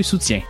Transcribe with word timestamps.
soutien. 0.00 0.40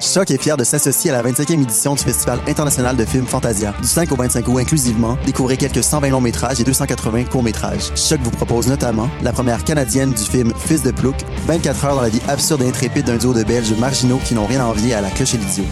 Choc 0.00 0.30
est 0.30 0.42
fier 0.42 0.56
de 0.56 0.64
s'associer 0.64 1.10
à 1.10 1.22
la 1.22 1.30
25e 1.30 1.62
édition 1.62 1.94
du 1.94 2.02
Festival 2.02 2.40
international 2.48 2.96
de 2.96 3.04
films 3.04 3.26
Fantasia. 3.26 3.74
Du 3.82 3.86
5 3.86 4.10
au 4.12 4.16
25 4.16 4.48
août 4.48 4.58
inclusivement, 4.58 5.18
découvrez 5.26 5.58
quelques 5.58 5.84
120 5.84 6.08
longs 6.08 6.22
métrages 6.22 6.58
et 6.58 6.64
280 6.64 7.24
courts 7.24 7.42
métrages. 7.42 7.90
Choc 7.94 8.18
vous 8.22 8.30
propose 8.30 8.66
notamment 8.66 9.10
la 9.22 9.32
première 9.32 9.62
canadienne 9.62 10.12
du 10.12 10.22
film 10.22 10.54
Fils 10.56 10.82
de 10.82 10.90
Plouc, 10.90 11.16
24 11.46 11.84
heures 11.84 11.96
dans 11.96 12.02
la 12.02 12.08
vie 12.08 12.22
absurde 12.28 12.62
et 12.62 12.68
intrépide 12.68 13.04
d'un 13.04 13.18
duo 13.18 13.34
de 13.34 13.42
Belges 13.42 13.74
marginaux 13.78 14.20
qui 14.24 14.34
n'ont 14.34 14.46
rien 14.46 14.62
à 14.62 14.68
envier 14.68 14.94
à 14.94 15.02
la 15.02 15.10
cloche 15.10 15.34
et 15.34 15.38
l'idiot. 15.38 15.64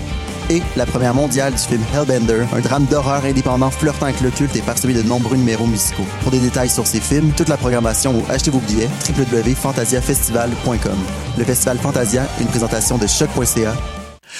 Et 0.51 0.63
la 0.77 0.87
première 0.87 1.15
mondiale 1.15 1.53
du 1.53 1.59
film 1.59 1.83
Hellbender, 1.95 2.45
un 2.53 2.61
drame 2.61 2.87
d'horreur 2.87 3.25
indépendant 3.25 3.71
flirtant 3.71 4.07
avec 4.07 4.21
le 4.21 4.31
culte 4.31 4.57
et 4.57 4.63
parsemé 4.63 4.95
de 4.95 5.03
nombreux 5.03 5.37
numéros 5.37 5.67
musicaux. 5.67 6.07
Pour 6.23 6.31
des 6.31 6.41
détails 6.41 6.71
sur 6.71 6.87
ces 6.87 7.01
films, 7.01 7.33
toute 7.37 7.49
la 7.49 7.57
programmation 7.57 8.15
ou 8.15 8.23
achetez 8.31 8.51
vos 8.51 8.61
billets, 8.61 8.89
www.fantasiafestival.com. 9.09 10.99
Le 11.37 11.45
Festival 11.45 11.79
Fantasia, 11.79 12.27
une 12.41 12.47
présentation 12.47 12.97
de 12.97 13.07
choc.ca 13.07 13.75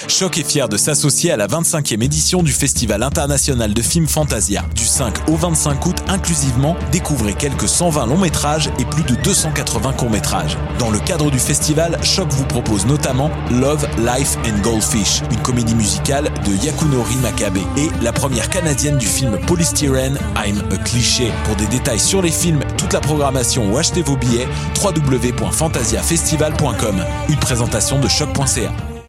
Choc 0.07 0.37
est 0.37 0.43
fier 0.43 0.69
de 0.69 0.77
s'associer 0.77 1.31
à 1.31 1.37
la 1.37 1.47
25e 1.47 2.03
édition 2.03 2.43
du 2.43 2.51
Festival 2.51 3.01
international 3.03 3.73
de 3.73 3.81
films 3.81 4.07
Fantasia. 4.07 4.63
Du 4.75 4.85
5 4.85 5.29
au 5.29 5.35
25 5.35 5.85
août 5.85 5.97
inclusivement, 6.07 6.75
découvrez 6.91 7.33
quelques 7.33 7.67
120 7.67 8.05
longs 8.05 8.17
métrages 8.17 8.69
et 8.79 8.85
plus 8.85 9.03
de 9.03 9.15
280 9.21 9.91
courts 9.93 10.09
métrages. 10.09 10.57
Dans 10.79 10.89
le 10.89 10.99
cadre 10.99 11.29
du 11.29 11.39
festival, 11.39 11.99
Choc 12.03 12.29
vous 12.31 12.45
propose 12.45 12.85
notamment 12.85 13.29
Love, 13.51 13.87
Life 13.99 14.37
and 14.45 14.59
Goldfish, 14.61 15.21
une 15.31 15.41
comédie 15.41 15.75
musicale 15.75 16.31
de 16.45 16.65
Yakunori 16.65 17.15
Makabe 17.17 17.57
et 17.77 17.89
la 18.01 18.13
première 18.13 18.49
canadienne 18.49 18.97
du 18.97 19.07
film 19.07 19.37
Polystyrene, 19.47 20.17
I'm 20.35 20.63
a 20.71 20.77
Cliché. 20.77 21.31
Pour 21.45 21.55
des 21.55 21.67
détails 21.67 21.99
sur 21.99 22.21
les 22.21 22.31
films, 22.31 22.63
toute 22.77 22.93
la 22.93 23.01
programmation 23.01 23.71
ou 23.71 23.77
achetez 23.77 24.01
vos 24.01 24.15
billets, 24.15 24.47
www.fantasiafestival.com. 24.81 27.03
Une 27.29 27.37
présentation 27.37 27.99
de 27.99 28.07
choc.ca. 28.07 28.71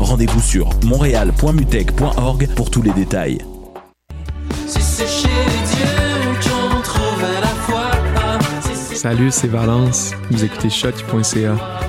Rendez-vous 0.00 0.40
sur 0.40 0.70
montréal.mutech.org 0.84 2.48
pour 2.54 2.70
tous 2.70 2.82
les 2.82 2.92
détails. 2.92 3.38
C'est 4.66 5.06
Salut, 8.94 9.30
c'est 9.30 9.48
Valence. 9.48 10.12
Vous 10.30 10.44
écoutez 10.44 10.70
choc.ca. 10.70 11.83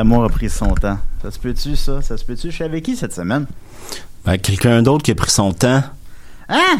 L'amour 0.00 0.24
a 0.24 0.30
pris 0.30 0.48
son 0.48 0.68
temps. 0.68 0.96
Ça 1.22 1.30
se 1.30 1.38
peut-tu, 1.38 1.76
ça? 1.76 2.00
Ça 2.00 2.16
se 2.16 2.24
peut-tu? 2.24 2.48
Je 2.50 2.54
suis 2.54 2.64
avec 2.64 2.82
qui 2.86 2.96
cette 2.96 3.12
semaine? 3.12 3.44
Ben, 4.24 4.38
quelqu'un 4.38 4.80
d'autre 4.80 5.02
qui 5.04 5.10
a 5.10 5.14
pris 5.14 5.30
son 5.30 5.52
temps. 5.52 5.82
Hein? 6.48 6.78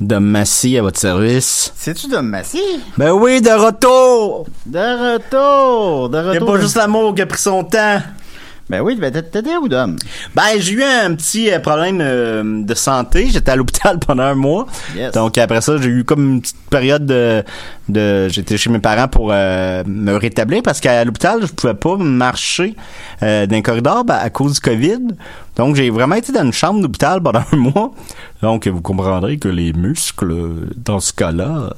Dom 0.00 0.24
Massy 0.24 0.76
à 0.76 0.82
votre 0.82 0.98
service. 0.98 1.72
C'est-tu 1.76 2.08
Dom 2.08 2.26
Massy? 2.26 2.60
Ben 2.98 3.12
oui, 3.12 3.40
de 3.40 3.50
retour! 3.50 4.48
De 4.66 5.14
retour! 5.14 6.08
De 6.08 6.18
Il 6.18 6.28
retour! 6.40 6.48
a 6.48 6.52
pas 6.56 6.60
juste 6.60 6.74
l'amour 6.76 7.14
qui 7.14 7.22
a 7.22 7.26
pris 7.26 7.38
son 7.38 7.62
temps. 7.62 8.02
Ben 8.70 8.82
oui, 8.82 8.94
ben 8.94 9.10
t'étais 9.10 9.56
où, 9.56 9.68
Dom? 9.68 9.96
Ben, 10.32 10.44
j'ai 10.58 10.74
eu 10.74 10.84
un 10.84 11.12
petit 11.16 11.50
euh, 11.50 11.58
problème 11.58 11.98
euh, 12.00 12.62
de 12.62 12.74
santé. 12.74 13.26
J'étais 13.32 13.50
à 13.50 13.56
l'hôpital 13.56 13.98
pendant 14.06 14.22
un 14.22 14.36
mois. 14.36 14.68
Yes. 14.94 15.12
Donc 15.12 15.38
après 15.38 15.60
ça, 15.60 15.76
j'ai 15.78 15.88
eu 15.88 16.04
comme 16.04 16.34
une 16.34 16.40
petite 16.40 16.56
période 16.70 17.04
de... 17.04 17.42
de 17.88 18.28
J'étais 18.28 18.56
chez 18.56 18.70
mes 18.70 18.78
parents 18.78 19.08
pour 19.08 19.30
euh, 19.32 19.82
me 19.88 20.14
rétablir 20.14 20.62
parce 20.62 20.78
qu'à 20.78 21.04
l'hôpital, 21.04 21.40
je 21.42 21.52
pouvais 21.52 21.74
pas 21.74 21.96
marcher 21.96 22.76
euh, 23.24 23.44
dans 23.46 23.56
un 23.56 23.62
corridor 23.62 24.04
ben, 24.04 24.14
à 24.14 24.30
cause 24.30 24.54
du 24.54 24.60
COVID. 24.60 25.00
Donc 25.56 25.74
j'ai 25.74 25.90
vraiment 25.90 26.14
été 26.14 26.30
dans 26.30 26.44
une 26.44 26.52
chambre 26.52 26.80
d'hôpital 26.80 27.20
pendant 27.20 27.42
un 27.52 27.56
mois. 27.56 27.90
Donc 28.40 28.68
vous 28.68 28.82
comprendrez 28.82 29.38
que 29.38 29.48
les 29.48 29.72
muscles, 29.72 30.32
dans 30.76 31.00
ce 31.00 31.12
cas-là... 31.12 31.74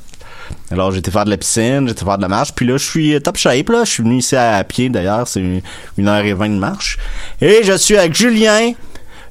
Alors 0.71 0.91
j'étais 0.93 1.11
faire 1.11 1.25
de 1.25 1.31
la 1.31 1.37
piscine, 1.37 1.87
j'étais 1.89 2.05
faire 2.05 2.17
de 2.17 2.23
la 2.23 2.29
marche, 2.29 2.53
puis 2.55 2.67
là 2.67 2.77
je 2.77 2.85
suis 2.85 3.21
top 3.21 3.37
shape 3.37 3.69
là, 3.71 3.85
je 3.85 3.91
suis 3.91 4.03
venu 4.03 4.17
ici 4.19 4.37
à, 4.37 4.63
pied 4.65 4.89
d'ailleurs, 4.89 5.27
c'est 5.29 5.41
une, 5.41 5.61
une 5.99 6.09
heure 6.09 6.25
et 6.25 6.33
vingt 6.35 6.49
de 6.51 6.59
marche. 6.59 6.99
Et 7.41 7.61
je 7.65 7.73
suis 7.77 7.97
avec 7.97 8.15
Julien. 8.15 8.73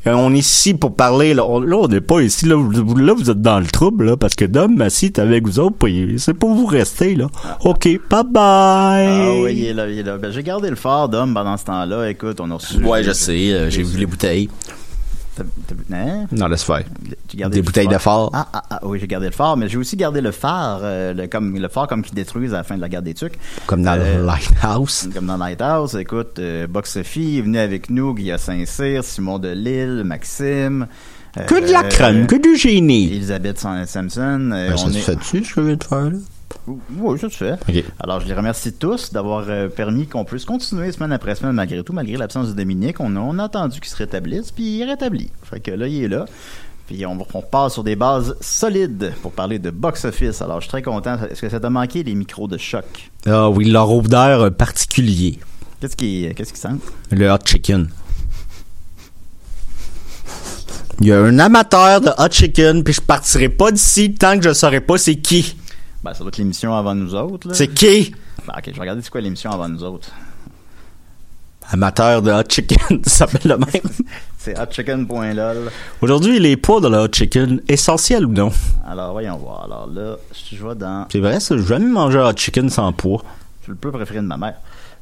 Euh, 0.07 0.13
On 0.13 0.34
est 0.34 0.40
ici 0.40 0.74
pour 0.74 0.95
parler. 0.95 1.36
Là, 1.36 1.45
on, 1.45 1.60
là, 1.60 1.78
on 1.78 1.88
n'est 1.88 2.01
pas 2.01 2.22
ici. 2.22 2.48
Là, 2.48 2.56
vous, 2.56 2.95
là, 2.95 3.13
vous 3.13 3.30
êtes 3.30 3.40
dans 3.40 3.60
le 3.60 3.68
trouble, 3.68 4.06
là, 4.06 4.18
parce 4.18 4.34
que 4.34 4.45
Dom 4.45 4.75
Massy 4.75 5.06
est 5.06 5.19
avec 5.19 5.44
vous 5.45 5.60
autres. 5.60 5.75
puis 5.78 6.16
C'est 6.18 6.34
pour 6.34 6.56
vous 6.56 6.66
rester, 6.66 7.13
là. 7.13 7.28
OK, 7.66 7.84
bye 8.10 8.24
bye. 8.28 8.34
Ah 8.34 9.31
oui, 9.44 9.54
il 9.57 9.66
est 9.66 9.74
là, 9.74 9.88
il 9.88 10.00
est 10.00 10.04
là. 10.04 10.18
Ben, 10.18 10.31
j'ai 10.31 10.42
gardé 10.42 10.72
le 10.72 10.75
phare, 10.75 11.07
Dom, 11.07 11.36
pendant 11.36 11.56
ce 11.56 11.66
temps-là. 11.66 12.10
Écoute, 12.10 12.40
on 12.40 12.50
a 12.50 12.56
reçu... 12.56 12.78
Ouais, 12.84 13.04
je 13.04 13.12
sais. 13.12 13.51
euh, 13.54 13.69
J'ai 13.69 13.84
vu 13.84 14.00
les 14.00 14.07
bouteilles. 14.07 14.50
Hein? 15.94 16.25
Non, 16.31 16.48
laisse 16.48 16.63
faire. 16.63 16.83
Des 17.33 17.44
le 17.57 17.62
bouteilles 17.62 17.88
de 17.88 17.98
phare. 17.98 18.30
Ah, 18.33 18.48
ah, 18.54 18.63
ah, 18.69 18.80
oui, 18.83 19.00
j'ai 19.00 19.07
gardé 19.07 19.28
le 19.28 19.31
phare, 19.31 19.56
mais 19.57 19.68
j'ai 19.69 19.78
aussi 19.78 19.95
gardé 19.95 20.22
le 20.22 20.31
phare, 20.31 20.80
euh, 20.83 21.13
le, 21.13 21.28
comme, 21.28 21.57
le 21.57 21.68
phare 21.68 21.88
comme 21.88 22.04
qui 22.04 22.13
détruise 22.13 22.54
à 22.54 22.57
la 22.57 22.63
fin 22.63 22.75
de 22.75 22.81
la 22.81 22.89
guerre 22.89 23.01
des 23.01 23.13
tucs. 23.13 23.38
Comme 23.66 23.83
dans 23.83 23.94
Euh, 24.00 24.18
le 24.19 24.25
Lighthouse. 24.25 25.10
Comme 25.13 25.25
dans 25.28 25.38
Lighthouse, 25.38 25.95
écoute, 25.95 26.38
euh, 26.39 26.68
Box 26.68 26.94
Sophie 26.94 27.38
est 27.39 27.42
venu 27.42 27.57
avec 27.60 27.89
nous, 27.89 28.13
Guy 28.13 28.31
Saint-Cyr, 28.38 29.04
Simon 29.04 29.39
Delille, 29.39 30.04
Maxime. 30.06 30.88
Que 31.48 31.66
de 31.66 31.72
la 31.72 31.86
euh, 31.86 31.89
crème, 31.89 32.28
que 32.28 32.36
du 32.36 32.57
génie. 32.57 33.06
Elisabeth 33.07 33.57
Sam- 33.57 33.86
Samson. 33.86 34.51
euh, 34.51 34.69
Ben, 34.72 34.78
ça 34.78 34.86
on 34.86 34.89
se 34.92 34.98
est- 34.98 35.01
fait-tu, 35.01 35.44
ce 35.45 35.54
que 35.56 35.62
je 35.62 35.68
viens 35.68 35.75
de 35.78 35.83
faire, 35.83 36.10
là? 36.10 36.18
Oui, 36.68 37.19
ça 37.19 37.30
se 37.30 37.36
fait. 37.36 37.53
OK. 37.53 37.83
Alors, 38.00 38.19
je 38.19 38.27
les 38.27 38.33
remercie 38.33 38.74
tous 38.74 39.12
d'avoir 39.12 39.45
euh, 39.50 39.68
permis 39.68 40.07
qu'on 40.07 40.25
puisse 40.25 40.45
continuer 40.45 40.92
semaine 40.92 41.12
après 41.12 41.36
semaine 41.36 41.53
malgré 41.53 41.83
tout, 41.83 41.94
malgré 41.94 42.18
l'absence 42.18 42.50
de 42.50 42.53
Dominique. 42.53 43.00
On 43.00 43.15
a, 43.15 43.19
on 43.19 43.39
a 43.39 43.45
attendu 43.45 43.80
qu'il 43.80 43.89
se 43.89 43.95
rétablisse, 43.98 44.51
puis 44.51 44.77
il 44.77 44.81
est 44.81 44.86
rétabli. 44.86 45.31
Fait 45.44 45.59
que 45.59 45.71
là, 45.71 45.88
il 45.88 46.03
est 46.03 46.07
là. 46.07 46.25
Puis 46.88 47.06
on, 47.06 47.18
on 47.33 47.42
part 47.42 47.71
sur 47.71 47.83
des 47.83 47.95
bases 47.95 48.36
solides 48.42 49.13
pour 49.21 49.31
parler 49.31 49.59
de 49.59 49.69
box-office. 49.69 50.42
Alors, 50.42 50.59
je 50.59 50.65
suis 50.65 50.71
très 50.71 50.81
content. 50.81 51.18
Est-ce 51.30 51.42
que 51.42 51.50
ça 51.50 51.59
t'a 51.59 51.69
manqué 51.69 52.03
les 52.03 52.15
micros 52.15 52.48
de 52.48 52.57
choc? 52.57 53.09
Ah 53.25 53.50
oui, 53.50 53.65
leur 53.65 53.92
odeur 53.92 54.42
euh, 54.42 54.50
particulier. 54.50 55.39
Qu'est-ce 55.80 55.95
qui, 55.95 56.27
qu'est-ce 56.36 56.54
qui 56.54 56.59
sent? 56.59 56.75
Le 57.09 57.30
hot 57.30 57.39
chicken. 57.45 57.88
Il 61.00 61.07
y 61.07 61.12
a 61.12 61.19
un 61.19 61.39
amateur 61.39 62.00
de 62.01 62.09
hot 62.09 62.30
chicken, 62.30 62.83
puis 62.83 62.94
je 62.94 63.01
partirai 63.01 63.50
pas 63.50 63.71
d'ici 63.71 64.13
tant 64.13 64.38
que 64.38 64.44
je 64.44 64.54
saurai 64.54 64.81
pas 64.81 65.00
c'est 65.00 65.15
qui. 65.15 65.56
Ben, 66.03 66.13
ça 66.13 66.19
doit 66.19 66.30
être 66.30 66.38
l'émission 66.38 66.75
avant 66.75 66.95
nous 66.95 67.13
autres. 67.15 67.48
là. 67.48 67.53
C'est 67.53 67.68
qui? 67.68 68.13
Ben, 68.48 68.53
ok, 68.57 68.63
je 68.68 68.71
vais 68.71 68.80
regarder 68.81 69.01
c'est 69.01 69.09
quoi 69.12 69.21
l'émission 69.21 69.51
avant 69.51 69.69
nous 69.69 69.83
autres. 69.83 70.09
Amateur 71.74 72.21
de 72.21 72.31
hot 72.31 72.44
chicken, 72.50 73.01
ça 73.06 73.27
s'appelle 73.27 73.50
le 73.51 73.57
même. 73.57 73.94
C'est 74.38 74.59
hotchicken.lol. 74.59 75.71
Aujourd'hui, 76.01 76.39
les 76.39 76.57
poids 76.57 76.81
de 76.81 76.88
le 76.89 76.98
hot 76.98 77.07
chicken, 77.13 77.62
essentiel 77.68 78.25
ou 78.25 78.31
non? 78.33 78.51
Alors, 78.86 79.13
voyons 79.13 79.38
voir. 79.38 79.63
Alors 79.65 79.88
là, 79.88 80.18
je 80.51 80.57
vois 80.57 80.75
dans 80.75 81.06
C'est 81.12 81.19
vrai, 81.19 81.39
ça, 81.39 81.56
j'ai 81.56 81.63
jamais 81.63 81.86
mangé 81.86 82.18
un 82.18 82.27
hot 82.30 82.36
chicken 82.36 82.69
sans 82.69 82.92
poids. 82.92 83.24
C'est 83.62 83.69
le 83.69 83.75
plat 83.75 83.92
préféré 83.92 84.19
de 84.19 84.25
ma 84.25 84.38
mère. 84.38 84.56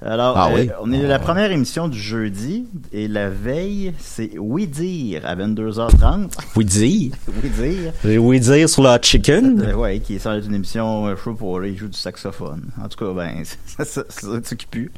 Alors, 0.06 0.38
Ah 0.38 0.48
euh, 0.50 0.56
oui? 0.56 0.70
on 0.82 0.94
est 0.94 1.06
la 1.06 1.20
première 1.20 1.52
émission 1.52 1.90
du 1.90 2.00
jeudi 2.00 2.66
et 2.94 3.10
la 3.10 3.30
veille, 3.30 3.94
c'est 4.00 4.32
Oui 4.40 4.66
Dire 4.66 5.24
à 5.26 5.36
22h30. 5.36 6.32
Oui 6.56 6.64
dire? 6.64 7.12
oui 7.44 7.50
Dire. 7.50 8.22
Oui 8.22 8.40
dire 8.40 8.70
sur 8.70 8.82
le 8.84 8.90
hot 8.90 9.00
chicken. 9.02 9.62
Euh, 9.62 9.74
ouais, 9.74 10.00
qui 10.00 10.16
est 10.16 10.20
sur 10.20 10.32
une 10.32 10.54
émission 10.56 11.06
euh, 11.08 11.16
show 11.18 11.34
pour 11.34 11.66
il 11.66 11.76
joue 11.78 11.90
du 11.90 11.98
saxophone. 11.98 12.62
En 12.82 12.88
tout 12.88 13.04
cas, 13.06 13.12
ben, 13.14 13.44
c'est 13.44 13.86
ça, 13.86 14.04
ça, 14.08 14.56
qui 14.56 14.66
pue. 14.68 14.90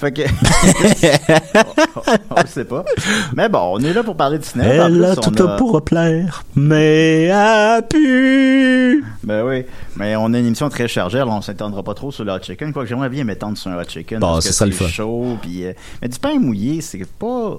Fait 0.00 0.10
que. 0.10 0.22
on, 2.30 2.40
le 2.40 2.46
sait 2.48 2.64
pas. 2.64 2.84
Mais 3.36 3.48
bon, 3.48 3.74
on 3.74 3.78
est 3.80 3.92
là 3.92 4.02
pour 4.02 4.16
parler 4.16 4.38
de 4.38 4.44
cinéma. 4.44 4.68
Elle 4.86 4.92
plus, 4.94 5.04
a 5.04 5.16
tout 5.16 5.42
a- 5.44 5.56
pour 5.58 5.84
plaire, 5.84 6.42
mais 6.56 7.30
a 7.30 7.82
pu. 7.82 9.04
Ben 9.22 9.44
oui, 9.46 9.64
mais 9.96 10.16
on 10.16 10.32
a 10.34 10.38
une 10.38 10.46
émission 10.46 10.68
très 10.70 10.88
chargée, 10.88 11.18
alors 11.20 11.34
on 11.34 11.42
s'étendra 11.42 11.82
pas 11.84 11.94
trop 11.94 12.10
sur 12.10 12.24
le 12.24 12.32
hot 12.32 12.42
chicken. 12.42 12.72
Quoi 12.72 12.82
que 12.82 12.88
j'aimerais 12.88 13.10
bien 13.10 13.22
m'étendre 13.22 13.56
sur 13.56 13.70
un 13.70 13.80
hot 13.80 13.84
chicken. 13.88 14.18
Bon, 14.18 14.39
parce 14.42 14.46
c'est 14.46 14.50
que 14.50 14.56
ça 14.56 14.66
le 14.66 14.72
fun. 14.72 14.88
chaud, 14.88 15.38
puis, 15.40 15.64
euh, 15.64 15.72
mais 16.02 16.08
du 16.08 16.18
pain 16.18 16.38
mouillé, 16.38 16.80
c'est 16.80 17.04
pas. 17.06 17.58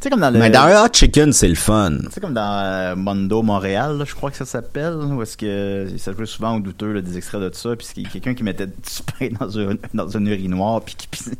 Tu 0.00 0.04
sais, 0.04 0.10
comme 0.10 0.20
dans 0.20 0.30
le. 0.30 0.38
Mais 0.38 0.50
dans 0.50 0.62
un 0.62 0.84
hot 0.84 0.88
chicken, 0.92 1.32
c'est 1.32 1.48
le 1.48 1.54
fun. 1.54 1.98
Tu 2.04 2.12
sais, 2.12 2.20
comme 2.20 2.34
dans 2.34 2.64
euh, 2.64 2.96
Mondo 2.96 3.42
Montréal, 3.42 3.98
là, 3.98 4.04
je 4.04 4.14
crois 4.14 4.30
que 4.30 4.36
ça 4.36 4.44
s'appelle, 4.44 4.94
où 4.94 5.22
est-ce 5.22 5.36
que 5.36 5.88
ça 5.98 6.12
jouait 6.12 6.26
souvent 6.26 6.56
au 6.56 6.60
douteux, 6.60 6.92
là, 6.92 7.00
des 7.00 7.16
extraits 7.16 7.40
de 7.40 7.50
ça, 7.54 7.76
puis 7.76 7.86
c'est 7.86 8.02
quelqu'un 8.02 8.34
qui 8.34 8.42
mettait 8.42 8.66
du 8.66 8.72
pain 9.18 9.28
dans 9.40 9.58
un, 9.58 9.74
dans 9.92 10.08
une 10.08 10.26
urinoir, 10.28 10.82
puis 10.82 10.94
qui 10.96 11.06
pissait 11.06 11.36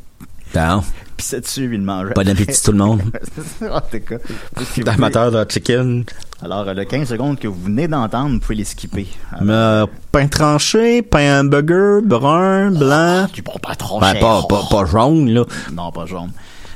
dessus, 1.40 1.66
puis 1.68 1.76
il 1.76 1.82
mangeait. 1.82 2.14
bon 2.14 2.28
appétit 2.28 2.62
tout 2.62 2.72
le 2.72 2.78
monde. 2.78 3.02
en 3.62 3.80
tout 3.80 4.00
cas. 4.00 4.18
Parce 4.54 4.70
que 4.70 4.82
vous 4.82 4.88
Amateur 4.88 5.30
de 5.30 5.38
hot 5.38 5.48
chicken. 5.48 6.04
Alors, 6.44 6.68
euh, 6.68 6.74
le 6.74 6.84
15 6.84 7.08
secondes 7.08 7.38
que 7.38 7.48
vous 7.48 7.58
venez 7.62 7.88
d'entendre, 7.88 8.32
vous 8.34 8.38
pouvez 8.38 8.56
les 8.56 8.64
skipper. 8.64 9.06
Alors, 9.32 9.44
Euh, 9.48 9.86
pain 10.12 10.26
tranché, 10.28 11.00
pain 11.00 11.40
hamburger, 11.40 12.02
brun, 12.02 12.70
blanc. 12.70 13.26
du 13.32 13.40
bon 13.40 13.54
pas 13.62 13.74
trop 13.74 13.98
Ben, 13.98 14.14
pas, 14.20 14.42
pas, 14.46 14.60
pas 14.70 14.84
jaune, 14.84 15.30
là. 15.30 15.44
Non, 15.72 15.90
pas 15.90 16.04
jaune. 16.04 16.30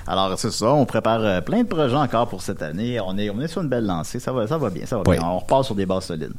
Alors, 0.09 0.39
c'est 0.39 0.51
ça, 0.51 0.73
on 0.73 0.87
prépare 0.87 1.21
euh, 1.23 1.41
plein 1.43 1.63
de 1.63 1.69
projets 1.69 1.95
encore 1.95 2.29
pour 2.29 2.41
cette 2.41 2.63
année. 2.63 2.99
On 3.05 3.19
est, 3.19 3.29
on 3.29 3.41
est 3.41 3.49
sur 3.49 3.61
une 3.63 3.69
belle 3.69 3.85
lancée, 3.85 4.19
ça 4.19 4.33
va, 4.33 4.47
ça 4.47 4.57
va 4.57 4.71
bien, 4.71 4.87
ça 4.87 4.97
va 4.97 5.03
Oui. 5.07 5.19
bien. 5.19 5.27
On 5.27 5.39
repart 5.39 5.65
sur 5.65 5.75
des 5.75 5.85
bases 5.85 6.05
solides. 6.05 6.33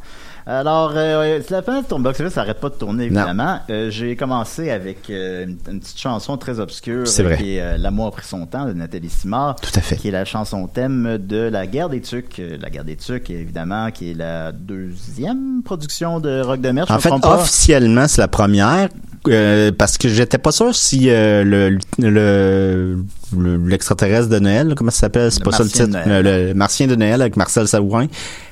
Alors, 0.48 0.94
euh, 0.95 1.39
c'est 1.45 1.51
la 1.54 1.62
fin 1.62 1.81
de 1.81 1.86
ton 1.86 2.00
box 2.00 2.19
office, 2.19 2.33
ça 2.33 2.42
arrête 2.42 2.60
pas 2.60 2.69
de 2.69 2.74
tourner, 2.75 3.06
évidemment. 3.06 3.60
Euh, 3.69 3.92
J'ai 3.92 4.16
commencé 4.16 4.71
avec 4.71 5.10
euh, 5.12 5.44
une, 5.45 5.57
une 5.71 5.80
petite 5.80 6.00
chanson 6.00 6.36
très 6.38 6.60
obscure. 6.60 7.07
C'est 7.07 7.21
vrai. 7.21 7.38
Qui 7.38 7.57
est 7.57 7.62
euh, 7.62 7.77
L'amour 7.77 8.07
a 8.07 8.12
pris 8.12 8.25
son 8.25 8.48
temps 8.48 8.66
de 8.66 8.74
Nathalie 8.74 9.10
Simard. 9.10 9.56
Tout 9.57 9.69
à 9.75 9.81
fait. 9.81 9.95
Qui 9.98 10.07
est 10.07 10.12
la 10.12 10.25
chanson 10.25 10.66
thème 10.68 11.19
de 11.19 11.38
La 11.38 11.68
guerre 11.68 11.89
des 11.89 12.01
Tucs. 12.01 12.39
Euh, 12.39 12.57
La 12.60 12.71
guerre 12.71 12.86
des 12.86 12.95
Tucs, 12.95 13.30
évidemment, 13.30 13.92
qui 13.92 14.12
est 14.12 14.13
la 14.16 14.51
deuxième 14.51 15.62
production 15.63 16.19
de 16.19 16.42
Rock 16.42 16.62
de 16.62 16.71
Mer. 16.71 16.86
En 16.89 16.98
fait, 17.00 17.12
officiellement, 17.24 18.07
c'est 18.07 18.21
la 18.21 18.27
première. 18.27 18.89
Euh, 19.27 19.71
parce 19.77 19.98
que 19.98 20.07
j'étais 20.07 20.38
pas 20.38 20.51
sûr 20.51 20.74
si 20.75 21.10
euh, 21.10 21.44
le 21.44 21.77
le- 22.00 22.98
le- 23.38 23.57
l'extraterrestre 23.68 24.30
de 24.30 24.39
Noël, 24.39 24.74
comment 24.75 24.92
ça 24.92 25.01
s'appelle, 25.01 25.31
c'est 25.31 25.39
Le 25.39 25.45
pas 25.45 25.51
ça 25.51 25.60
le 25.60 25.66
Martien 25.66 25.88
de 25.88 25.92
titre, 25.94 26.07
Noël. 26.07 26.48
le, 26.48 26.54
Martien 26.54 26.88
de 26.88 26.95
Noël 26.95 27.21
avec 27.21 27.36
Marcel 27.38 27.68
Savouin, 27.68 28.07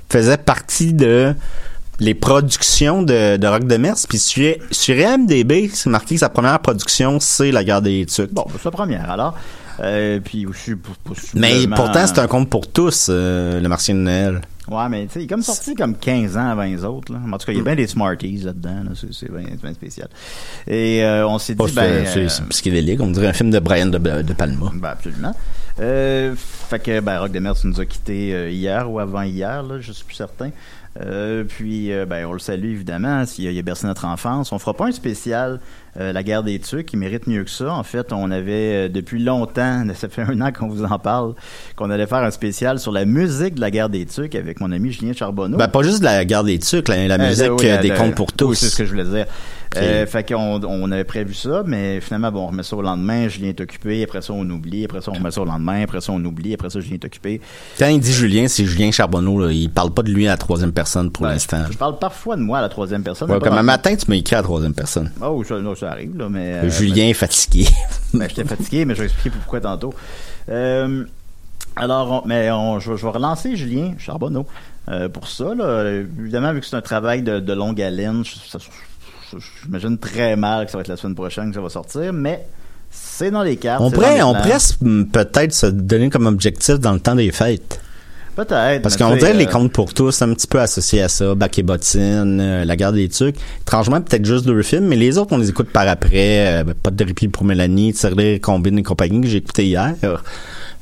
faisait 0.10 0.38
partie 0.38 0.94
de 0.94 1.34
les 2.00 2.14
productions 2.14 3.02
de, 3.02 3.38
de 3.38 3.48
Rock 3.48 3.66
de 3.66 3.78
Mers. 3.78 3.96
Puis 4.08 4.20
sur, 4.20 4.54
sur 4.70 4.96
IMDb, 4.96 5.70
c'est 5.74 5.90
marqué 5.90 6.16
que 6.16 6.20
sa 6.20 6.30
première 6.30 6.60
production, 6.60 7.20
c'est 7.20 7.52
La 7.52 7.64
Guerre 7.64 7.82
des 7.82 8.06
Tucs. 8.06 8.32
Bon, 8.34 8.46
c'est 8.54 8.66
la 8.66 8.72
première, 8.72 9.10
alors. 9.10 9.36
Euh, 9.80 10.20
puis 10.24 10.46
pour- 10.46 11.16
Mais 11.36 11.68
pourtant, 11.76 12.06
c'est 12.08 12.20
un 12.20 12.28
compte 12.28 12.50
pour 12.50 12.68
tous, 12.68 13.08
euh, 13.10 13.60
le 13.60 13.68
Martien 13.70 13.96
de 13.96 14.00
Noël. 14.02 14.42
Ouais, 14.70 14.90
mais 14.90 15.06
tu 15.06 15.14
sais, 15.14 15.20
il 15.22 15.24
est 15.24 15.28
comme 15.28 15.42
sorti 15.42 15.76
comme 15.76 15.96
15 15.96 16.36
ans 16.36 16.50
avant 16.50 16.64
les 16.64 16.84
autres. 16.84 17.14
Là. 17.14 17.20
En 17.26 17.38
tout 17.38 17.46
cas, 17.46 17.54
il 17.54 17.58
y 17.58 17.62
a 17.62 17.64
bien 17.64 17.76
des 17.76 17.88
Smarties 17.88 18.38
là-dedans. 18.38 18.84
Là. 18.84 18.92
C'est, 19.12 19.32
bien, 19.32 19.46
bien 19.62 19.74
spécial. 19.74 20.10
Et 20.68 21.04
euh, 21.04 21.28
on 21.28 21.38
s'est 21.40 21.54
dit, 21.54 21.58
Pas 21.58 21.82
ben... 21.82 22.06
c'est 22.06 22.20
euh, 22.20 22.30
c'est 22.30 22.46
psychédélique, 22.50 23.00
on 23.00 23.08
dirait 23.12 23.28
un 23.28 23.34
film 23.34 23.50
de 23.50 23.60
Brian 23.60 23.88
de, 23.88 23.98
de 23.98 24.34
Palma. 24.34 24.72
ben, 24.74 24.90
absolument. 24.90 25.34
Euh, 25.80 26.34
fait 26.36 26.80
que, 26.80 27.00
ben, 27.00 27.20
Rock 27.20 27.32
de 27.32 27.40
Mer, 27.40 27.56
tu 27.56 27.68
nous 27.68 27.80
as 27.80 27.86
quittés 27.86 28.34
euh, 28.34 28.50
hier 28.50 28.92
ou 28.92 29.00
avant-hier, 29.00 29.64
là, 29.64 29.80
je 29.80 29.92
suis 29.92 30.04
plus 30.04 30.16
certain. 30.16 30.50
Euh, 31.00 31.44
puis, 31.44 31.92
euh, 31.92 32.06
ben, 32.06 32.26
on 32.26 32.34
le 32.34 32.40
salue 32.40 32.72
évidemment. 32.72 33.26
S'il 33.26 33.46
y 33.46 33.48
a, 33.48 33.52
il 33.52 33.60
a 33.60 33.62
bercé 33.62 33.86
notre 33.86 34.06
enfance, 34.06 34.52
on 34.52 34.60
fera 34.60 34.74
pas 34.74 34.88
un 34.88 34.92
spécial 34.92 35.60
euh, 36.00 36.14
La 36.14 36.24
guerre 36.24 36.44
des 36.44 36.60
Tucs, 36.60 36.86
qui 36.86 36.98
mérite 36.98 37.28
mieux 37.28 37.44
que 37.44 37.50
ça. 37.50 37.74
En 37.74 37.84
fait, 37.84 38.12
on 38.14 38.30
avait 38.32 38.88
euh, 38.88 38.90
depuis 38.90 39.22
longtemps, 39.24 39.84
ça 39.96 40.10
fait 40.10 40.22
un 40.24 40.40
an 40.42 40.52
qu'on 40.52 40.68
vous 40.68 40.84
en 40.84 41.00
parle, 41.00 41.34
qu'on 41.76 41.90
allait 41.90 42.08
faire 42.08 42.20
un 42.20 42.32
spécial 42.32 42.80
sur 42.80 42.92
la 42.92 43.06
musique 43.06 43.56
de 43.56 43.62
la 43.62 43.72
guerre 43.72 43.90
des 43.90 44.06
Tucs 44.06 44.36
avec 44.36 44.60
mon 44.60 44.72
ami 44.72 44.92
Julien 44.92 45.14
Charbonneau. 45.14 45.58
Ben, 45.58 45.68
pas 45.68 45.84
juste 45.84 46.00
de 46.00 46.06
la 46.06 46.26
Guerre 46.26 46.44
des 46.44 46.60
Tucs, 46.60 46.88
la, 46.88 47.08
la 47.08 47.16
Euh, 47.16 47.28
musique 47.30 47.52
oui, 47.60 47.78
des 47.82 47.90
comptes 47.92 48.16
pour 48.16 48.32
tous. 48.34 48.50
Oui, 48.50 48.56
c'est 48.56 48.70
ce 48.70 48.76
que 48.76 48.86
je 48.86 48.92
voulais 48.92 49.04
dire. 49.06 49.26
Euh, 49.76 50.06
fait 50.08 50.28
qu'on 50.28 50.62
on 50.64 50.92
avait 50.92 51.04
prévu 51.04 51.34
ça, 51.34 51.62
mais 51.66 52.00
finalement, 52.00 52.32
bon, 52.32 52.44
on 52.46 52.48
remet 52.48 52.64
ça 52.64 52.76
au 52.78 52.82
lendemain, 52.82 53.28
Julien 53.28 53.50
est 53.50 53.60
occupé, 53.62 54.02
après 54.02 54.22
ça, 54.22 54.32
on 54.34 54.50
oublie, 54.50 54.86
après 54.86 55.02
ça, 55.02 55.12
on 55.12 55.16
remet 55.16 55.30
ça 55.30 55.42
au 55.42 55.46
lendemain, 55.46 55.84
après 55.84 56.00
ça, 56.00 56.14
on 56.14 56.24
oublie, 56.24 56.54
après 56.54 56.70
ça, 56.70 56.80
Julien 56.80 56.96
est 56.96 57.06
occupé. 57.06 57.42
Quand 57.78 57.88
il 57.88 58.00
dit 58.00 58.14
Julien, 58.14 58.48
c'est 58.48 58.66
Julien 58.66 58.92
Charbonneau. 58.92 59.40
Là. 59.46 59.52
Il 59.52 59.70
parle 59.70 59.92
pas 59.92 60.04
de 60.04 60.10
lui 60.10 60.26
à 60.26 60.32
la 60.32 60.38
troisième 60.38 60.72
personne 60.72 61.12
pour 61.12 61.24
Ben, 61.24 61.34
l'instant. 61.34 61.64
Je 61.70 61.78
parle 61.78 62.00
parfois 62.00 62.38
de 62.38 62.42
moi 62.42 62.60
à 62.60 62.62
la 62.62 62.70
troisième 62.70 63.04
personne. 63.04 63.30
Ouais, 63.30 63.40
comme 63.40 63.58
un 63.58 63.62
matin, 63.64 63.94
tu 63.96 64.06
m'as 64.10 64.16
écrit 64.16 64.36
à 64.36 64.40
la 64.40 64.44
troisième 64.44 64.74
personne. 64.74 65.12
Oh, 65.22 65.44
ça, 65.44 65.60
non, 65.60 65.76
ça 65.76 65.87
arrive, 65.88 66.18
là, 66.18 66.30
mais... 66.30 66.54
euh, 66.54 66.70
Julien 66.70 67.06
est 67.08 67.14
fatigué. 67.14 67.68
Ben, 68.14 68.28
j'étais 68.30 68.46
fatigué, 68.46 68.86
mais 68.86 68.96
je 68.96 69.00
vais 69.02 69.06
expliquer 69.08 69.32
pourquoi 69.38 69.60
tantôt. 69.62 69.94
Euh, 70.50 71.04
alors, 71.76 72.24
on- 72.24 72.28
mais 72.28 72.50
on, 72.52 72.80
je, 72.80 72.96
je 72.96 73.06
vais 73.06 73.12
relancer 73.12 73.56
Julien 73.56 73.94
Charbonneau 73.98 74.46
euh, 74.90 75.10
pour 75.10 75.28
ça. 75.28 75.54
Là. 75.56 75.92
Évidemment, 76.20 76.54
vu 76.54 76.62
que 76.62 76.66
c'est 76.66 76.76
un 76.78 76.82
travail 76.82 77.22
de, 77.22 77.40
de 77.40 77.54
longue 77.54 77.82
haleine, 77.82 78.24
j'imagine 79.64 79.98
très 79.98 80.36
mal 80.36 80.66
que 80.66 80.72
ça 80.72 80.78
va 80.78 80.82
être 80.82 80.88
la 80.88 80.98
semaine 80.98 81.16
prochaine 81.16 81.50
que 81.50 81.56
ça 81.56 81.62
va 81.62 81.70
sortir, 81.70 82.14
mais 82.14 82.48
c'est 82.90 83.30
dans 83.32 83.44
les 83.44 83.58
cartes. 83.58 83.82
on 83.82 83.92
pourrait, 83.92 84.22
on 84.22 84.34
pourrait 84.34 84.58
peut-être 85.12 85.54
se 85.54 85.66
donner 85.68 86.10
comme 86.10 86.26
objectif 86.26 86.80
dans 86.80 86.94
le 86.94 87.00
temps 87.00 87.16
des 87.16 87.32
fêtes. 87.32 87.82
Peut-être. 88.38 88.84
Parce 88.84 88.96
qu'on 88.96 89.16
dirait 89.16 89.34
les 89.34 89.48
euh, 89.48 89.50
comptes 89.50 89.72
pour 89.72 89.96
tous, 89.96 90.22
un 90.22 90.32
petit 90.36 90.46
peu 90.46 90.60
associé 90.60 91.02
à 91.02 91.10
ça. 91.10 91.34
Bac 91.34 91.58
et 91.58 91.64
bottine, 91.64 92.40
euh, 92.40 92.66
La 92.66 92.76
Guerre 92.76 92.94
des 92.94 93.10
Tucs. 93.10 93.36
Étrangement, 93.62 94.00
peut-être 94.00 94.26
juste 94.26 94.46
deux 94.46 94.62
films, 94.62 94.86
mais 94.86 94.96
les 94.96 95.18
autres, 95.18 95.34
on 95.34 95.40
les 95.40 95.50
écoute 95.50 95.70
par 95.70 95.88
après. 95.88 96.62
Euh, 96.62 96.64
pas 96.84 96.92
de 96.92 97.04
répit 97.04 97.30
pour 97.30 97.46
Mélanie, 97.46 97.94
Tirelire, 97.94 98.40
Combine 98.40 98.78
et 98.78 98.84
compagnie 98.84 99.22
que 99.22 99.28
j'ai 99.28 99.40
écouté 99.40 99.66
hier. 99.66 99.96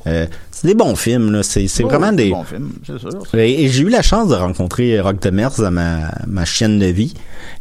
Euh, 0.06 0.28
c'est 0.52 0.68
des 0.68 0.76
bons 0.76 0.98
films, 0.98 1.32
là. 1.32 1.44
C'est, 1.44 1.70
c'est 1.70 1.86
oh, 1.86 1.88
vraiment 1.88 2.10
c'est 2.10 2.18
des... 2.18 2.30
Bon 2.32 2.44
film, 2.44 2.74
c'est 2.86 3.00
sûr. 3.00 3.10
Et, 3.36 3.64
et 3.64 3.70
j'ai 3.70 3.84
eu 3.84 3.90
la 3.90 4.02
chance 4.02 4.28
de 4.28 4.36
rencontrer 4.36 5.00
Rock 5.00 5.22
de 5.22 5.30
Mers 5.30 5.64
à 5.64 5.72
ma, 5.72 6.12
ma 6.28 6.44
chienne 6.44 6.78
de 6.78 6.88
vie. 6.88 7.14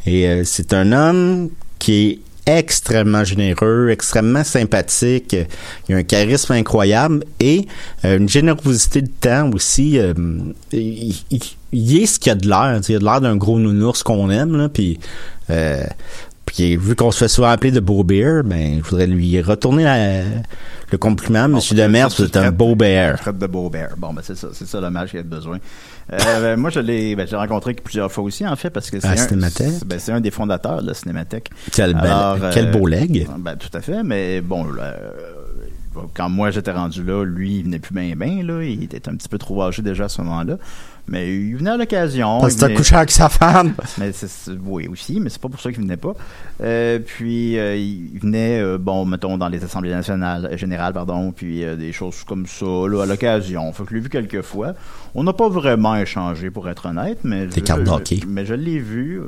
Et 0.07 0.43
c'est 0.43 0.75
un 0.75 0.91
homme 0.91 1.51
qui 1.79 1.93
est 2.09 2.19
extrêmement 2.47 3.25
généreux, 3.25 3.89
extrêmement 3.91 4.45
sympathique. 4.45 5.37
Il 5.89 5.95
a 5.95 5.99
un 5.99 6.03
charisme 6.03 6.53
incroyable 6.53 7.25
et 7.41 7.67
euh, 8.05 8.19
une 8.19 8.29
générosité 8.29 9.03
de 9.03 9.11
temps 9.21 9.51
aussi. 9.53 9.99
euh, 9.99 10.13
il, 10.73 11.15
il- 11.31 11.41
il 11.77 12.03
est 12.03 12.07
ce 12.07 12.21
qu'il 12.21 12.31
a 12.31 12.37
de 12.37 12.49
l'air. 12.49 12.81
Il 12.89 12.95
a 12.95 12.99
de 13.01 13.05
l'air 13.05 13.21
d'un 13.21 13.37
gros 13.37 13.59
nounours 13.59 14.03
qu'on 14.05 14.31
aime. 14.31 14.57
Là, 14.57 14.69
puis, 14.69 15.01
euh, 15.51 15.83
puis 16.47 16.77
vu 16.77 16.95
qu'on 16.95 17.11
se 17.11 17.19
fait 17.19 17.29
souvent 17.29 17.49
appeler 17.49 17.73
de 17.73 17.81
beau 17.81 18.05
bear, 18.05 18.45
ben, 18.45 18.79
je 18.79 18.89
voudrais 18.89 19.09
lui 19.09 19.41
retourner 19.41 19.83
la- 19.83 20.23
le 20.93 20.99
compliment. 20.99 21.49
Monsieur 21.49 21.75
de 21.75 21.83
Mers, 21.87 22.09
tu 22.11 22.23
vous 22.23 22.29
êtes 22.29 22.37
un 22.37 22.53
beau 22.53 22.77
bear. 22.77 23.19
De 23.33 23.47
beau 23.49 23.69
bear. 23.71 23.89
Bon, 23.97 24.13
ben 24.13 24.23
c'est 24.25 24.37
ça, 24.37 24.49
c'est 24.53 24.69
ça 24.69 24.81
l'hommage 24.81 25.11
qu'il 25.11 25.17
y 25.19 25.21
a 25.21 25.25
besoin. 25.25 25.59
Euh, 26.13 26.57
moi, 26.57 26.71
je 26.71 26.81
l'ai, 26.81 27.17
ben, 27.17 27.27
rencontré 27.33 27.75
plusieurs 27.75 28.13
fois 28.13 28.25
aussi, 28.25 28.47
en 28.47 28.57
fait, 28.57 28.71
parce 28.71 28.91
que 28.91 29.01
c'est 29.01 29.07
un, 29.07 29.39
ben, 29.87 29.99
un 30.09 30.21
des 30.21 30.31
fondateurs 30.31 30.83
de 30.83 30.89
la 30.89 30.95
Cinémathèque. 30.95 31.51
Quel, 31.73 31.95
bel- 31.95 32.05
Alors, 32.05 32.51
quel 32.53 32.69
euh, 32.69 32.71
beau 32.73 32.87
leg. 32.87 33.27
Ben, 33.39 33.57
tout 33.57 33.71
à 33.77 33.81
fait, 33.81 34.03
mais 34.03 34.41
bon, 34.41 34.65
là, 34.65 34.83
euh, 34.83 35.13
quand 36.15 36.29
moi 36.29 36.51
j'étais 36.51 36.73
rendu 36.73 37.03
là, 37.03 37.25
lui, 37.25 37.59
il 37.59 37.65
venait 37.65 37.79
plus 37.79 37.95
bien, 37.95 38.15
bien, 38.17 38.43
là. 38.43 38.63
Il 38.63 38.83
était 38.85 39.09
un 39.09 39.17
petit 39.17 39.29
peu 39.29 39.39
trop 39.39 39.63
âgé 39.63 39.83
déjà 39.83 40.05
à 40.05 40.09
ce 40.09 40.21
moment-là. 40.23 40.59
Mais 41.07 41.35
il 41.35 41.57
venait 41.57 41.71
à 41.71 41.77
l'occasion. 41.77 42.41
Parce 42.41 42.55
il 42.55 42.57
que 42.57 42.61
t'as 42.61 42.67
venait- 42.69 42.77
couché 42.79 42.97
avec 42.97 43.11
sa 43.11 43.29
femme. 43.29 43.75
mais 43.99 44.11
oui, 44.65 44.89
aussi, 44.89 45.21
mais 45.21 45.29
c'est 45.29 45.41
pas 45.41 45.51
pour 45.51 45.61
ça 45.61 45.71
qu'il 45.71 45.83
venait 45.83 45.99
pas. 45.99 46.15
Euh, 46.63 46.99
puis 46.99 47.59
euh, 47.59 47.77
il 47.77 48.19
venait, 48.19 48.61
euh, 48.63 48.79
bon, 48.79 49.05
mettons, 49.05 49.37
dans 49.37 49.49
les 49.49 49.63
assemblées 49.63 49.91
nationales, 49.91 50.57
générales, 50.57 50.95
pardon, 50.95 51.31
puis 51.31 51.63
des 51.77 51.93
choses 51.93 52.25
comme 52.25 52.47
ça, 52.47 52.65
là, 52.65 53.03
à 53.03 53.07
l'occasion. 53.07 53.71
Fait 53.73 53.83
que 53.83 53.91
je 53.91 53.95
l'ai 53.97 54.01
vu 54.01 54.09
quelques 54.09 54.43
fois. 54.43 54.73
On 55.15 55.25
n'a 55.25 55.35
pas 55.35 55.49
vraiment 55.49 55.95
échangé, 55.97 56.51
pour 56.51 56.69
être 56.71 56.87
honnête, 56.87 57.19
mais... 57.23 57.47
Des 57.47 57.61
cartes 57.61 57.85
je-. 57.85 58.27
Mais 58.27 58.47
je 58.47 58.55
l'ai 58.55 58.79
vu. 58.79 59.21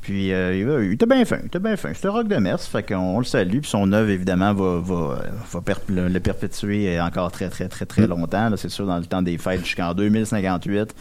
Euh, 0.00 0.02
puis 0.02 0.32
euh, 0.32 0.84
il, 0.86 0.92
était 0.92 1.06
bien 1.06 1.24
fin, 1.24 1.38
il 1.42 1.46
était 1.46 1.58
bien 1.58 1.76
fin. 1.76 1.92
C'était 1.94 2.08
Rock 2.08 2.26
de 2.28 2.36
Mers, 2.36 2.60
fait 2.60 2.82
qu'on 2.82 3.18
le 3.18 3.24
salue. 3.24 3.58
Puis 3.60 3.70
son 3.70 3.92
œuvre, 3.92 4.10
évidemment, 4.10 4.52
va, 4.54 4.80
va, 4.82 5.18
va 5.52 5.60
perp- 5.60 5.88
le, 5.88 6.08
le 6.08 6.20
perpétuer 6.20 7.00
encore 7.00 7.30
très, 7.32 7.48
très, 7.48 7.68
très, 7.68 7.86
très 7.86 8.02
Mm. 8.02 8.10
longtemps. 8.10 8.50
C'est 8.56 8.70
sûr, 8.70 8.86
dans 8.86 8.98
le 8.98 9.04
temps 9.06 9.22
des 9.22 9.38
fêtes 9.38 9.64
jusqu'en 9.64 9.94
2058. 9.94 10.94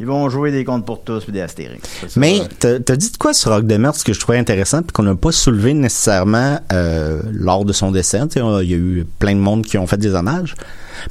Ils 0.00 0.06
vont 0.06 0.30
jouer 0.30 0.50
des 0.50 0.64
comptes 0.64 0.86
pour 0.86 1.02
tous 1.04 1.24
puis 1.24 1.32
des 1.32 1.42
Astérix. 1.42 1.86
Mais 2.16 2.38
va. 2.38 2.78
t'as 2.80 2.96
dit 2.96 3.12
de 3.12 3.16
quoi 3.18 3.34
sur 3.34 3.50
Rock 3.52 3.66
de 3.66 3.78
ce 3.92 4.02
que 4.02 4.14
je 4.14 4.20
trouvais 4.20 4.38
intéressant, 4.38 4.80
puis 4.80 4.92
qu'on 4.92 5.02
n'a 5.02 5.14
pas 5.14 5.30
soulevé 5.30 5.74
nécessairement 5.74 6.58
euh, 6.72 7.20
lors 7.32 7.66
de 7.66 7.74
son 7.74 7.90
décès. 7.90 8.18
Il 8.34 8.40
y 8.70 8.74
a 8.74 8.78
eu 8.78 9.06
plein 9.18 9.34
de 9.34 9.40
monde 9.40 9.66
qui 9.66 9.76
ont 9.76 9.86
fait 9.86 9.98
des 9.98 10.14
hommages. 10.14 10.54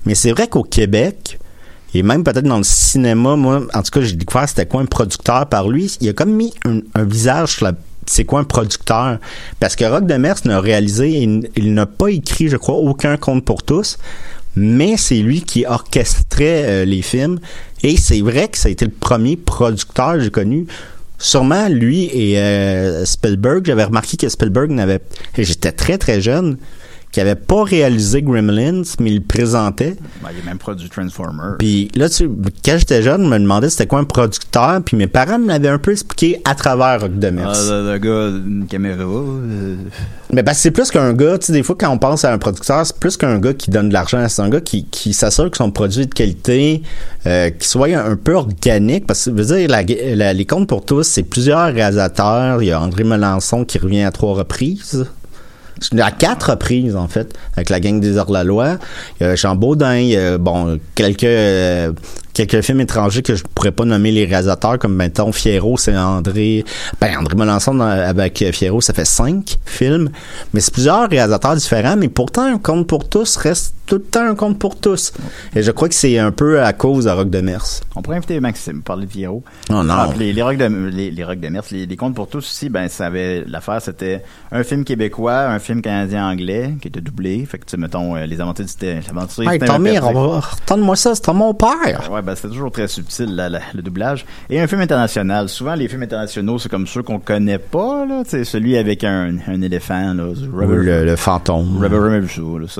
Mais 0.07 0.15
c'est 0.15 0.31
vrai 0.31 0.47
qu'au 0.47 0.63
Québec, 0.63 1.39
et 1.93 2.03
même 2.03 2.23
peut-être 2.23 2.45
dans 2.45 2.57
le 2.57 2.63
cinéma, 2.63 3.35
moi, 3.35 3.63
en 3.73 3.81
tout 3.81 3.91
cas, 3.91 4.01
j'ai 4.01 4.15
découvert 4.15 4.47
c'était 4.47 4.65
quoi 4.65 4.81
un 4.81 4.85
producteur 4.85 5.47
par 5.47 5.69
lui. 5.69 5.97
Il 6.01 6.09
a 6.09 6.13
comme 6.13 6.31
mis 6.31 6.53
un, 6.65 7.03
visage 7.03 7.55
sur 7.57 7.65
la 7.65 7.73
c'est 8.05 8.25
quoi 8.25 8.39
un 8.39 8.43
producteur? 8.43 9.19
Parce 9.59 9.75
que 9.75 9.85
Rock 9.85 10.07
de 10.07 10.15
Mers 10.15 10.37
n'a 10.45 10.59
réalisé, 10.59 11.11
il, 11.55 11.73
n'a 11.73 11.85
pas 11.85 12.07
écrit, 12.07 12.47
je 12.47 12.57
crois, 12.57 12.75
aucun 12.75 13.17
conte 13.17 13.45
pour 13.45 13.61
tous, 13.61 13.99
mais 14.55 14.97
c'est 14.97 15.19
lui 15.19 15.41
qui 15.43 15.65
orchestrait 15.67 16.63
euh, 16.65 16.85
les 16.85 17.03
films. 17.03 17.39
Et 17.83 17.97
c'est 17.97 18.21
vrai 18.21 18.47
que 18.47 18.57
ça 18.57 18.67
a 18.67 18.71
été 18.71 18.85
le 18.85 18.91
premier 18.91 19.37
producteur 19.37 20.13
que 20.13 20.21
j'ai 20.21 20.31
connu. 20.31 20.65
Sûrement 21.19 21.67
lui 21.67 22.05
et 22.05 22.39
euh, 22.39 23.05
Spielberg. 23.05 23.65
J'avais 23.67 23.83
remarqué 23.83 24.17
que 24.17 24.27
Spielberg 24.27 24.71
n'avait, 24.71 25.01
j'étais 25.37 25.71
très 25.71 25.99
très 25.99 26.19
jeune, 26.19 26.57
qui 27.11 27.19
avait 27.21 27.35
pas 27.35 27.63
réalisé 27.63 28.21
Gremlins, 28.21 28.83
mais 28.99 29.09
il 29.11 29.15
le 29.15 29.21
présentait. 29.23 29.95
Ben, 30.21 30.29
il 30.31 30.41
a 30.41 30.45
même 30.49 30.57
produit 30.59 30.89
Transformer. 30.89 31.55
Puis 31.57 31.89
là, 31.95 32.07
tu, 32.09 32.29
quand 32.63 32.77
j'étais 32.77 33.01
jeune, 33.01 33.23
je 33.23 33.29
me 33.29 33.39
demandais 33.39 33.69
c'était 33.69 33.87
quoi 33.87 33.99
un 33.99 34.03
producteur, 34.03 34.81
puis 34.85 34.95
mes 34.95 35.07
parents 35.07 35.39
me 35.39 35.47
l'avaient 35.47 35.69
un 35.69 35.79
peu 35.79 35.91
expliqué 35.91 36.39
à 36.45 36.53
travers 36.53 37.01
Rock 37.01 37.17
de 37.17 37.29
Mers. 37.31 37.49
Ah, 37.51 37.71
le, 37.71 37.93
le 37.93 37.97
gars 37.97 38.29
d'une 38.37 38.67
caméra. 38.67 39.01
euh, 39.03 39.75
Mais 40.31 40.43
parce 40.43 40.59
c'est 40.59 40.69
plus 40.71 40.91
qu'un 40.91 41.13
gars, 41.13 41.37
tu 41.39 41.47
sais, 41.47 41.53
des 41.53 41.63
fois, 41.63 41.75
quand 41.79 41.89
on 41.89 41.97
pense 41.97 42.25
à 42.25 42.31
un 42.31 42.37
producteur, 42.37 42.85
c'est 42.85 42.97
plus 42.99 43.17
qu'un 43.17 43.39
gars 43.39 43.53
qui 43.53 43.71
donne 43.71 43.89
de 43.89 43.93
l'argent. 43.93 44.23
C'est 44.29 44.41
un 44.43 44.49
gars 44.49 44.61
qui, 44.61 44.85
qui 44.85 45.13
s'assure 45.13 45.49
que 45.49 45.57
son 45.57 45.71
produit 45.71 46.01
est 46.03 46.05
de 46.05 46.13
qualité, 46.13 46.83
euh, 47.25 47.49
qu'il 47.49 47.63
soit 47.65 47.87
un, 47.87 48.11
un 48.11 48.15
peu 48.17 48.33
organique. 48.35 49.07
Parce 49.07 49.25
que, 49.25 49.31
je 49.31 49.35
veux 49.41 49.57
dire, 49.57 49.67
la, 49.69 49.81
la- 50.15 50.33
les 50.33 50.45
comptes 50.45 50.67
pour 50.69 50.85
tous, 50.85 51.03
c'est 51.03 51.23
plusieurs 51.23 51.73
réalisateurs. 51.73 52.61
Il 52.61 52.67
y 52.67 52.71
a 52.71 52.79
André 52.79 53.03
Melançon 53.03 53.65
qui 53.65 53.79
revient 53.79 54.03
à 54.03 54.11
trois 54.11 54.35
reprises. 54.35 55.07
À 55.99 56.11
quatre 56.11 56.51
reprises, 56.51 56.95
en 56.95 57.07
fait, 57.07 57.33
avec 57.55 57.69
la 57.69 57.79
gang 57.79 57.99
des 57.99 58.17
hors-la-loi. 58.17 58.77
Il 59.19 59.27
y 59.27 59.29
a 59.29 59.35
Jean 59.35 59.55
Baudin, 59.55 59.97
il 59.97 60.07
y 60.09 60.17
a, 60.17 60.37
bon, 60.37 60.79
quelques, 60.95 61.23
euh, 61.23 61.91
quelques 62.47 62.63
films 62.65 62.81
étrangers 62.81 63.21
que 63.21 63.35
je 63.35 63.43
pourrais 63.43 63.71
pas 63.71 63.85
nommer 63.85 64.11
les 64.11 64.25
réalisateurs, 64.25 64.79
comme, 64.79 64.95
mettons, 64.95 65.31
Fierro, 65.31 65.77
c'est 65.77 65.95
André, 65.97 66.63
ben, 67.01 67.17
André 67.17 67.35
Melançon 67.35 67.73
dans- 67.75 67.85
avec 67.85 68.43
Fierro, 68.53 68.81
ça 68.81 68.93
fait 68.93 69.05
cinq 69.05 69.57
films. 69.65 70.09
Mais 70.53 70.59
c'est 70.59 70.73
plusieurs 70.73 71.09
réalisateurs 71.09 71.55
différents, 71.55 71.97
mais 71.97 72.07
pourtant, 72.09 72.43
un 72.43 72.57
compte 72.57 72.87
pour 72.87 73.07
tous 73.09 73.35
reste 73.37 73.73
tout 73.89 73.95
le 73.95 74.01
temps 74.03 74.21
un 74.27 74.35
compte 74.35 74.59
pour 74.59 74.79
tous. 74.79 75.11
Et 75.55 75.63
je 75.63 75.71
crois 75.71 75.89
que 75.89 75.95
c'est 75.95 76.19
un 76.19 76.31
peu 76.31 76.61
à 76.61 76.73
cause 76.73 77.05
de 77.05 77.09
Rock 77.09 77.31
de 77.31 77.41
Mers. 77.41 77.65
On 77.95 78.03
pourrait 78.03 78.17
inviter 78.17 78.39
Maxime, 78.39 78.83
parler 78.83 79.07
de 79.07 79.11
Pierrot. 79.11 79.43
Oh 79.71 79.81
non. 79.81 79.93
Ah, 79.97 80.09
les, 80.15 80.31
les 80.31 80.43
rocs 80.43 80.57
de 80.57 80.65
les, 80.65 81.09
les 81.09 81.23
rocs 81.23 81.39
de 81.39 81.47
Mers, 81.49 81.63
les, 81.71 81.87
les 81.87 81.95
comptes 81.97 82.13
pour 82.13 82.27
tous 82.27 82.37
aussi, 82.37 82.69
ben 82.69 82.87
ça 82.87 83.07
avait 83.07 83.43
l'affaire, 83.47 83.81
c'était 83.81 84.21
un 84.51 84.63
film 84.63 84.83
québécois, 84.83 85.47
un 85.47 85.57
film 85.57 85.81
canadien-anglais 85.81 86.75
qui 86.79 86.89
était 86.89 87.01
doublé. 87.01 87.43
Fait 87.49 87.57
que 87.57 87.65
tu 87.65 87.77
mettons 87.77 88.15
euh, 88.15 88.27
les 88.27 88.39
aventures 88.39 88.65
du 88.65 88.71
du 88.71 89.49
Hey, 89.49 89.57
Tommy, 89.57 89.97
retourne-moi 89.97 90.95
ça, 90.95 91.15
c'est 91.15 91.27
mon 91.33 91.55
père. 91.55 92.09
Ouais, 92.11 92.21
ben 92.21 92.28
c'était 92.35 92.49
toujours 92.49 92.71
très 92.71 92.87
subtil 92.87 93.35
la- 93.35 93.49
le 93.73 93.81
doublage. 93.81 94.25
Et 94.49 94.59
un 94.59 94.67
film 94.67 94.81
international. 94.81 95.49
Souvent 95.49 95.75
les 95.75 95.87
films 95.87 96.03
internationaux, 96.03 96.59
c'est 96.59 96.69
comme 96.69 96.87
ceux 96.87 97.03
qu'on 97.03 97.19
connaît 97.19 97.59
pas 97.59 98.05
là, 98.05 98.23
celui 98.25 98.77
avec 98.77 99.03
un, 99.03 99.35
un 99.47 99.61
éléphant 99.61 100.13
là, 100.13 100.33
le, 100.33 101.05
le 101.05 101.15
fantôme. 101.15 101.81
Là, 101.81 101.87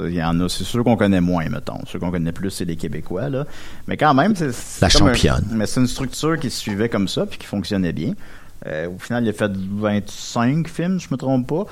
il 0.08 0.14
y 0.14 0.24
en 0.24 0.40
a, 0.42 0.50
c'est 0.50 0.64
ceux 0.64 0.84
qu'on 0.84 0.96
connaît 0.98 1.22
moins, 1.22 1.48
mettons. 1.50 1.80
Ceux 1.88 2.00
qu'on 2.00 2.12
connaît 2.12 2.32
plus, 2.32 2.50
c'est 2.52 2.66
les 2.66 2.76
Québécois, 2.76 3.30
là. 3.30 3.46
Mais 3.88 3.98
quand 3.98 4.14
même, 4.14 4.36
c'est. 4.36 4.50
La 4.82 4.88
un- 4.88 4.90
championne. 4.90 5.46
mais 5.52 5.66
c'est 5.66 5.80
une 5.80 5.88
structure 5.88 6.38
qui 6.40 6.50
se 6.50 6.60
suivait 6.60 6.90
comme 6.90 7.08
ça, 7.08 7.26
puis 7.26 7.38
qui 7.40 7.46
fonctionnait 7.48 7.94
bien. 7.94 8.14
Euh, 8.68 8.90
au 8.90 9.00
final, 9.00 9.24
il 9.24 9.30
a 9.30 9.34
fait 9.34 9.50
25 9.56 10.68
films, 10.68 11.00
je 11.00 11.08
me 11.12 11.16
trompe 11.18 11.48
pas. 11.48 11.64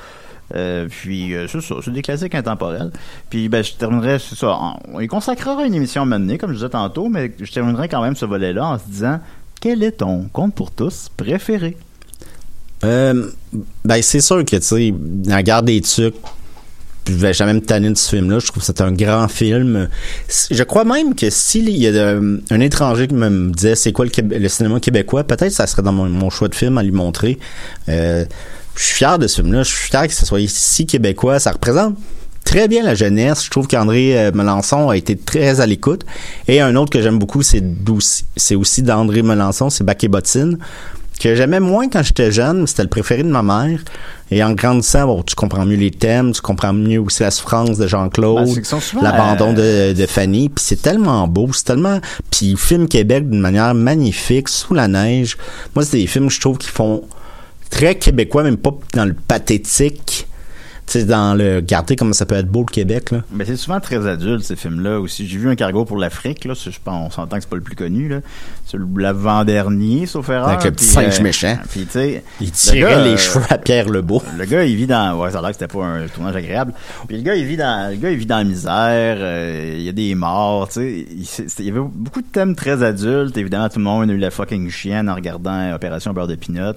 Euh, 0.56 0.88
puis 0.90 1.34
euh, 1.34 1.48
c'est 1.48 1.62
ça, 1.62 1.76
c'est 1.84 1.92
des 1.92 2.02
classiques 2.02 2.36
intemporels. 2.36 2.92
Puis 3.30 3.50
ben 3.50 3.64
je 3.64 3.74
terminerai, 3.74 4.18
c'est 4.20 4.36
ça, 4.36 4.58
on 4.94 5.00
y 5.00 5.08
consacrera 5.08 5.66
une 5.66 5.74
émission 5.74 6.06
menée, 6.06 6.38
comme 6.38 6.52
je 6.52 6.56
disais 6.56 6.70
tantôt, 6.70 7.10
mais 7.10 7.34
je 7.40 7.52
terminerai 7.52 7.90
quand 7.90 8.02
même 8.02 8.16
ce 8.16 8.26
volet-là 8.26 8.66
en 8.66 8.80
se 8.80 8.86
disant 8.86 9.20
quel 9.60 9.84
est 9.84 9.92
ton 9.94 10.30
compte 10.32 10.56
pour 10.56 10.72
tous 10.72 11.10
préféré? 11.18 11.78
Euh, 12.84 13.32
ben, 13.84 14.02
c'est 14.02 14.22
sûr 14.22 14.46
que, 14.46 14.56
tu 14.56 14.62
sais, 14.62 14.94
La 15.26 15.42
Guerre 15.42 15.64
des 15.64 15.82
Tucs, 15.82 16.14
je 17.08 17.14
vais 17.14 17.34
jamais 17.34 17.54
me 17.54 17.62
tanner 17.62 17.90
de 17.90 17.98
ce 17.98 18.10
film-là. 18.10 18.40
Je 18.40 18.48
trouve 18.48 18.60
que 18.60 18.66
c'est 18.66 18.82
un 18.82 18.92
grand 18.92 19.28
film. 19.28 19.88
Je 20.52 20.64
crois 20.64 20.84
même 20.84 21.16
que 21.16 21.30
s'il 21.30 21.70
y 21.70 21.88
a 21.88 22.20
un 22.52 22.60
étranger 22.60 23.08
qui 23.08 23.16
me 23.16 23.50
disait 23.52 23.76
c'est 23.76 23.94
quoi 23.94 24.06
le, 24.06 24.48
cinéma 24.50 24.80
québécois, 24.80 25.24
peut-être 25.24 25.52
ça 25.52 25.68
serait 25.68 25.84
dans 25.84 25.94
mon, 25.94 26.30
choix 26.30 26.50
de 26.50 26.56
film 26.56 26.78
à 26.78 26.84
lui 26.84 26.92
montrer. 26.92 27.40
Je 28.78 28.84
suis 28.84 28.96
fier 28.96 29.20
de 29.20 29.28
ce 29.28 29.42
film-là. 29.42 29.64
Je 29.64 29.70
suis 29.70 29.90
fier 29.90 30.08
que 30.08 30.14
ce 30.14 30.26
soit 30.26 30.40
si 30.48 30.86
québécois. 30.86 31.40
Ça 31.40 31.52
représente 31.52 31.96
très 32.46 32.68
bien 32.68 32.84
la 32.84 32.96
jeunesse. 32.96 33.44
Je 33.44 33.50
trouve 33.50 33.68
qu'André 33.68 34.18
euh, 34.18 34.32
Melançon 34.34 34.90
a 34.90 34.96
été 34.96 35.18
très 35.18 35.60
à 35.60 35.66
l'écoute. 35.66 36.06
Et 36.48 36.62
un 36.62 36.76
autre 36.76 36.92
que 36.92 37.02
j'aime 37.02 37.20
beaucoup, 37.20 37.42
c'est 37.42 37.64
c'est 38.36 38.56
aussi 38.56 38.84
d'André 38.84 39.22
Melançon, 39.22 39.70
c'est 39.70 39.84
Bac 39.84 40.04
et 40.04 40.08
Bottine 40.08 40.58
que 41.18 41.36
j'aimais 41.36 41.60
moins 41.60 41.90
quand 41.90 42.04
j'étais 42.04 42.32
jeune, 42.32 42.62
mais 42.62 42.68
c'était 42.68 42.84
le 42.84 42.90
préféré 42.90 43.24
de 43.24 43.30
ma 43.30 43.44
mère. 43.44 43.80
Et 44.30 44.44
en 44.44 44.54
grandissant, 44.54 45.06
bon, 45.06 45.24
tu 45.24 45.36
comprends 45.36 45.66
mieux 45.66 45.78
les 45.78 45.92
thèmes, 45.92 46.32
tu 46.32 46.42
comprends 46.42 46.74
mieux 46.74 47.00
aussi 47.00 47.24
la 47.24 47.32
souffrance 47.32 47.78
de 47.78 47.84
Ben, 47.84 47.88
Jean-Claude, 47.88 48.64
souvent, 48.64 49.02
l'abandon 49.02 49.56
euh, 49.58 49.94
de, 49.94 50.00
de 50.00 50.06
Fanny, 50.06 50.50
puis 50.50 50.64
c'est 50.64 50.82
tellement 50.82 51.28
beau, 51.28 51.50
c'est 51.54 51.64
tellement... 51.64 52.00
Puis 52.30 52.48
il 52.52 52.58
filme 52.58 52.88
Québec 52.88 53.30
d'une 53.30 53.40
manière 53.40 53.74
magnifique, 53.74 54.50
sous 54.50 54.74
la 54.74 54.88
neige. 54.88 55.38
Moi, 55.76 55.86
c'est 55.86 55.98
des 55.98 56.08
films, 56.08 56.30
je 56.30 56.40
trouve, 56.40 56.58
qui 56.58 56.70
font 56.70 57.04
très 57.70 57.96
québécois, 57.96 58.44
même 58.44 58.58
pas 58.58 58.78
dans 58.94 59.06
le 59.06 59.14
pathétique, 59.14 60.28
sais, 60.94 61.06
dans 61.06 61.36
le... 61.38 61.56
Regardez 61.58 61.96
comment 61.96 62.14
ça 62.14 62.26
peut 62.26 62.36
être 62.36 62.48
beau, 62.48 62.62
le 62.68 62.72
Québec, 62.72 63.12
là. 63.12 63.22
Ben, 63.32 63.46
c'est 63.46 63.56
souvent 63.58 63.80
très 63.80 64.06
adulte, 64.08 64.44
ces 64.44 64.56
films-là 64.56 65.00
aussi. 65.00 65.28
J'ai 65.28 65.38
vu 65.38 65.50
un 65.50 65.56
cargo 65.56 65.86
pour 65.86 65.98
l'Afrique, 65.98 66.46
là. 66.46 66.54
Je 66.54 66.70
pense, 66.84 67.08
on 67.08 67.10
s'entend 67.12 67.38
que 67.38 67.44
c'est 67.44 67.50
pas 67.50 67.56
le 67.58 67.62
plus 67.62 67.76
connu, 67.76 68.08
là. 68.08 68.20
C'est 68.66 68.78
l'avant-dernier, 68.98 70.06
sauf 70.06 70.30
erreur. 70.30 70.50
Avec 70.50 70.64
le 70.66 70.72
petit 70.72 70.86
singe 70.86 71.20
méchant. 71.22 71.58
Puis, 71.70 71.82
tu 71.86 71.92
sais. 71.92 72.24
Il 72.42 72.48
le 72.48 72.52
tirait 72.52 72.80
gars, 72.80 73.04
les 73.04 73.12
euh, 73.14 73.18
cheveux 73.18 73.46
à 73.50 73.58
Pierre 73.58 73.90
Lebeau. 73.90 74.22
Le 74.38 74.46
gars, 74.46 74.64
il 74.64 74.76
vit 74.76 74.88
dans. 74.88 75.18
Ouais, 75.20 75.32
ça 75.32 75.40
a 75.40 75.42
l'air 75.42 75.52
que 75.52 75.58
c'était 75.58 75.68
pas 75.74 75.84
un 75.86 76.08
tournage 76.08 76.36
agréable. 76.36 76.74
Puis 77.08 77.18
le 77.18 77.24
gars, 77.24 77.36
il 77.36 77.46
vit 77.46 77.58
dans. 77.58 77.92
Le 77.92 77.98
gars, 77.98 78.10
il 78.12 78.18
vit 78.18 78.26
dans 78.26 78.38
la 78.38 78.44
misère. 78.44 79.18
euh, 79.20 79.74
il 79.78 79.84
y 79.84 79.90
a 79.90 79.94
des 79.94 80.16
morts, 80.16 80.68
tu 80.70 81.06
sais. 81.26 81.46
Il, 81.60 81.66
y 81.66 81.70
avait 81.70 81.80
beaucoup 81.80 82.22
de 82.22 82.28
thèmes 82.28 82.56
très 82.56 82.84
adultes. 82.84 83.38
Évidemment, 83.38 83.70
tout 83.70 83.80
le 83.80 83.86
monde 83.86 84.10
a 84.10 84.14
eu 84.14 84.18
la 84.18 84.32
fucking 84.32 84.70
chienne 84.70 85.10
en 85.10 85.16
regardant 85.16 85.74
Opération 85.74 86.14
Beurre 86.14 86.28
de 86.28 86.36
Pinot. 86.36 86.74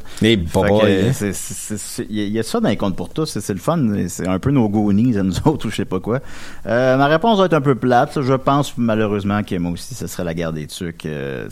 Euh, 0.84 1.10
c'est- 1.12 1.32
c'est- 1.32 2.06
Il 2.08 2.28
y, 2.28 2.38
a- 2.38 2.42
ça 2.42 2.60
dans 2.60 2.68
les 2.68 2.76
comptes 2.76 2.96
pour 2.96 3.08
tous, 3.10 3.38
c'est 3.38 3.52
le 3.52 3.58
fun, 3.58 3.78
c'est 4.08 4.28
un 4.28 4.38
peu 4.38 4.50
nos 4.50 4.68
Goonies 4.68 5.18
à 5.18 5.22
nous 5.22 5.36
autres 5.46 5.66
ou 5.66 5.70
je 5.70 5.76
sais 5.76 5.84
pas 5.84 6.00
quoi. 6.00 6.20
Euh, 6.66 6.96
ma 6.96 7.06
réponse 7.06 7.38
va 7.38 7.46
être 7.46 7.54
un 7.54 7.60
peu 7.60 7.74
plate, 7.74 8.20
je 8.22 8.34
pense 8.34 8.76
malheureusement 8.76 9.42
que 9.42 9.56
moi 9.56 9.72
aussi 9.72 9.94
ce 9.94 10.06
serait 10.06 10.24
la 10.24 10.34
guerre 10.34 10.52
des 10.52 10.66
tucs. 10.66 11.06
euh, 11.06 11.48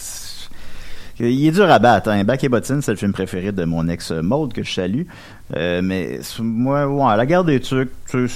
il 1.20 1.46
est 1.46 1.50
dur 1.50 1.70
à 1.70 1.78
battre. 1.78 2.10
Hein. 2.10 2.24
Bac 2.24 2.44
et 2.44 2.48
Bottine, 2.48 2.80
c'est 2.82 2.92
le 2.92 2.96
film 2.96 3.12
préféré 3.12 3.52
de 3.52 3.64
mon 3.64 3.88
ex 3.88 4.12
Maude 4.12 4.52
que 4.52 4.62
je 4.62 4.72
salue. 4.72 5.02
Euh, 5.56 5.82
mais 5.82 6.20
moi, 6.40 7.16
la 7.16 7.26
guerre 7.26 7.44
des 7.44 7.60
tucs, 7.60 7.90
tu, 8.08 8.28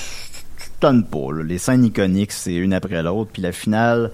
tonnes 0.81 1.05
pas. 1.05 1.29
Les 1.45 1.59
scènes 1.59 1.85
iconiques, 1.85 2.33
c'est 2.33 2.55
une 2.55 2.75
après 2.75 3.03
l'autre. 3.03 3.31
Puis 3.33 3.43
la 3.43 3.53
finale, 3.53 4.11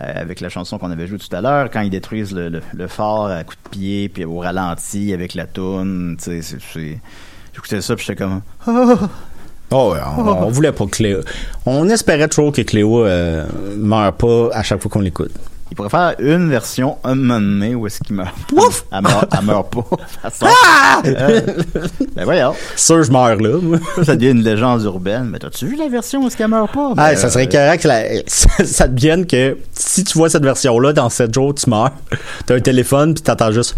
euh, 0.00 0.12
avec 0.14 0.40
la 0.40 0.48
chanson 0.48 0.78
qu'on 0.78 0.90
avait 0.90 1.06
jouée 1.06 1.18
tout 1.18 1.34
à 1.34 1.40
l'heure, 1.40 1.70
quand 1.70 1.80
ils 1.80 1.90
détruisent 1.90 2.34
le, 2.34 2.60
fort 2.88 3.26
à 3.26 3.44
coups 3.44 3.58
de 3.64 3.68
pied, 3.70 4.08
puis 4.08 4.24
au 4.24 4.38
ralenti 4.38 5.12
avec 5.12 5.34
la 5.34 5.46
toune, 5.46 6.16
tu 6.18 6.42
sais, 6.42 6.58
c'est... 6.72 7.00
J'écoutais 7.58 7.80
ça, 7.82 7.96
puis 7.96 8.04
j'étais 8.06 8.22
comme... 8.24 8.40
Oh, 9.70 9.92
ouais, 9.92 9.98
on, 10.16 10.22
on 10.28 10.48
voulait 10.48 10.72
pas 10.72 10.84
que 10.86 10.90
Cléo. 10.90 11.20
On 11.66 11.88
espérait 11.90 12.28
toujours 12.28 12.52
que 12.52 12.62
Cléo 12.62 13.04
euh, 13.04 13.44
meure 13.76 14.12
pas 14.14 14.48
à 14.52 14.62
chaque 14.62 14.80
fois 14.80 14.90
qu'on 14.90 15.00
l'écoute. 15.00 15.32
il 15.70 15.74
pourrait 15.76 15.90
faire 15.90 16.14
une 16.20 16.48
version 16.48 16.96
un 17.04 17.14
moment 17.16 17.38
donné 17.40 17.74
où 17.74 17.86
est-ce 17.86 17.98
qu'il 18.00 18.16
meurt. 18.16 18.32
Ouf! 18.56 18.84
Elle 18.92 19.02
meurt, 19.02 19.26
elle 19.38 19.44
meurt 19.44 19.70
pas. 19.70 19.84
Ah! 20.40 21.02
Euh, 21.04 21.40
ben 22.16 22.24
voyons. 22.24 22.54
Sûr, 22.76 23.02
je 23.02 23.12
meurs 23.12 23.36
là. 23.36 23.58
moi. 23.60 23.78
Ça 24.04 24.16
devient 24.16 24.30
une 24.30 24.42
légende 24.42 24.82
urbaine. 24.84 25.24
Mais 25.30 25.38
t'as-tu 25.38 25.66
vu 25.66 25.76
la 25.76 25.88
version 25.88 26.22
où 26.22 26.28
est-ce 26.28 26.36
qu'elle 26.38 26.48
meurt 26.48 26.72
pas? 26.72 26.92
Ah, 26.92 27.10
Ben, 27.10 27.16
ça 27.16 27.28
serait 27.28 27.46
euh, 27.46 27.50
correct 27.66 27.82
que 27.82 27.88
la- 27.88 28.22
ça, 28.26 28.64
ça 28.64 28.88
devienne 28.88 29.26
que 29.26 29.58
si 29.74 30.02
tu 30.04 30.16
vois 30.16 30.30
cette 30.30 30.44
version-là, 30.44 30.92
dans 30.94 31.10
7 31.10 31.34
jours, 31.34 31.54
tu 31.54 31.68
meurs. 31.68 31.90
T'as 32.46 32.54
un 32.54 32.60
téléphone, 32.60 33.12
puis 33.14 33.22
t'entends 33.22 33.52
juste 33.52 33.76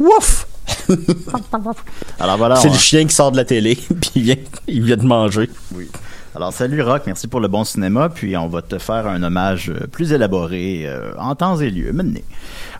Ouf! 0.00 0.46
Alors 2.20 2.36
voilà. 2.38 2.56
C'est 2.56 2.68
on- 2.68 2.72
le 2.72 2.78
chien 2.78 3.06
qui 3.06 3.14
sort 3.14 3.32
de 3.32 3.36
la 3.36 3.44
télé, 3.44 3.76
puis 4.00 4.10
il 4.16 4.22
vient, 4.22 4.36
il 4.68 4.82
vient 4.82 4.96
de 4.96 5.04
manger. 5.04 5.50
Oui. 5.74 5.88
Alors, 6.36 6.52
salut 6.52 6.82
Rock, 6.82 7.04
merci 7.06 7.28
pour 7.28 7.40
le 7.40 7.48
bon 7.48 7.64
cinéma, 7.64 8.10
puis 8.10 8.36
on 8.36 8.46
va 8.46 8.60
te 8.60 8.76
faire 8.76 9.06
un 9.06 9.22
hommage 9.22 9.70
euh, 9.70 9.86
plus 9.86 10.12
élaboré 10.12 10.82
euh, 10.84 11.12
en 11.18 11.34
temps 11.34 11.56
et 11.58 11.70
lieu. 11.70 11.94
Maintenant, 11.94 12.20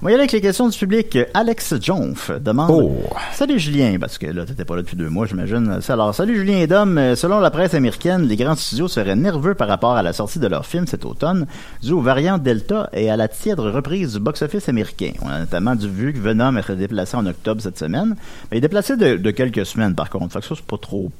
on 0.02 0.04
va 0.04 0.10
y 0.10 0.14
aller 0.14 0.24
avec 0.24 0.32
les 0.32 0.42
questions 0.42 0.68
du 0.68 0.76
public. 0.76 1.16
Alex 1.32 1.80
Jonf 1.80 2.30
demande 2.38 2.70
Oh. 2.70 3.02
Salut 3.32 3.58
Julien, 3.58 3.96
parce 3.98 4.18
que 4.18 4.26
là, 4.26 4.44
t'étais 4.44 4.66
pas 4.66 4.76
là 4.76 4.82
depuis 4.82 4.98
deux 4.98 5.08
mois, 5.08 5.24
j'imagine. 5.24 5.80
Alors, 5.88 6.14
salut 6.14 6.36
Julien 6.36 6.58
et 6.58 6.66
Dom. 6.66 6.98
Euh, 6.98 7.16
Selon 7.16 7.40
la 7.40 7.50
presse 7.50 7.72
américaine, 7.72 8.28
les 8.28 8.36
grands 8.36 8.56
studios 8.56 8.88
seraient 8.88 9.16
nerveux 9.16 9.54
par 9.54 9.68
rapport 9.68 9.96
à 9.96 10.02
la 10.02 10.12
sortie 10.12 10.38
de 10.38 10.48
leur 10.48 10.66
film 10.66 10.86
cet 10.86 11.06
automne, 11.06 11.46
dû 11.82 11.92
aux 11.92 12.02
variantes 12.02 12.42
Delta 12.42 12.90
et 12.92 13.08
à 13.08 13.16
la 13.16 13.26
tièdre 13.26 13.70
reprise 13.70 14.12
du 14.12 14.20
box-office 14.20 14.68
américain. 14.68 15.12
On 15.22 15.30
a 15.30 15.38
notamment 15.38 15.74
vu 15.76 16.12
que 16.12 16.18
Venom 16.18 16.58
être 16.58 16.74
déplacé 16.74 17.16
en 17.16 17.24
octobre 17.24 17.62
cette 17.62 17.78
semaine, 17.78 18.16
mais 18.50 18.56
il 18.56 18.58
est 18.58 18.60
déplacé 18.60 18.98
de, 18.98 19.16
de 19.16 19.30
quelques 19.30 19.64
semaines, 19.64 19.94
par 19.94 20.10
contre. 20.10 20.34
Fait 20.34 20.40
que 20.40 20.44
ça, 20.44 20.54
c'est 20.56 20.66
pas 20.66 20.76
trop, 20.76 21.10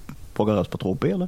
pas 0.45 0.63
pas 0.65 0.79
trop 0.79 0.95
pire, 0.95 1.19
là. 1.19 1.27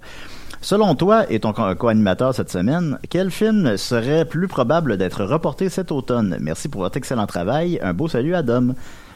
Selon 0.61 0.95
toi 0.97 1.25
et 1.31 1.39
ton 1.39 1.53
co- 1.53 1.75
co-animateur 1.77 2.35
cette 2.35 2.51
semaine, 2.51 2.99
quel 3.11 3.31
film 3.31 3.77
serait 3.77 4.25
plus 4.25 4.49
probable 4.49 4.97
d'être 4.97 5.25
reporté 5.25 5.69
cet 5.69 5.93
automne? 5.93 6.37
Merci 6.41 6.69
pour 6.69 6.81
votre 6.83 6.97
excellent 6.97 7.27
travail. 7.27 7.79
Un 7.83 7.93
beau 7.95 8.09
salut 8.09 8.35
à 8.35 8.43
Dom. 8.43 8.75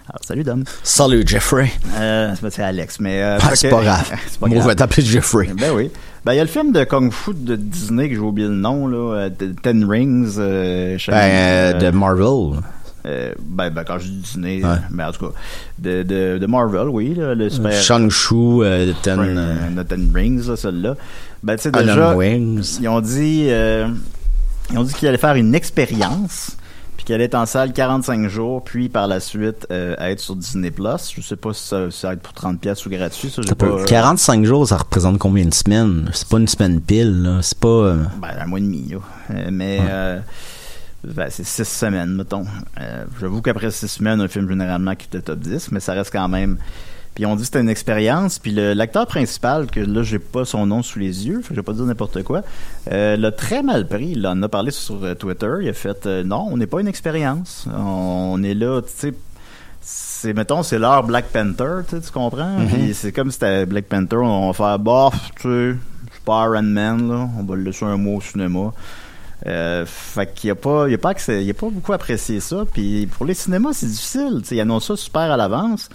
Alors, 0.09 0.21
salut 0.25 0.45
Dom. 0.45 0.63
Salut, 0.85 1.25
Jeffrey. 1.27 1.71
Euh, 1.97 2.33
c'est 2.51 2.63
Alex, 2.63 2.99
mais... 3.01 3.23
euh, 3.23 3.39
Ah, 3.43 3.55
c'est 3.55 3.69
que- 3.69 3.75
pas 3.75 3.83
grave. 3.83 4.09
c'est 4.29 4.39
pas 4.41 4.47
Moi, 4.47 4.55
grave. 4.57 4.63
je 4.63 4.69
vais 4.69 4.75
t'appeler 4.77 5.03
Jeffrey. 5.07 5.49
Ben 5.59 5.73
oui. 5.75 5.91
Ben, 6.25 6.33
il 6.33 6.37
y 6.37 6.41
a 6.41 6.45
le 6.45 6.49
film 6.49 6.71
de 6.73 6.85
Kung 6.85 7.13
Fu 7.13 7.33
de 7.35 7.57
Disney, 7.57 8.09
que 8.09 8.15
j'ai 8.15 8.21
oublié 8.21 8.47
le 8.49 8.55
nom, 8.55 8.87
là, 8.87 9.15
euh, 9.17 9.31
Ten 9.63 9.85
Rings. 9.89 10.35
Euh, 10.39 10.97
Ben, 11.09 11.79
de 11.79 11.91
Marvel. 11.91 12.61
Euh, 13.07 13.33
ben, 13.41 13.71
ben, 13.71 13.85
quand 13.85 13.99
je 13.99 14.05
dis 14.09 14.17
Disney, 14.21 14.63
Ouais. 14.65 14.71
euh, 14.71 14.77
ben, 14.91 15.09
en 15.09 15.13
tout 15.13 15.27
cas, 15.27 15.33
de, 15.79 16.03
de, 16.03 16.39
de 16.39 16.47
Marvel, 16.47 16.89
oui, 16.89 17.15
là, 17.15 17.35
le 17.35 17.51
super... 17.51 17.73
Shang-Chu, 17.73 18.35
euh, 18.63 18.93
Ten, 19.03 19.19
euh, 19.21 19.55
euh, 19.79 19.85
Ten 19.85 20.11
Rings, 20.15 20.47
là, 20.49 20.57
celle-là. 20.57 20.97
Ben, 21.43 21.57
tu 21.57 21.63
sais, 21.63 21.71
déjà, 21.73 22.15
Wings. 22.17 22.79
ils 22.81 22.89
ont 22.89 23.01
dit, 23.01 23.47
euh, 23.49 23.89
ils 24.71 24.79
ont 24.79 24.85
dit 24.85 24.95
qu'ils 24.95 25.09
allaient 25.09 25.19
faire 25.19 25.35
une 25.35 25.55
expérience, 25.55 26.57
puis 26.97 27.05
qu'elle 27.05 27.17
allait 27.17 27.25
être 27.25 27.35
en 27.35 27.47
salle 27.47 27.73
45 27.73 28.29
jours, 28.29 28.63
puis 28.63 28.89
par 28.89 29.09
la 29.09 29.19
suite 29.19 29.67
euh, 29.73 29.97
être 29.99 30.21
sur 30.21 30.37
Disney+. 30.37 30.71
Plus. 30.71 30.85
Je 31.17 31.21
sais 31.21 31.35
pas 31.35 31.53
si 31.53 31.67
ça, 31.67 31.91
ça 31.91 32.09
va 32.09 32.15
être 32.15 32.21
pour 32.23 32.33
30 32.35 32.61
pièces 32.61 32.87
ou 32.87 32.91
gratuit, 32.91 33.29
ça, 33.29 33.43
pas... 33.43 33.55
peut- 33.57 33.81
euh, 33.81 33.85
45 33.87 34.45
jours, 34.45 34.69
ça 34.69 34.77
représente 34.77 35.19
combien 35.19 35.45
de 35.45 35.53
semaines? 35.55 36.09
C'est 36.13 36.29
pas 36.29 36.39
une 36.39 36.47
semaine 36.47 36.81
pile, 36.81 37.23
là. 37.25 37.39
C'est 37.43 37.59
pas... 37.59 37.67
euh, 37.67 37.97
Ben, 38.21 38.29
un 38.41 38.47
mois 38.47 38.61
et 38.61 38.63
demi, 38.63 38.87
là. 38.91 38.99
Euh, 39.35 39.49
mais 39.51 39.81
euh, 39.83 40.21
ben, 41.05 41.27
c'est 41.31 41.45
six 41.45 41.65
semaines, 41.69 42.15
mettons. 42.15 42.45
Euh, 42.81 43.05
J'avoue 43.21 43.43
qu'après 43.43 43.71
six 43.71 43.89
semaines, 43.89 44.21
un 44.21 44.29
film 44.29 44.49
généralement 44.49 44.95
qui 44.95 45.07
était 45.07 45.21
top 45.23 45.39
10, 45.41 45.73
mais 45.73 45.81
ça 45.81 45.93
reste 45.95 46.13
quand 46.13 46.29
même. 46.29 46.59
Puis 47.15 47.27
on 47.27 47.35
dit 47.35 47.41
que 47.43 47.47
c'était 47.47 47.61
une 47.61 47.69
expérience. 47.69 48.39
Puis 48.39 48.53
le- 48.53 48.73
l'acteur 48.73 49.07
principal, 49.07 49.67
que 49.67 49.81
là, 49.81 50.03
j'ai 50.03 50.19
pas 50.19 50.45
son 50.47 50.65
nom 50.67 50.83
sous 50.83 50.99
les 50.99 51.27
yeux, 51.27 51.43
je 51.47 51.55
vais 51.55 51.63
pas 51.63 51.73
dire 51.75 51.85
n'importe 51.85 52.23
quoi, 52.23 52.43
euh, 52.91 53.17
l'a 53.17 53.33
très 53.33 53.63
mal 53.63 53.87
pris. 53.87 54.13
Il 54.17 54.27
en 54.27 54.43
a 54.43 54.49
parlé 54.49 54.71
sur 54.71 55.03
euh, 55.05 55.15
Twitter. 55.15 55.51
Il 55.61 55.69
a 55.69 55.73
fait 55.75 56.07
non, 56.07 56.49
on 56.51 56.57
n'est 56.57 56.67
pas 56.67 56.81
une 56.81 56.89
expérience. 56.89 57.67
On 57.77 58.43
est 58.43 58.55
là, 58.55 58.81
tu 58.83 58.89
sais. 58.95 59.15
C'est, 59.85 60.33
mettons, 60.33 60.63
c'est 60.63 60.79
l'heure 60.79 61.03
Black 61.03 61.27
Panther, 61.33 61.81
tu 61.89 61.97
sais, 61.97 62.01
tu 62.03 62.13
comprends? 62.13 62.57
Mhm. 62.61 62.69
Puis 62.69 62.95
c'est 62.95 63.11
comme 63.11 63.31
si 63.31 63.35
c'était 63.35 63.67
Black 63.67 63.87
Panther, 63.87 64.17
on 64.19 64.47
va 64.47 64.53
faire, 64.53 64.79
bof, 64.79 65.13
tu 65.41 65.43
sais, 65.43 65.77
c'est 66.13 66.23
pas 66.25 66.45
Iron 66.45 66.63
Man, 66.63 67.09
là, 67.11 67.29
on 67.37 67.43
va 67.43 67.57
le 67.57 67.63
laisser 67.65 67.85
un 67.85 67.97
mot 67.97 68.19
au 68.19 68.21
cinéma. 68.21 68.73
Euh, 69.47 69.85
fait 69.87 70.33
qu'il 70.35 70.49
y 70.49 70.51
a 70.51 70.55
pas, 70.55 70.87
il 70.89 70.93
y 70.93 70.95
a 70.95 70.99
pas, 70.99 71.13
accès- 71.13 71.41
il 71.41 71.47
y 71.47 71.51
a 71.51 71.55
pas 71.55 71.69
beaucoup 71.69 71.93
apprécié 71.93 72.41
ça. 72.41 72.65
Puis 72.73 73.07
pour 73.07 73.27
les 73.27 73.35
cinémas, 73.35 73.73
c'est 73.73 73.87
difficile. 73.87 74.39
Tu 74.43 74.49
sais, 74.49 74.57
ils 74.57 74.61
annoncent 74.61 74.95
ça 74.95 75.03
super 75.03 75.23
à 75.31 75.37
l'avance. 75.37 75.89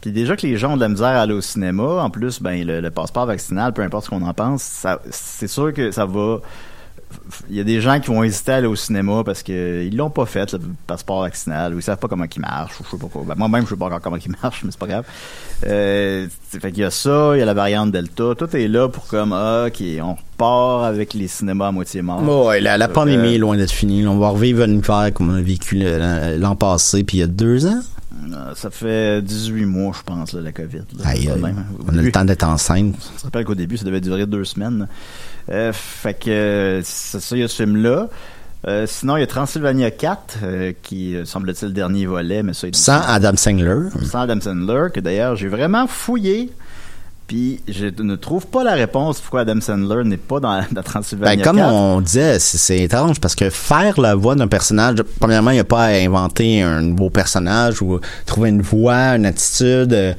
Puis 0.00 0.10
déjà 0.12 0.36
que 0.36 0.46
les 0.46 0.56
gens 0.56 0.72
ont 0.72 0.76
de 0.76 0.80
la 0.82 0.88
misère 0.88 1.06
à 1.08 1.20
aller 1.22 1.32
au 1.32 1.40
cinéma, 1.40 1.84
en 2.02 2.10
plus, 2.10 2.42
ben 2.42 2.66
le, 2.66 2.80
le 2.80 2.90
passeport 2.90 3.24
vaccinal, 3.26 3.72
peu 3.72 3.82
importe 3.82 4.06
ce 4.06 4.10
qu'on 4.10 4.22
en 4.22 4.34
pense, 4.34 4.84
c'est 5.10 5.46
sûr 5.48 5.72
que 5.72 5.90
ça 5.92 6.06
va. 6.06 6.40
Il 7.50 7.56
y 7.56 7.60
a 7.60 7.64
des 7.64 7.80
gens 7.80 7.98
qui 8.00 8.08
vont 8.08 8.22
hésiter 8.22 8.52
à 8.52 8.56
aller 8.56 8.66
au 8.66 8.76
cinéma 8.76 9.22
parce 9.24 9.42
que 9.42 9.84
ils 9.84 9.96
l'ont 9.96 10.10
pas 10.10 10.26
fait 10.26 10.52
le 10.52 10.60
passeport 10.86 11.22
vaccinal 11.22 11.74
ou 11.74 11.78
ils 11.78 11.82
savent 11.82 11.98
pas 11.98 12.08
comment 12.08 12.24
il 12.24 12.40
marche 12.40 12.80
ou 12.80 12.84
je 12.84 12.90
sais 12.90 12.96
pas 12.96 13.06
quoi. 13.06 13.22
Ben, 13.26 13.34
moi-même 13.36 13.64
je 13.64 13.70
sais 13.70 13.76
pas 13.76 13.86
encore 13.86 14.00
comment 14.00 14.16
il 14.16 14.32
marche, 14.42 14.62
mais 14.64 14.70
c'est 14.70 14.80
pas 14.80 14.86
grave. 14.86 15.04
Euh, 15.66 16.26
fait 16.50 16.72
qu'il 16.72 16.82
y 16.82 16.84
a 16.84 16.90
ça, 16.90 17.32
il 17.34 17.38
y 17.38 17.42
a 17.42 17.44
la 17.44 17.54
variante 17.54 17.92
Delta, 17.92 18.34
tout 18.36 18.56
est 18.56 18.68
là 18.68 18.88
pour 18.88 19.06
comme 19.06 19.32
ah, 19.32 19.66
ok, 19.68 19.82
on 20.02 20.14
repart 20.14 20.84
avec 20.84 21.14
les 21.14 21.28
cinémas 21.28 21.68
à 21.68 21.72
moitié 21.72 22.02
morts. 22.02 22.46
Ouais, 22.46 22.60
la, 22.60 22.76
la 22.78 22.86
Euh, 22.86 22.88
pandémie 22.88 23.34
est 23.34 23.38
loin 23.38 23.56
d'être 23.56 23.70
finie. 23.72 24.06
On 24.06 24.18
va 24.18 24.30
revivre 24.30 24.62
un 24.64 24.70
hiver 24.70 25.10
comme 25.14 25.30
on 25.30 25.34
a 25.36 25.40
vécu 25.42 25.82
l'an 26.38 26.56
passé, 26.56 27.04
puis 27.04 27.18
il 27.18 27.20
y 27.20 27.24
a 27.24 27.26
deux 27.28 27.66
ans? 27.66 27.80
Euh, 28.34 28.54
Ça 28.54 28.70
fait 28.70 29.22
18 29.22 29.64
mois, 29.66 29.92
je 29.96 30.02
pense, 30.02 30.32
là, 30.32 30.40
la 30.42 30.52
COVID. 30.52 30.78
là. 30.98 31.04
Aïe, 31.08 31.28
aïe. 31.28 31.54
On 31.88 31.96
a 31.98 32.02
le 32.02 32.12
temps 32.12 32.24
d'être 32.24 32.44
enceinte. 32.44 32.94
Je 33.16 33.18
me 33.20 33.24
rappelle 33.24 33.44
qu'au 33.44 33.54
début, 33.54 33.76
ça 33.76 33.84
devait 33.84 34.00
durer 34.00 34.26
deux 34.26 34.44
semaines. 34.44 34.86
Euh, 35.50 35.72
fait 35.72 36.14
que 36.14 36.80
c'est 36.84 37.20
ça, 37.20 37.36
il 37.36 37.40
y 37.40 37.42
a 37.44 37.48
ce 37.48 37.62
film-là. 37.62 38.08
Euh, 38.68 38.86
sinon, 38.86 39.16
il 39.16 39.20
y 39.20 39.22
a 39.24 39.26
Transylvania 39.26 39.90
4, 39.90 40.36
euh, 40.44 40.72
qui 40.82 41.16
semble-t-il 41.24 41.68
le 41.68 41.74
dernier 41.74 42.06
volet, 42.06 42.42
mais 42.44 42.52
ça 42.52 42.68
Sans 42.72 43.00
Adam 43.08 43.36
Sandler. 43.36 43.88
sans 44.04 44.20
Adam 44.20 44.40
Sandler, 44.40 44.86
que 44.94 45.00
d'ailleurs 45.00 45.34
j'ai 45.36 45.48
vraiment 45.48 45.86
fouillé. 45.88 46.50
Puis 47.26 47.60
je 47.66 47.86
ne 47.86 48.14
trouve 48.16 48.46
pas 48.46 48.62
la 48.62 48.74
réponse 48.74 49.20
pourquoi 49.20 49.40
Adam 49.40 49.60
Sandler 49.60 50.04
n'est 50.04 50.16
pas 50.16 50.38
dans, 50.38 50.62
dans 50.70 50.82
Transylvania 50.82 51.36
Ben, 51.36 51.42
comme 51.42 51.56
4. 51.56 51.72
on 51.72 52.00
disait, 52.02 52.38
c'est- 52.38 52.58
c'est 52.58 52.78
étrange 52.80 53.20
parce 53.20 53.34
que 53.34 53.48
faire 53.48 53.98
la 54.00 54.14
voix 54.14 54.34
d'un 54.34 54.48
personnage, 54.48 54.96
premièrement, 55.18 55.50
il 55.50 55.54
n'y 55.54 55.60
a 55.60 55.64
pas 55.64 55.84
à 55.84 55.92
inventer 55.94 56.62
un 56.62 56.82
nouveau 56.82 57.10
personnage 57.10 57.80
ou 57.80 58.00
trouver 58.26 58.50
une 58.50 58.60
voix, 58.62 59.16
une 59.16 59.24
attitude. 59.26 60.14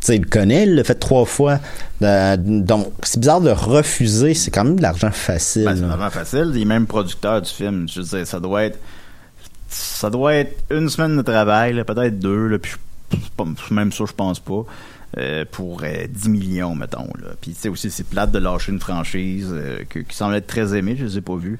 Tu 0.00 0.06
sais, 0.06 0.16
il 0.16 0.22
le 0.22 0.28
connaît, 0.28 0.64
il 0.64 0.74
l'a 0.74 0.84
fait 0.84 0.94
trois 0.94 1.24
fois. 1.26 1.58
Euh, 2.02 2.36
donc, 2.38 2.86
c'est 3.02 3.20
bizarre 3.20 3.40
de 3.42 3.50
refuser. 3.50 4.32
C'est 4.34 4.50
quand 4.50 4.64
même 4.64 4.76
de 4.76 4.82
l'argent 4.82 5.10
facile. 5.10 5.64
Ben, 5.66 5.74
c'est 5.76 5.82
là. 5.82 5.88
vraiment 5.88 6.10
facile. 6.10 6.52
Il 6.54 6.62
est 6.62 6.64
même 6.64 6.86
producteur 6.86 7.42
du 7.42 7.50
film. 7.50 7.86
Je 7.88 8.00
veux 8.00 8.06
dire, 8.18 8.26
ça 8.26 8.40
doit 8.40 8.64
être. 8.64 8.78
Ça 9.68 10.10
doit 10.10 10.34
être 10.34 10.56
une 10.70 10.88
semaine 10.88 11.16
de 11.16 11.22
travail, 11.22 11.84
peut-être 11.84 12.18
deux, 12.18 12.48
là, 12.48 12.58
puis 12.58 12.72
même 13.70 13.92
ça, 13.92 14.04
je 14.08 14.12
pense 14.12 14.40
pas. 14.40 14.64
euh, 15.18 15.44
pour 15.50 15.82
euh, 15.82 16.06
10 16.08 16.28
millions, 16.28 16.74
mettons. 16.76 17.08
Là. 17.20 17.30
Puis, 17.40 17.52
tu 17.52 17.60
sais, 17.60 17.68
aussi, 17.68 17.90
c'est 17.90 18.04
plate 18.06 18.30
de 18.30 18.38
lâcher 18.38 18.70
une 18.70 18.78
franchise 18.78 19.48
euh, 19.50 19.78
que- 19.88 19.98
qui 19.98 20.16
semble 20.16 20.36
être 20.36 20.46
très 20.46 20.76
aimée, 20.76 20.94
je 20.96 21.04
les 21.04 21.18
ai 21.18 21.20
pas 21.20 21.34
vus. 21.34 21.58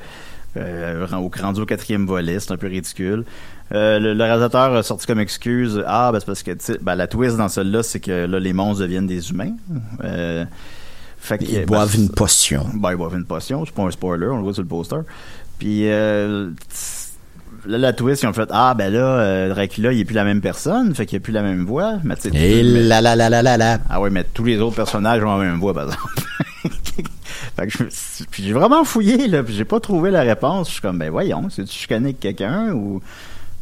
Euh, 0.57 1.07
au 1.17 1.31
rendu 1.41 1.61
au 1.61 1.67
quatrième 1.67 2.07
volet, 2.07 2.41
c'est 2.41 2.51
un 2.53 2.57
peu 2.57 2.67
ridicule. 2.67 3.25
Euh, 3.73 4.01
le, 4.01 4.15
le 4.15 4.25
réalisateur 4.25 4.75
a 4.75 4.83
sorti 4.83 5.07
comme 5.07 5.21
excuse 5.21 5.81
Ah, 5.87 6.11
ben 6.13 6.19
c'est 6.19 6.27
parce 6.27 6.43
que 6.43 6.51
ben, 6.83 6.97
la 6.97 7.07
twist 7.07 7.37
dans 7.37 7.49
celle-là, 7.49 7.85
c'est 7.85 8.01
que 8.01 8.27
là, 8.27 8.41
les 8.41 8.53
monstres 8.53 8.83
deviennent 8.83 9.07
des 9.07 9.31
humains. 9.31 9.53
Euh, 10.03 10.45
fait 11.19 11.39
que, 11.39 11.45
Ils 11.45 11.55
ben, 11.59 11.67
boivent 11.67 11.95
une 11.95 12.11
potion. 12.11 12.67
ben, 12.75 12.91
ils 12.91 12.97
boivent 12.97 13.15
une 13.17 13.27
potion, 13.27 13.65
c'est 13.65 13.75
pas 13.75 13.83
un 13.83 13.91
spoiler, 13.93 14.27
on 14.27 14.39
le 14.39 14.43
voit 14.43 14.53
sur 14.55 14.63
le 14.63 14.69
poster. 14.69 14.97
Puis 15.61 15.83
euh, 15.89 16.51
là, 17.67 17.79
la 17.79 17.93
twist, 17.93 18.25
ils 18.25 18.27
ont 18.27 18.33
fait 18.33 18.49
Ah, 18.51 18.75
ben 18.75 18.93
là, 18.93 19.51
Dracula, 19.51 19.93
il 19.93 20.01
est 20.01 20.05
plus 20.05 20.15
la 20.15 20.25
même 20.25 20.41
personne, 20.41 20.93
fait 20.97 21.07
qu'il 21.07 21.19
a 21.19 21.21
plus 21.21 21.33
la 21.33 21.43
même 21.43 21.65
voix. 21.65 21.99
Mais, 22.03 22.15
Et 22.35 22.65
là, 22.65 23.01
là, 23.01 23.15
là, 23.15 23.31
là, 23.31 23.41
là, 23.43 23.57
là. 23.57 23.79
Ah 23.89 24.01
oui, 24.01 24.11
mais 24.11 24.25
tous 24.25 24.45
les 24.45 24.59
autres 24.59 24.75
personnages 24.75 25.23
ont 25.23 25.39
la 25.39 25.45
même 25.45 25.61
voix, 25.61 25.75
par 25.75 25.85
exemple. 25.85 26.03
fait 27.61 27.67
que 27.67 27.73
je, 27.73 28.25
puis 28.31 28.43
j'ai 28.43 28.53
vraiment 28.53 28.85
fouillé, 28.85 29.29
là, 29.29 29.43
puis 29.43 29.55
j'ai 29.55 29.65
pas 29.65 29.81
trouvé 29.81 30.11
la 30.11 30.23
réponse. 30.23 30.69
Je 30.69 30.73
suis 30.75 30.83
comme, 30.83 30.99
ben 30.99 31.11
voyons, 31.11 31.49
c'est-tu 31.51 31.73
chicané 31.73 32.07
avec 32.07 32.21
quelqu'un 32.21 32.73
ou. 32.73 33.01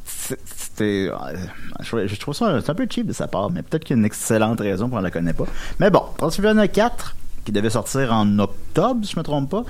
C'était. 0.05 1.11
euh, 1.11 2.07
Je, 2.07 2.17
trouve 2.21 2.35
ça 2.35 2.47
un 2.47 2.75
peu 2.75 2.87
cheap 2.89 3.07
de 3.07 3.13
sa 3.13 3.27
part, 3.27 3.51
mais 3.51 3.63
peut-être 3.63 3.85
qu'il 3.85 3.97
y 3.97 3.99
a 3.99 4.01
une 4.01 4.07
excellente 4.07 4.61
raison 4.61 4.89
pour 4.89 4.99
on 4.99 5.03
la 5.03 5.11
connaît 5.11 5.33
pas. 5.33 5.47
Mais 5.81 5.91
bon, 5.91 6.03
Transylvania 6.17 6.69
4, 6.69 7.17
qui 7.45 7.53
devait 7.53 7.71
sortir 7.71 8.13
en 8.13 8.39
octobre, 8.39 9.01
si 9.05 9.13
je 9.13 9.19
me 9.19 9.25
trompe 9.25 9.51
pas, 9.51 9.65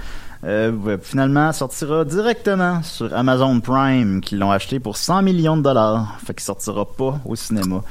euh, 0.45 0.99
finalement 1.03 1.53
sortira 1.53 2.05
directement 2.05 2.83
sur 2.83 3.15
Amazon 3.15 3.61
Prime, 3.61 4.21
qui 4.21 4.37
l'ont 4.37 4.53
acheté 4.53 4.79
pour 4.79 4.97
100 4.97 5.23
millions 5.23 5.57
de 5.57 5.63
dollars. 5.63 6.19
Fait 6.25 6.35
qu'il 6.35 6.45
sortira 6.45 6.85
pas 6.85 7.21
au 7.25 7.35
cinéma. 7.35 7.83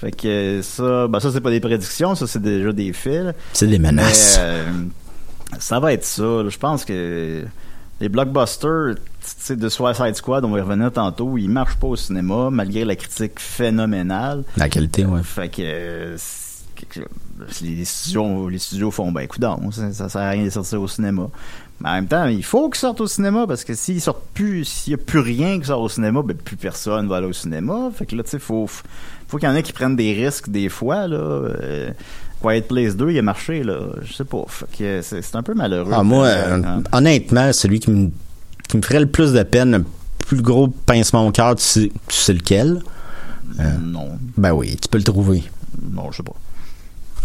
Fait 0.00 0.12
que 0.12 0.60
ça, 0.62 1.08
ben 1.08 1.20
ça 1.20 1.30
c'est 1.30 1.42
pas 1.42 1.50
des 1.50 1.60
prédictions, 1.60 2.14
ça 2.14 2.26
c'est 2.26 2.40
déjà 2.40 2.72
des 2.72 2.94
faits. 2.94 3.36
C'est 3.52 3.66
des 3.66 3.78
menaces. 3.78 4.38
Mais, 4.38 4.44
euh, 4.44 4.64
ça 5.58 5.80
va 5.80 5.92
être 5.92 6.04
ça. 6.04 6.22
là. 6.22 6.48
Je 6.48 6.58
pense 6.58 6.84
que 6.84 7.44
les 8.00 8.08
blockbusters, 8.08 8.94
de 9.50 9.68
Suicide 9.68 10.14
Squad, 10.14 10.44
on 10.44 10.50
va 10.50 10.58
y 10.58 10.62
revenir 10.62 10.90
tantôt, 10.92 11.36
ils 11.36 11.48
marchent 11.48 11.76
pas 11.76 11.88
au 11.88 11.96
cinéma 11.96 12.48
malgré 12.50 12.84
la 12.84 12.96
critique 12.96 13.38
phénoménale. 13.38 14.44
La 14.56 14.68
qualité, 14.68 15.04
ouais. 15.04 15.22
Fait 15.22 15.48
que 15.48 15.62
euh, 15.62 16.14
c'est- 16.16 16.86
que- 16.88 17.00
les, 17.62 17.84
studios, 17.84 18.48
les 18.48 18.58
studios 18.58 18.90
font, 18.90 19.12
ben, 19.12 19.20
écoute, 19.22 19.42
ça, 19.72 19.92
ça 19.92 20.08
sert 20.08 20.20
à 20.22 20.30
rien 20.30 20.44
de 20.44 20.50
sortir 20.50 20.80
au 20.80 20.88
cinéma. 20.88 21.28
Mais 21.80 21.88
en 21.88 21.92
même 21.94 22.06
temps, 22.06 22.26
il 22.26 22.42
faut 22.44 22.68
qu'ils 22.70 22.78
sortent 22.80 23.00
au 23.02 23.06
cinéma 23.06 23.46
parce 23.46 23.64
que 23.64 23.74
s'ils 23.74 24.00
sortent 24.00 24.26
plus, 24.34 24.64
s'il 24.64 24.90
y 24.92 24.94
a 24.94 24.98
plus 24.98 25.20
rien 25.20 25.58
qui 25.60 25.66
sort 25.66 25.80
au 25.80 25.88
cinéma, 25.88 26.22
ben, 26.22 26.36
plus 26.36 26.56
personne 26.56 27.06
va 27.08 27.16
aller 27.16 27.26
au 27.26 27.32
cinéma. 27.34 27.90
Fait 27.94 28.06
que 28.06 28.16
là, 28.16 28.22
tu 28.22 28.30
sais, 28.30 28.38
faut, 28.38 28.66
faut 29.28 29.36
qu'il 29.38 29.48
y 29.48 29.52
en 29.52 29.54
ait 29.54 29.62
qui 29.62 29.72
prennent 29.74 29.96
des 29.96 30.12
risques 30.14 30.48
des 30.50 30.68
fois, 30.70 31.06
là. 31.06 31.16
Euh, 31.16 31.90
Quiet 32.40 32.62
Place 32.62 32.96
2, 32.96 33.10
il 33.10 33.18
a 33.18 33.22
marché, 33.22 33.62
là. 33.62 33.78
Je 34.02 34.12
sais 34.12 34.24
pas. 34.24 34.44
Fait 34.48 34.66
que 34.78 35.02
c'est 35.02 35.22
c'est 35.22 35.36
un 35.36 35.42
peu 35.42 35.54
malheureux. 35.54 35.92
Ah, 35.94 36.02
moi, 36.02 36.26
Euh, 36.26 36.56
euh, 36.58 36.62
hein. 36.64 36.82
honnêtement, 36.92 37.52
celui 37.52 37.80
qui 37.80 37.90
me, 37.90 38.10
qui 38.68 38.76
me 38.76 38.82
ferait 38.82 39.00
le 39.00 39.06
plus 39.06 39.32
de 39.32 39.42
peine, 39.42 39.72
le 39.78 39.84
plus 40.26 40.40
gros 40.40 40.68
pincement 40.68 41.26
au 41.26 41.32
cœur, 41.32 41.54
tu 41.56 41.62
sais, 41.62 41.92
tu 42.08 42.16
sais 42.16 42.32
lequel? 42.32 42.82
Euh, 43.58 43.64
non. 43.82 44.08
Ben 44.36 44.52
oui, 44.52 44.76
tu 44.80 44.88
peux 44.88 44.98
le 44.98 45.04
trouver. 45.04 45.42
Non, 45.92 46.10
je 46.12 46.18
sais 46.18 46.22
pas. 46.22 46.34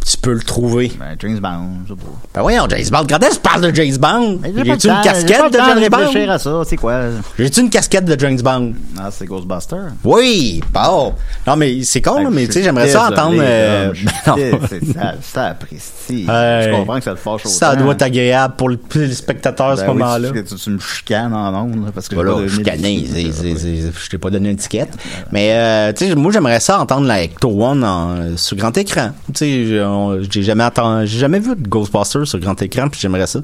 Tu 0.08 0.18
peux 0.18 0.34
le 0.34 0.42
trouver. 0.42 0.92
Ben, 1.00 1.16
James 1.20 1.40
Bond, 1.40 1.68
je 1.86 1.94
sais 1.94 2.00
pas. 2.00 2.06
Ben 2.36 2.42
voyons, 2.44 2.68
James 2.70 2.86
Bond. 2.92 3.06
Quand 3.10 3.18
est-ce 3.24 3.30
que 3.30 3.36
tu 3.36 3.40
parles 3.42 3.62
de 3.72 3.76
James 3.76 3.98
Bond? 3.98 4.40
Le 4.44 4.64
J'ai-tu 4.64 4.88
une 4.88 5.02
casquette 5.02 5.52
de 5.52 5.58
James 5.58 5.90
Bond? 5.90 6.30
à 6.32 6.38
ça, 6.40 6.62
c'est 6.64 6.76
quoi? 6.78 7.00
J'ai-tu 7.40 7.62
une 7.62 7.70
casquette 7.72 8.06
de 8.06 8.20
James 8.20 8.40
Bond? 8.40 8.74
Ah, 9.00 9.10
c'est 9.12 9.26
Ghostbuster. 9.26 9.78
Oui, 10.04 10.62
bon. 10.72 11.14
Non, 11.48 11.56
mais 11.56 11.82
c'est 11.84 12.02
con, 12.04 12.22
là, 12.24 12.30
mais 12.32 12.46
tu 12.46 12.54
sais, 12.54 12.64
j'aimerais 12.64 12.88
ça 12.90 13.08
entendre. 13.10 13.38
euh, 13.40 13.94
c'est- 14.70 14.82
ça, 15.24 15.46
apprécie. 15.48 16.26
Je 16.28 16.72
comprends 16.72 16.98
que 17.00 17.04
ça 17.04 17.12
le 17.12 17.18
fâche 17.18 17.42
autant. 17.46 17.50
Ça 17.50 17.76
doit 17.76 17.94
être 17.94 18.02
agréable 18.04 18.54
pour 18.58 18.70
le- 18.70 18.80
les 18.96 19.14
spectateurs 19.14 19.70
à 19.72 19.76
ce 19.78 19.82
Ben 19.82 19.88
oui, 19.92 19.98
moment-là. 19.98 20.30
tu, 20.32 20.70
me 20.70 20.80
chicanes 20.80 21.34
en 21.34 21.64
ondes, 21.64 21.92
parce 21.96 22.08
que 22.10 22.16
Voilà, 22.16 22.36
je 22.44 22.50
suis 22.50 22.58
le- 22.60 22.64
cané, 22.64 23.06
c'est- 23.12 23.32
c'est- 23.32 23.56
c'est- 23.58 23.92
je 24.04 24.10
t'ai 24.10 24.18
pas 24.20 24.30
donné 24.30 24.50
une 24.50 24.56
étiquette. 24.56 24.94
Mais, 25.32 25.50
euh, 25.54 25.94
tu 25.94 26.08
sais, 26.08 26.16
moi, 26.16 26.32
j'aimerais 26.32 26.60
ça 26.60 26.80
entendre 26.80 27.08
la 27.08 27.24
Ecto 27.24 27.50
One 27.50 27.84
en- 27.84 28.38
sur 28.38 28.56
grand 28.56 28.76
écran. 28.78 29.10
Tu 29.34 29.40
sais, 29.40 29.80
on- 29.96 30.22
j'ai 30.30 30.44
jamais 30.44 30.64
entendu, 30.64 31.08
j'ai 31.08 31.20
jamais 31.20 31.40
vu 31.40 31.56
de 31.56 31.68
Ghostbusters 31.68 32.28
sur 32.28 32.40
grand 32.40 32.62
écran, 32.62 32.90
puis 32.90 33.00
j'aimerais 33.00 33.28
ça. 33.28 33.40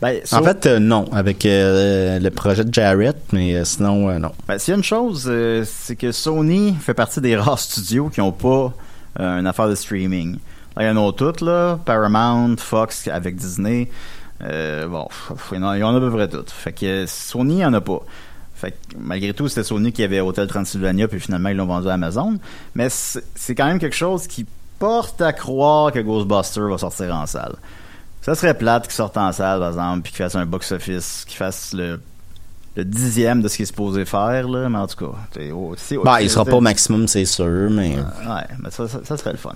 Ben, 0.00 0.20
En 0.32 0.42
fait, 0.42 0.66
euh, 0.66 0.78
non, 0.78 1.06
avec 1.12 1.46
euh, 1.46 2.18
le 2.18 2.30
projet 2.30 2.64
de 2.64 2.72
Jarrett, 2.72 3.16
mais 3.32 3.54
euh, 3.54 3.64
sinon, 3.64 4.18
non. 4.18 4.32
Ben, 4.48 4.58
s'il 4.58 4.72
y 4.72 4.74
a 4.74 4.78
une 4.78 4.84
chose, 4.84 5.30
c'est 5.64 5.96
que 5.96 6.10
Sony 6.12 6.74
fait 6.80 6.94
partie 6.94 7.20
des 7.20 7.36
rares 7.36 7.58
studios 7.58 8.08
qui 8.08 8.20
n'ont 8.20 8.32
pas 8.32 8.72
une 9.18 9.46
affaire 9.46 9.68
de 9.68 9.74
streaming. 9.74 10.38
Là, 10.76 10.82
il 10.82 10.86
y 10.86 10.90
en 10.90 11.08
a 11.08 11.12
toutes, 11.12 11.40
là. 11.40 11.78
Paramount, 11.84 12.56
Fox 12.58 13.06
avec 13.08 13.36
Disney. 13.36 13.88
Bon, 14.40 15.08
il 15.52 15.58
y 15.58 15.62
en 15.84 15.94
a, 15.94 15.96
à 15.96 16.00
peu 16.00 16.10
près 16.10 16.28
toutes. 16.28 16.50
Fait 16.50 16.72
que 16.72 17.04
Sony, 17.06 17.54
il 17.54 17.56
n'y 17.58 17.64
en 17.64 17.74
a 17.74 17.80
pas. 17.80 18.00
Fait 18.56 18.72
que, 18.72 18.76
malgré 18.98 19.32
tout, 19.34 19.48
c'était 19.48 19.62
Sony 19.64 19.92
qui 19.92 20.02
avait 20.02 20.20
Hotel 20.20 20.48
Transylvania, 20.48 21.06
puis 21.08 21.20
finalement, 21.20 21.50
ils 21.50 21.56
l'ont 21.56 21.66
vendu 21.66 21.88
à 21.88 21.92
Amazon. 21.92 22.38
Mais 22.74 22.88
c'est 22.88 23.54
quand 23.54 23.66
même 23.66 23.78
quelque 23.78 23.96
chose 23.96 24.26
qui 24.26 24.46
porte 24.78 25.20
à 25.20 25.32
croire 25.32 25.92
que 25.92 25.98
Ghostbuster 26.00 26.60
va 26.62 26.78
sortir 26.78 27.14
en 27.14 27.26
salle. 27.26 27.54
Ça 28.22 28.34
serait 28.34 28.54
plate 28.54 28.84
qu'il 28.84 28.92
sorte 28.94 29.16
en 29.16 29.32
salle, 29.32 29.60
par 29.60 29.68
exemple, 29.68 30.00
puis 30.02 30.12
qu'il 30.12 30.18
fasse 30.24 30.34
un 30.34 30.46
box-office, 30.46 31.24
qu'il 31.28 31.36
fasse 31.36 31.74
le, 31.74 32.00
le 32.76 32.84
dixième 32.84 33.42
de 33.42 33.48
ce 33.48 33.56
qu'il 33.56 33.64
est 33.64 33.66
supposé 33.66 34.04
faire, 34.06 34.48
là. 34.48 34.68
Mais 34.68 34.78
en 34.78 34.86
tout 34.86 34.96
cas, 35.06 35.12
c'est- 35.32 35.50
Ben, 35.50 36.14
c'est- 36.16 36.24
il 36.24 36.30
sera 36.30 36.44
pas 36.44 36.56
au 36.56 36.60
maximum, 36.62 37.06
c'est 37.06 37.24
sûr, 37.26 37.68
mais. 37.70 37.96
Ouais, 37.96 38.46
mais 38.62 38.70
ça, 38.70 38.88
ça, 38.88 39.00
ça 39.04 39.16
serait 39.16 39.32
le 39.32 39.38
fun. 39.38 39.52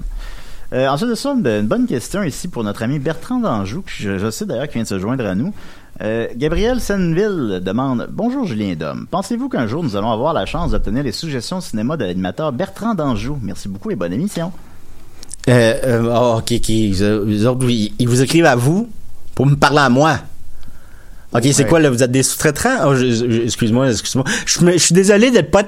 Euh, 0.74 0.86
ensuite 0.88 1.08
de 1.08 1.14
ça, 1.14 1.30
une, 1.32 1.46
une 1.46 1.66
bonne 1.66 1.86
question 1.86 2.22
ici 2.22 2.46
pour 2.46 2.62
notre 2.62 2.82
ami 2.82 2.98
Bertrand 2.98 3.40
d'Anjou, 3.40 3.80
que 3.80 3.90
je, 3.90 4.18
je 4.18 4.30
sais 4.30 4.44
d'ailleurs 4.44 4.66
qui 4.68 4.74
vient 4.74 4.82
de 4.82 4.88
se 4.88 4.98
joindre 4.98 5.24
à 5.24 5.34
nous. 5.34 5.54
Euh, 6.02 6.28
Gabriel 6.36 6.78
Senville 6.78 7.60
demande 7.64 8.06
Bonjour 8.12 8.44
Julien 8.44 8.74
Dom. 8.76 9.06
Pensez-vous 9.10 9.48
qu'un 9.48 9.66
jour 9.66 9.82
nous 9.82 9.96
allons 9.96 10.12
avoir 10.12 10.34
la 10.34 10.44
chance 10.44 10.72
d'obtenir 10.72 11.02
les 11.02 11.10
suggestions 11.12 11.56
de 11.58 11.62
cinéma 11.62 11.96
de 11.96 12.04
l'animateur 12.04 12.52
Bertrand 12.52 12.94
d'Anjou 12.94 13.38
Merci 13.42 13.68
beaucoup 13.70 13.90
et 13.90 13.96
bonne 13.96 14.12
émission. 14.12 14.52
Euh, 15.48 15.74
euh, 15.84 16.14
oh, 16.14 16.38
ok, 16.38 16.50
ils- 16.68 17.90
ils 17.98 18.08
vous 18.08 18.22
écrivent 18.22 18.44
à 18.46 18.56
vous 18.56 18.88
pour 19.34 19.46
me 19.46 19.54
parler 19.56 19.78
à 19.78 19.88
moi. 19.88 20.18
Ok, 21.34 21.42
c'est 21.52 21.64
Ouais. 21.64 21.68
quoi 21.68 21.78
là 21.80 21.90
Vous 21.90 22.02
êtes 22.02 22.10
des 22.10 22.22
sous-traitants? 22.22 22.86
Oh, 22.86 22.94
Excuse-moi, 23.44 23.90
excuse-moi. 23.90 24.24
Je, 24.46 24.78
suis 24.78 24.94
désolé 24.94 25.30
d'être 25.30 25.50
pas 25.50 25.62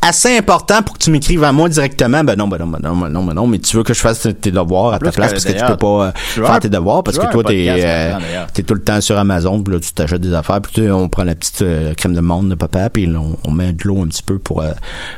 assez 0.00 0.34
important 0.38 0.82
pour 0.82 0.94
que 0.94 1.04
tu 1.04 1.10
m'écrives 1.10 1.44
à 1.44 1.52
moi 1.52 1.68
directement. 1.68 2.24
Ben 2.24 2.36
non, 2.36 2.48
ben 2.48 2.56
non, 2.58 2.66
ben 2.68 2.78
non, 2.82 2.96
ben 2.96 3.08
non, 3.10 3.22
ben 3.22 3.34
non. 3.34 3.46
Mais 3.46 3.58
tu 3.58 3.76
veux 3.76 3.82
que 3.82 3.92
je 3.92 4.00
fasse 4.00 4.26
tes 4.40 4.50
devoirs 4.50 4.94
à 4.94 4.98
ta 4.98 5.12
place 5.12 5.32
parce 5.32 5.44
que 5.44 5.52
tu 5.52 5.64
peux 5.66 5.76
pas 5.76 6.06
euh, 6.06 6.12
faire 6.14 6.50
un- 6.52 6.58
tes 6.58 6.70
devoirs 6.70 7.02
parce 7.02 7.18
que 7.18 7.30
toi 7.30 7.44
t'es 7.44 7.66
euh, 7.68 8.14
t'es 8.54 8.62
tout 8.62 8.72
le 8.74 8.80
temps 8.82 9.00
sur 9.02 9.18
Amazon. 9.18 9.62
Puis 9.62 9.74
là 9.74 9.80
tu 9.80 9.92
t'achètes 9.92 10.22
des 10.22 10.32
affaires. 10.32 10.62
Puis 10.62 10.72
tu 10.72 10.90
on 10.90 11.08
prend 11.10 11.24
la 11.24 11.34
petite 11.34 11.60
euh, 11.60 11.92
crème 11.92 12.14
de 12.14 12.20
monde 12.20 12.48
de 12.48 12.54
papa. 12.54 12.88
Puis 12.88 13.04
là, 13.04 13.18
on, 13.20 13.36
on 13.46 13.50
met 13.50 13.72
de 13.74 13.82
l'eau 13.84 14.00
un 14.02 14.06
petit 14.06 14.22
peu 14.22 14.38
pour 14.38 14.62
euh, 14.62 14.70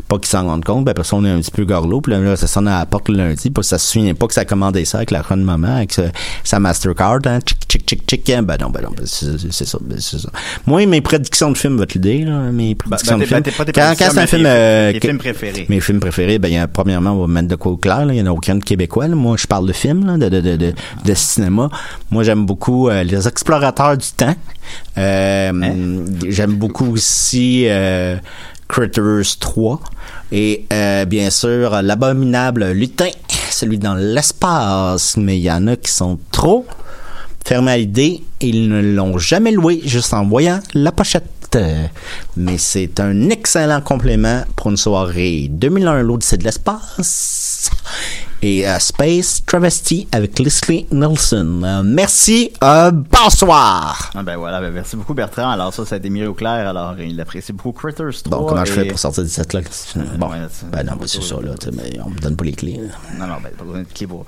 pas 0.08 0.16
qu'ils 0.18 0.26
s'en 0.26 0.46
rendent 0.46 0.64
compte. 0.64 0.84
Ben 0.84 0.90
après 0.90 1.04
ça 1.04 1.14
on 1.14 1.24
est 1.24 1.30
un 1.30 1.38
petit 1.38 1.52
peu 1.52 1.64
gorlot. 1.64 2.00
Puis 2.00 2.12
là, 2.12 2.18
là, 2.18 2.34
ça 2.34 2.48
sonne 2.48 2.66
à 2.66 2.80
la 2.80 2.86
porte 2.86 3.08
le 3.08 3.16
lundi. 3.18 3.50
Puis 3.50 3.62
ça 3.64 3.78
se 3.78 3.92
souvient 3.92 4.14
pas 4.14 4.26
que 4.26 4.34
ça 4.34 4.40
a 4.40 4.44
commandé 4.44 4.84
ça 4.84 4.98
avec 4.98 5.12
la 5.12 5.22
de 5.22 5.36
maman 5.36 5.76
avec 5.76 5.92
sa, 5.92 6.02
sa 6.42 6.58
Mastercard. 6.58 7.18
Hein, 7.26 7.38
chic 7.46 7.58
chic 7.70 7.84
chic 7.88 8.02
chic. 8.10 8.30
hein. 8.30 8.42
Ben 8.42 8.56
non, 8.60 8.70
ben 8.70 8.82
non, 8.82 8.90
ben 8.96 9.04
c'est 9.06 9.36
c'est 9.52 9.75
ça, 9.78 9.84
ben 9.84 9.98
c'est 10.00 10.18
ça. 10.18 10.28
Moi 10.66 10.86
mes 10.86 11.00
prédictions 11.00 11.50
de 11.50 11.56
films, 11.58 11.76
votre 11.76 11.96
idée 11.96 12.24
là, 12.24 12.38
mes 12.52 12.74
prédictions 12.74 13.16
ben, 13.16 13.20
de 13.20 13.26
films. 13.26 13.40
ben, 13.42 13.52
pas 13.52 13.64
quand, 13.72 13.94
c'est 13.96 14.18
un 14.18 14.26
film, 14.26 14.42
tes- 14.42 14.48
euh, 14.48 14.92
tes 14.92 15.00
films 15.00 15.18
préférés. 15.18 15.66
Mes 15.68 15.80
films 15.80 16.00
préférés, 16.00 16.38
ben 16.38 16.48
y 16.52 16.58
a 16.58 16.66
premièrement 16.68 17.10
on 17.12 17.20
va 17.22 17.26
mettre 17.26 17.48
de 17.48 17.56
quoi 17.56 17.72
au 17.72 17.76
clair. 17.76 18.06
là. 18.06 18.14
Il 18.14 18.18
y 18.18 18.22
en 18.22 18.26
a 18.26 18.30
aucun 18.30 18.56
de 18.56 18.64
québécois. 18.64 19.08
là. 19.08 19.14
Moi 19.14 19.36
je 19.38 19.46
parle 19.46 19.66
de 19.66 19.72
films, 19.72 20.06
là, 20.06 20.16
de, 20.18 20.28
de, 20.28 20.40
de, 20.40 20.56
de, 20.56 20.74
de 21.04 21.14
cinéma. 21.14 21.68
Moi 22.10 22.22
j'aime 22.24 22.46
beaucoup 22.46 22.88
euh, 22.88 23.02
les 23.02 23.26
explorateurs 23.28 23.96
du 23.96 24.08
temps. 24.16 24.34
Euh, 24.98 26.04
J'aime 26.28 26.54
beaucoup 26.54 26.86
aussi 26.92 27.64
euh, 27.68 28.16
Critters 28.68 29.38
3 29.38 29.80
et 30.32 30.66
euh, 30.72 31.04
bien 31.04 31.30
sûr 31.30 31.82
l'abominable 31.82 32.70
lutin, 32.72 33.08
celui 33.50 33.78
dans 33.78 33.94
l'espace. 33.94 35.16
Mais 35.16 35.38
il 35.38 35.42
y 35.42 35.50
en 35.50 35.66
a 35.68 35.76
qui 35.76 35.90
sont 35.92 36.18
trop 36.32 36.66
fermés 37.46 37.70
à 37.70 37.78
l'idée 37.78 38.24
et 38.40 38.48
ils 38.48 38.68
ne 38.68 38.82
l'ont 38.82 39.18
jamais 39.18 39.52
loué 39.52 39.80
juste 39.84 40.12
en 40.12 40.26
voyant 40.26 40.58
la 40.74 40.90
pochette. 40.90 41.30
Mais 42.36 42.58
c'est 42.58 42.98
un 42.98 43.30
excellent 43.30 43.80
complément 43.80 44.42
pour 44.56 44.70
une 44.70 44.76
soirée 44.76 45.46
2001 45.50 46.02
l'Odyssée 46.02 46.36
de 46.36 46.44
l'espace 46.44 47.70
et 48.42 48.68
euh, 48.68 48.78
Space 48.80 49.42
Travesty 49.46 50.08
avec 50.10 50.40
Leslie 50.40 50.86
Nelson. 50.90 51.62
Euh, 51.64 51.82
merci, 51.84 52.52
euh, 52.62 52.90
bonsoir! 52.90 54.10
Ah 54.14 54.22
ben 54.24 54.36
voilà, 54.36 54.60
ben 54.60 54.72
merci 54.72 54.96
beaucoup 54.96 55.14
Bertrand. 55.14 55.50
Alors 55.50 55.72
ça, 55.72 55.86
ça 55.86 55.94
a 55.94 55.98
été 55.98 56.10
mis 56.10 56.24
au 56.24 56.34
clair. 56.34 56.68
Alors 56.68 56.96
il 56.98 57.18
apprécie 57.20 57.52
beaucoup 57.52 57.72
Critters 57.72 58.22
3. 58.24 58.38
Bon, 58.38 58.44
comment 58.46 58.64
je 58.64 58.72
fais 58.72 58.84
pour 58.84 58.98
sortir 58.98 59.22
de 59.22 59.28
cette 59.28 59.52
là? 59.54 59.60
Bon, 60.18 60.30
ben 60.72 60.82
non, 60.82 60.98
c'est 61.06 61.22
ça, 61.22 61.36
là, 61.36 61.54
mais 61.72 61.98
on 62.04 62.10
me 62.10 62.18
donne 62.18 62.36
pas 62.36 62.44
les 62.44 62.52
clés. 62.52 62.80
là. 62.82 62.94
Non, 63.18 63.32
non, 63.32 63.38
ben, 63.42 63.52
pas 63.56 63.64
besoin 63.64 63.82
de 63.82 63.86
clé 63.86 64.06
pour. 64.08 64.26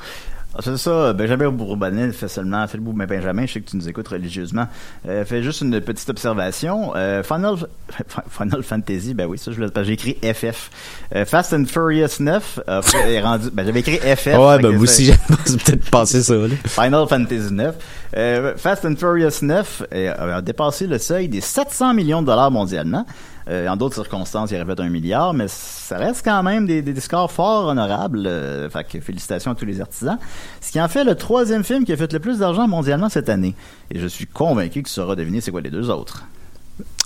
Ah, 0.55 0.61
C'est 0.63 0.77
ça, 0.79 1.13
Benjamin 1.13 1.51
Bourbonnais 1.51 2.11
fait 2.13 2.27
seulement, 2.27 2.67
fait 2.67 2.79
le 2.79 2.83
bout, 2.83 2.95
mais 2.95 3.07
Benjamin, 3.07 3.45
je 3.47 3.53
sais 3.53 3.61
que 3.61 3.69
tu 3.69 3.77
nous 3.77 3.87
écoutes 3.89 4.09
religieusement, 4.09 4.67
euh, 5.07 5.25
fait 5.25 5.43
juste 5.43 5.61
une 5.61 5.79
petite 5.81 6.09
observation. 6.09 6.93
Euh, 6.97 7.23
Final, 7.23 7.57
Final 8.31 8.63
Fantasy, 8.63 9.13
ben 9.15 9.27
oui, 9.27 9.37
ça, 9.39 9.51
je 9.51 9.57
voulais, 9.57 9.69
parce 9.71 9.87
que 9.87 9.89
j'ai 9.89 9.93
écrit 10.13 10.17
FF. 10.35 10.71
Euh, 11.15 11.25
Fast 11.27 11.53
and 11.53 11.67
Furious 11.67 12.09
9 12.21 12.61
a 12.67 12.81
fait- 12.83 13.13
est 13.15 13.21
rendu, 13.21 13.51
ben 13.53 13.67
j'avais 13.67 13.81
écrit 13.81 13.99
FF. 13.99 14.39
Ouais, 14.39 14.59
ben 14.59 14.75
vous 14.75 14.85
aussi, 14.85 15.05
j'ai 15.47 15.57
peut-être 15.59 15.91
passé 15.91 16.23
ça, 16.23 16.35
là. 16.35 16.49
Final 16.67 17.07
Fantasy 17.07 17.53
9. 17.53 17.75
Euh, 18.17 18.55
Fast 18.57 18.87
and 18.87 18.97
Furious 18.97 19.43
9 19.43 19.83
euh, 19.95 20.37
a 20.39 20.41
dépassé 20.41 20.87
le 20.87 20.97
seuil 20.99 21.29
des 21.29 21.43
700 21.43 21.93
millions 21.93 22.23
de 22.23 22.27
dollars 22.27 22.51
mondialement. 22.51 23.05
Euh, 23.49 23.67
en 23.69 23.77
d'autres 23.77 23.95
circonstances, 23.95 24.51
il 24.51 24.57
aurait 24.61 24.75
fait 24.75 24.81
un 24.83 24.91
milliard, 24.91 25.33
mais 25.33 25.47
ça 25.49 25.97
reste 25.97 26.23
quand 26.25 26.43
même 26.43 26.67
des, 26.67 26.83
des 26.83 27.01
scores 27.01 27.33
fort 27.33 27.67
honorables. 27.69 28.27
Euh, 28.27 28.69
fait 28.69 28.85
que 28.85 29.01
félicitations 29.01 29.53
à 29.53 29.55
tous 29.55 29.65
les 29.65 29.81
artisans. 29.81 30.19
Ce 30.61 30.71
qui 30.71 30.81
en 30.81 30.89
fait 30.89 31.05
le 31.05 31.15
troisième 31.15 31.65
film 31.65 31.85
qui 31.85 31.93
a 31.93 31.97
fait 31.97 32.13
le 32.13 32.19
plus 32.21 32.39
d'argent 32.39 32.69
mondialement 32.69 33.09
cette 33.09 33.29
année. 33.29 33.55
Et 33.91 33.99
je 33.99 34.07
suis 34.07 34.27
convaincu 34.27 34.83
que 34.83 34.89
tu 34.89 34.95
sauras 34.95 35.15
deviner 35.17 35.41
c'est 35.41 35.51
quoi 35.51 35.61
les 35.63 35.71
deux 35.71 35.89
autres. 35.91 36.25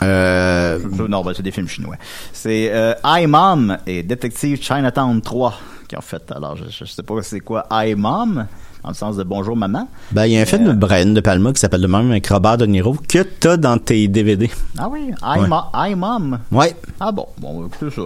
Euh, 0.03 0.79
Non, 1.09 1.23
ben, 1.23 1.33
c'est 1.35 1.43
des 1.43 1.51
films 1.53 1.69
chinois. 1.69 1.97
C'est 2.33 2.71
euh, 2.73 2.95
I 3.05 3.27
Mom 3.27 3.79
et 3.87 4.03
Détective 4.03 4.61
Chinatown 4.61 5.21
3 5.21 5.59
qui 5.89 5.97
ont 5.97 6.01
fait. 6.01 6.31
Alors, 6.33 6.57
je, 6.57 6.65
je 6.69 6.85
sais 6.85 7.03
pas 7.03 7.15
c'est 7.23 7.41
quoi 7.41 7.67
I 7.71 7.95
Mom, 7.95 8.47
dans 8.83 8.89
le 8.91 8.95
sens 8.95 9.17
de 9.17 9.23
bonjour 9.23 9.57
maman. 9.57 9.89
ben, 10.11 10.27
il 10.27 10.33
y 10.33 10.39
a 10.39 10.41
un 10.41 10.45
film 10.45 10.65
de 10.65 10.73
Brian 10.73 11.07
De 11.07 11.21
Palma 11.21 11.53
qui 11.53 11.61
s'appelle 11.61 11.81
de 11.83 11.87
même 11.87 12.11
avec 12.11 12.27
Robert 12.29 12.59
De 12.59 12.67
Niro 12.67 12.97
que 13.09 13.23
t'as 13.23 13.57
dans 13.57 13.79
tes 13.79 14.09
DVD. 14.09 14.51
Ah 14.79 14.89
oui, 14.89 15.13
I, 15.23 15.39
Ouais. 15.41 15.91
I 15.91 15.95
Mom. 15.95 16.39
Ouais. 16.51 16.75
Ah 17.01 17.13
bon, 17.13 17.27
bon, 17.39 17.67
écoutez 17.67 17.95
ça. 17.95 18.03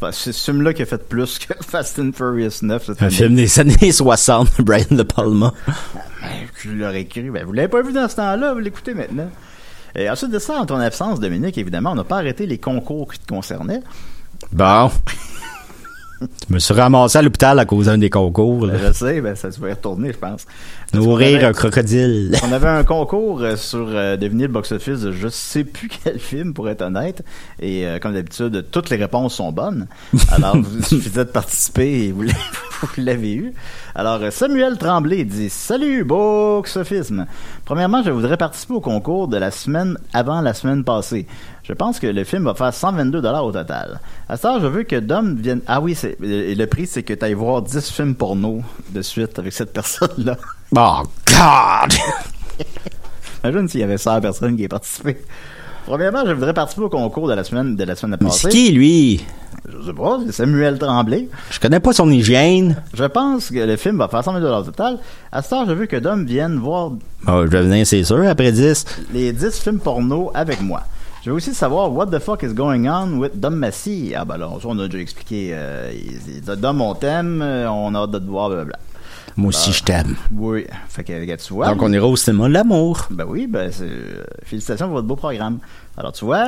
Ben, 0.00 0.12
c'est 0.12 0.30
ce 0.32 0.52
film-là 0.52 0.72
qui 0.74 0.82
a 0.82 0.86
fait 0.86 1.08
plus 1.08 1.38
que 1.40 1.52
Fast 1.60 1.98
and 1.98 2.12
Furious 2.14 2.62
9 2.62 2.86
cette 2.86 3.02
Un 3.02 3.06
année. 3.06 3.14
film 3.16 3.34
des 3.34 3.58
années 3.58 3.90
60 3.92 4.58
de 4.58 4.62
Brian 4.62 4.84
De 4.92 5.02
Palma. 5.02 5.52
Ben, 5.66 5.74
je 6.62 6.70
l'aurais 6.70 7.00
écrit. 7.00 7.28
Ben, 7.30 7.44
vous 7.44 7.52
l'avez 7.52 7.66
pas 7.68 7.82
vu 7.82 7.92
dans 7.92 8.08
ce 8.08 8.14
temps-là, 8.16 8.52
vous 8.54 8.60
l'écoutez 8.60 8.94
maintenant. 8.94 9.28
Et 9.96 10.08
ensuite 10.08 10.30
de 10.30 10.38
ça, 10.38 10.60
en 10.60 10.66
ton 10.66 10.76
absence, 10.78 11.18
Dominique, 11.18 11.58
évidemment, 11.58 11.90
on 11.92 11.94
n'a 11.96 12.04
pas 12.04 12.18
arrêté 12.18 12.46
les 12.46 12.58
concours 12.58 13.12
qui 13.12 13.18
te 13.18 13.26
concernaient. 13.26 13.80
Bon. 14.52 14.88
Je 16.48 16.54
me 16.54 16.58
suis 16.58 16.74
ramassé 16.74 17.18
à 17.18 17.22
l'hôpital 17.22 17.58
à 17.58 17.64
cause 17.64 17.86
d'un 17.86 17.98
des 17.98 18.10
concours. 18.10 18.66
là. 18.66 18.74
Je 18.76 18.92
sais, 18.92 19.20
ben, 19.20 19.34
ça 19.36 19.50
se 19.52 19.60
va 19.60 19.70
retourner, 19.70 20.12
je 20.12 20.18
pense. 20.18 20.46
Nourrir 20.94 21.44
un 21.46 21.52
crocodile. 21.52 22.34
On 22.48 22.52
avait 22.52 22.68
un 22.68 22.82
concours 22.84 23.42
euh, 23.42 23.56
sur 23.56 23.86
euh, 23.88 24.16
deviner 24.16 24.44
le 24.46 24.52
box-office 24.52 25.00
de 25.02 25.12
je 25.12 25.28
sais 25.28 25.64
plus 25.64 25.88
quel 26.04 26.18
film, 26.18 26.54
pour 26.54 26.68
être 26.68 26.82
honnête. 26.82 27.22
Et 27.60 27.86
euh, 27.86 27.98
comme 27.98 28.14
d'habitude, 28.14 28.66
toutes 28.70 28.90
les 28.90 28.96
réponses 28.96 29.34
sont 29.34 29.52
bonnes. 29.52 29.86
Alors, 30.30 30.56
vous- 30.56 30.78
il 30.78 30.84
suffisait 30.84 31.24
de 31.24 31.30
participer 31.30 32.06
et 32.06 32.12
vous, 32.12 32.24
l'avez 32.96 33.34
eu. 33.34 33.52
Alors, 33.94 34.20
euh, 34.22 34.30
Samuel 34.30 34.78
Tremblay 34.78 35.24
dit 35.24 35.50
Salut, 35.50 36.04
boxophisme. 36.04 37.26
Premièrement, 37.64 38.02
je 38.02 38.10
voudrais 38.10 38.36
participer 38.36 38.74
au 38.74 38.80
concours 38.80 39.28
de 39.28 39.36
la 39.36 39.50
semaine 39.50 39.98
avant 40.12 40.40
la 40.40 40.54
semaine 40.54 40.84
passée. 40.84 41.26
Je 41.68 41.74
pense 41.74 42.00
que 42.00 42.06
le 42.06 42.24
film 42.24 42.44
va 42.44 42.54
faire 42.54 42.72
122 42.72 43.20
dollars 43.20 43.44
au 43.44 43.52
total. 43.52 44.00
À 44.26 44.38
ça, 44.38 44.58
je 44.58 44.66
veux 44.66 44.84
que 44.84 44.96
Dom 44.96 45.36
vienne. 45.36 45.60
Ah 45.66 45.82
oui, 45.82 45.94
c'est 45.94 46.16
et 46.22 46.54
le 46.54 46.66
prix, 46.66 46.86
c'est 46.86 47.02
que 47.02 47.12
tu 47.12 47.22
ailles 47.22 47.34
voir 47.34 47.60
10 47.60 47.90
films 47.90 48.14
porno 48.14 48.62
de 48.90 49.02
suite 49.02 49.38
avec 49.38 49.52
cette 49.52 49.72
personne-là. 49.72 50.36
Oh, 50.76 51.02
God! 51.26 51.94
Imagine 53.44 53.68
s'il 53.68 53.80
y 53.80 53.82
avait 53.82 53.96
100 53.96 54.20
personnes 54.20 54.56
qui 54.56 54.64
y 54.64 54.68
participaient. 54.68 55.22
Premièrement, 55.86 56.24
je 56.26 56.32
voudrais 56.32 56.52
participer 56.52 56.82
au 56.84 56.90
concours 56.90 57.26
de 57.26 57.32
la 57.32 57.42
semaine 57.42 57.74
de 57.74 57.84
la 57.84 57.96
semaine 57.96 58.18
passée. 58.18 58.38
c'est 58.42 58.48
qui, 58.50 58.70
lui? 58.72 59.24
Je 59.66 59.86
sais 59.86 59.94
pas, 59.94 60.18
c'est 60.26 60.32
Samuel 60.32 60.78
Tremblay. 60.78 61.28
Je 61.50 61.58
connais 61.58 61.80
pas 61.80 61.94
son 61.94 62.10
hygiène. 62.10 62.82
Je 62.92 63.04
pense 63.04 63.48
que 63.48 63.58
le 63.58 63.76
film 63.76 63.96
va 63.96 64.08
faire 64.08 64.22
100 64.22 64.40
000 64.40 64.44
au 64.46 64.62
total. 64.62 64.98
À 65.32 65.40
ce 65.42 65.50
temps, 65.50 65.64
je 65.66 65.72
veux 65.72 65.86
que 65.86 65.96
Dom 65.96 66.26
vienne 66.26 66.58
voir 66.58 66.92
Oh, 67.26 67.42
je 67.44 67.48
vais 67.50 67.62
venir, 67.62 67.86
c'est 67.86 68.04
sûr, 68.04 68.26
après 68.28 68.52
10. 68.52 68.84
les 69.14 69.32
10 69.32 69.58
films 69.58 69.78
porno 69.80 70.30
avec 70.34 70.60
moi. 70.60 70.82
Je 71.24 71.30
veux 71.30 71.36
aussi 71.36 71.52
savoir 71.54 71.92
what 71.92 72.06
the 72.06 72.18
fuck 72.20 72.42
is 72.42 72.54
going 72.54 72.88
on 72.88 73.18
with 73.18 73.38
Dom 73.38 73.56
Massy? 73.56 74.14
Ah 74.16 74.24
ben 74.24 74.36
là, 74.38 74.48
on 74.64 74.78
a 74.78 74.86
déjà 74.88 74.98
expliqué. 75.02 75.50
Euh, 75.52 75.92
il- 75.92 76.40
Dom, 76.56 76.80
on 76.80 76.94
t'aime, 76.94 77.42
euh, 77.42 77.68
on 77.70 77.94
a 77.94 77.98
hâte 78.00 78.12
de 78.12 78.18
te 78.18 78.24
voir, 78.24 78.48
blablabla. 78.48 78.78
Moi 79.36 79.48
aussi, 79.50 79.72
je 79.72 79.84
t'aime. 79.84 80.16
Oui, 80.34 80.66
fait 80.88 81.04
que 81.04 81.12
regarde, 81.12 81.40
tu 81.40 81.52
vois. 81.52 81.68
Donc, 81.68 81.80
on 81.82 81.92
ira 81.92 82.06
au 82.06 82.16
cinéma 82.16 82.48
de 82.48 82.54
l'amour. 82.54 83.06
Ben 83.10 83.24
oui, 83.28 83.46
ben 83.46 83.70
c'est, 83.70 83.84
euh, 83.84 84.24
félicitations 84.44 84.86
pour 84.86 84.94
votre 84.96 85.06
beau 85.06 85.16
programme. 85.16 85.58
Alors 85.96 86.12
tu 86.12 86.24
vois, 86.24 86.46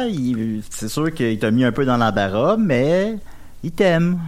c'est 0.71 0.89
sûr 0.89 1.13
qu'il 1.15 1.39
t'a 1.39 1.51
mis 1.51 1.65
un 1.65 1.73
peu 1.73 1.85
dans 1.85 1.97
l'embarras, 1.97 2.57
mais 2.57 3.17
il 3.63 3.73
t'aime. 3.73 4.19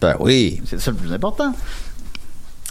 Ben 0.00 0.16
oui. 0.20 0.60
C'est 0.66 0.80
ça 0.80 0.90
le 0.90 0.96
plus 0.96 1.12
important. 1.12 1.54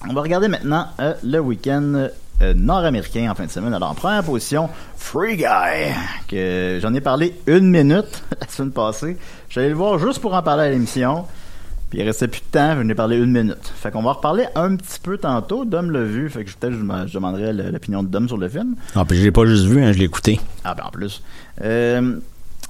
On 0.10 0.14
va 0.14 0.22
regarder 0.22 0.48
maintenant 0.48 0.88
euh, 1.00 1.14
le 1.24 1.40
week-end 1.40 2.08
euh, 2.42 2.54
nord-américain 2.56 3.30
en 3.32 3.36
fin 3.36 3.46
de 3.46 3.52
semaine. 3.52 3.74
Alors 3.74 3.92
en 3.92 3.96
première 3.96 4.24
position, 4.24 4.70
Free 4.98 5.38
Guy, 5.38 5.94
que 6.28 6.80
j'en 6.82 6.94
ai 6.94 7.02
parlé 7.02 7.36
une 7.48 7.70
minute 7.70 8.24
la 8.42 8.48
semaine 8.48 8.72
passée. 8.72 9.18
J'allais 9.50 9.70
le 9.70 9.76
voir 9.76 10.00
juste 10.00 10.20
pour 10.20 10.34
en 10.34 10.42
parler 10.42 10.64
à 10.64 10.70
l'émission. 10.70 11.26
Puis 11.90 12.00
il 12.00 12.04
restait 12.04 12.30
plus 12.30 12.40
de 12.40 12.46
temps, 12.58 12.76
j'en 12.82 12.88
ai 12.88 12.96
parlé 12.96 13.18
une 13.18 13.32
minute. 13.34 13.72
Fait 13.76 13.92
qu'on 13.92 14.02
va 14.02 14.12
en 14.12 14.14
reparler 14.14 14.46
un 14.56 14.78
petit 14.78 14.98
peu 15.02 15.18
tantôt. 15.18 15.66
Dom 15.66 15.92
l'a 15.92 16.04
vu, 16.04 16.30
fait 16.30 16.46
que 16.46 16.50
je- 16.52 16.56
peut-être 16.56 16.74
je, 16.74 16.80
je 17.08 17.14
demanderai 17.14 17.52
l'opinion 17.52 18.02
de 18.02 18.08
Dom 18.08 18.28
sur 18.30 18.38
le 18.38 18.48
film. 18.48 18.76
Non, 18.96 19.06
puis 19.06 19.18
je 19.18 19.24
l'ai 19.24 19.32
pas 19.32 19.46
juste 19.46 19.66
vu, 19.66 19.84
hein, 19.84 19.92
je 19.92 19.98
l'ai 19.98 20.06
écouté. 20.06 20.40
Ah 20.64 20.74
ben 20.74 20.84
en 20.86 20.90
plus. 20.90 21.22
Euh, 21.62 22.16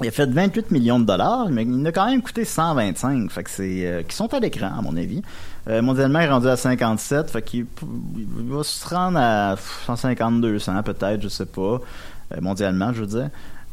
il 0.02 0.08
a 0.08 0.12
fait 0.12 0.26
28 0.28 0.72
millions 0.72 1.00
de 1.00 1.06
dollars, 1.06 1.50
mais 1.52 1.64
il 1.64 1.86
a 1.86 1.92
quand 1.92 2.10
même 2.10 2.24
coûté 2.24 2.46
125. 2.46 3.30
Fait 3.30 3.44
que 3.44 3.50
c'est 3.52 3.86
euh, 3.86 4.02
qui 4.02 4.16
sont 4.16 4.34
à 4.34 4.40
l'écran 4.40 4.72
à 4.76 4.82
mon 4.82 4.98
avis. 4.98 5.22
Euh, 5.70 5.82
mondialement, 5.82 6.20
il 6.20 6.26
est 6.26 6.30
rendu 6.30 6.48
à 6.48 6.58
57. 6.58 7.30
Fait 7.32 7.42
qu'il 7.42 7.66
il 8.18 8.50
va 8.52 8.64
se 8.64 8.88
rendre 8.88 9.20
à 9.20 9.56
150, 9.86 10.42
200 10.42 10.82
peut-être, 10.84 11.22
je 11.22 11.28
sais 11.28 11.46
pas. 11.46 11.80
Euh, 12.34 12.42
mondialement, 12.42 12.92
je 12.94 13.02
veux 13.02 13.08
dire. 13.08 13.30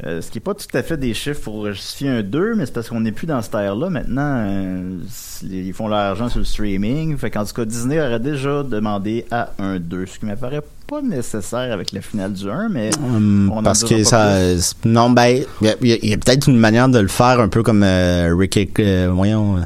Euh, 0.06 0.20
ce 0.22 0.30
qui 0.30 0.38
est 0.38 0.40
pas 0.40 0.54
tout 0.54 0.66
à 0.74 0.82
fait 0.84 0.96
des 0.96 1.12
chiffres 1.12 1.40
pour 1.40 1.66
justifier 1.72 2.08
un 2.08 2.22
2, 2.22 2.54
mais 2.54 2.66
c'est 2.66 2.72
parce 2.72 2.88
qu'on 2.88 3.00
n'est 3.00 3.10
plus 3.10 3.26
dans 3.26 3.42
cette 3.42 3.54
ère-là. 3.56 3.90
Maintenant, 3.90 4.46
ils 5.42 5.72
font 5.72 5.88
leur 5.88 5.98
argent 5.98 6.28
sur 6.28 6.38
le 6.38 6.44
streaming. 6.44 7.16
Fait 7.16 7.30
qu'en 7.32 7.44
tout 7.44 7.52
cas, 7.52 7.64
Disney 7.64 7.98
aurait 8.00 8.20
déjà 8.20 8.62
demandé 8.62 9.24
à 9.32 9.50
un 9.58 9.78
2, 9.80 10.06
ce 10.06 10.18
qui 10.20 10.26
m'apparaît 10.26 10.62
pas 10.86 11.02
nécessaire 11.02 11.72
avec 11.72 11.90
la 11.92 12.00
finale 12.00 12.32
du 12.32 12.48
1, 12.48 12.68
mais 12.68 12.90
Hum, 13.02 13.50
on 13.52 13.62
parce 13.62 13.82
que 13.82 14.04
ça. 14.04 14.36
plus. 14.52 14.74
Non, 14.84 15.10
ben, 15.10 15.42
il 15.62 15.66
y 15.88 16.12
a, 16.12 16.14
a- 16.14 16.18
peut-être 16.18 16.48
une 16.48 16.58
manière 16.58 16.88
de 16.88 17.00
le 17.00 17.08
faire 17.08 17.40
un 17.40 17.48
peu 17.48 17.64
comme 17.64 17.82
euh, 17.82 18.32
Rick. 18.38 18.78
euh, 18.78 19.10
voyons. 19.12 19.56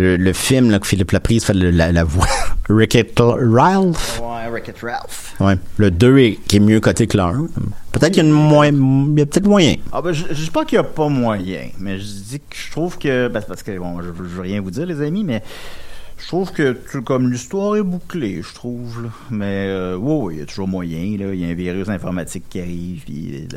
Le, 0.00 0.16
le 0.16 0.32
film 0.32 0.70
là, 0.70 0.78
que 0.78 0.86
Philippe 0.86 1.12
Laprise 1.12 1.44
fait 1.44 1.54
le- 1.54 1.70
la, 1.70 1.92
la 1.92 2.04
voix. 2.04 2.26
Rick 2.68 2.94
et 2.94 3.12
Ralph? 3.18 4.20
Ouais, 4.22 4.48
Wreck-It 4.48 4.76
Ralph. 4.82 5.34
Ouais. 5.40 5.56
Le 5.76 5.90
2 5.90 6.18
est, 6.18 6.38
qui 6.46 6.56
est 6.56 6.60
mieux 6.60 6.80
coté 6.80 7.06
que 7.06 7.16
le 7.16 7.22
1. 7.24 7.46
Peut-être 7.92 8.12
qu'il 8.12 8.24
y 8.24 8.26
a 8.26 8.30
y 8.30 9.26
peut-être 9.26 9.46
moyen. 9.46 9.74
Ah 9.92 10.00
ben, 10.00 10.12
je, 10.12 10.24
je 10.30 10.44
dis 10.44 10.50
pas 10.50 10.64
qu'il 10.64 10.76
y 10.76 10.78
a 10.78 10.84
pas 10.84 11.08
moyen, 11.08 11.68
mais 11.78 11.98
je 11.98 12.04
dis 12.04 12.38
que 12.38 12.56
je 12.56 12.70
trouve 12.70 12.96
que 12.98 13.28
ben, 13.28 13.42
parce 13.46 13.62
que 13.62 13.76
bon, 13.78 14.00
je, 14.00 14.06
je 14.08 14.12
veux 14.22 14.42
rien 14.42 14.60
vous 14.60 14.70
dire 14.70 14.86
les 14.86 15.02
amis, 15.02 15.24
mais 15.24 15.42
je 16.20 16.26
trouve 16.26 16.52
que 16.52 16.72
tout 16.72 17.02
comme 17.02 17.30
l'histoire 17.30 17.76
est 17.76 17.82
bouclée, 17.82 18.42
je 18.42 18.54
trouve 18.54 19.04
là. 19.04 19.08
Mais 19.30 19.66
euh, 19.68 19.96
oui, 19.96 20.14
oui, 20.22 20.34
il 20.34 20.40
y 20.40 20.42
a 20.42 20.46
toujours 20.46 20.68
moyen 20.68 21.16
là, 21.18 21.32
il 21.32 21.40
y 21.40 21.44
a 21.44 21.48
un 21.48 21.54
virus 21.54 21.88
informatique 21.88 22.44
qui 22.48 22.60
arrive 22.60 23.02
puis 23.04 23.48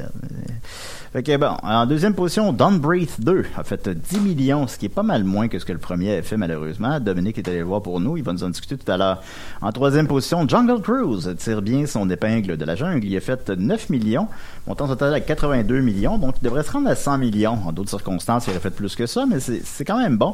euh, 1.15 1.21
que 1.21 1.37
bon, 1.37 1.57
en 1.61 1.85
deuxième 1.85 2.15
position, 2.15 2.53
Don't 2.53 2.79
Breathe 2.79 3.19
2 3.19 3.45
a 3.57 3.63
fait 3.63 3.89
10 3.89 4.19
millions, 4.19 4.65
ce 4.67 4.77
qui 4.77 4.85
est 4.85 4.89
pas 4.89 5.03
mal 5.03 5.23
moins 5.23 5.47
que 5.47 5.59
ce 5.59 5.65
que 5.65 5.73
le 5.73 5.79
premier 5.79 6.17
a 6.17 6.23
fait 6.23 6.37
malheureusement. 6.37 6.99
Dominique 6.99 7.37
est 7.37 7.47
allé 7.47 7.59
le 7.59 7.65
voir 7.65 7.81
pour 7.81 7.99
nous, 7.99 8.17
il 8.17 8.23
va 8.23 8.33
nous 8.33 8.43
en 8.43 8.49
discuter 8.49 8.77
tout 8.77 8.91
à 8.91 8.97
l'heure. 8.97 9.21
En 9.61 9.71
troisième 9.71 10.07
position, 10.07 10.47
Jungle 10.47 10.81
Cruise 10.81 11.35
tire 11.37 11.61
bien 11.61 11.85
son 11.85 12.09
épingle 12.09 12.57
de 12.57 12.65
la 12.65 12.75
jungle. 12.75 13.05
Il 13.05 13.15
a 13.17 13.21
fait 13.21 13.49
9 13.49 13.89
millions, 13.89 14.27
montant 14.67 14.87
total 14.87 15.13
à 15.13 15.19
82 15.19 15.81
millions, 15.81 16.17
donc 16.17 16.35
il 16.41 16.43
devrait 16.45 16.63
se 16.63 16.71
rendre 16.71 16.89
à 16.89 16.95
100 16.95 17.17
millions. 17.17 17.59
En 17.65 17.71
d'autres 17.73 17.89
circonstances, 17.89 18.47
il 18.47 18.51
aurait 18.51 18.59
fait 18.59 18.69
plus 18.69 18.95
que 18.95 19.05
ça, 19.05 19.25
mais 19.25 19.39
c'est 19.39 19.85
quand 19.85 19.99
même 19.99 20.17
bon. 20.17 20.33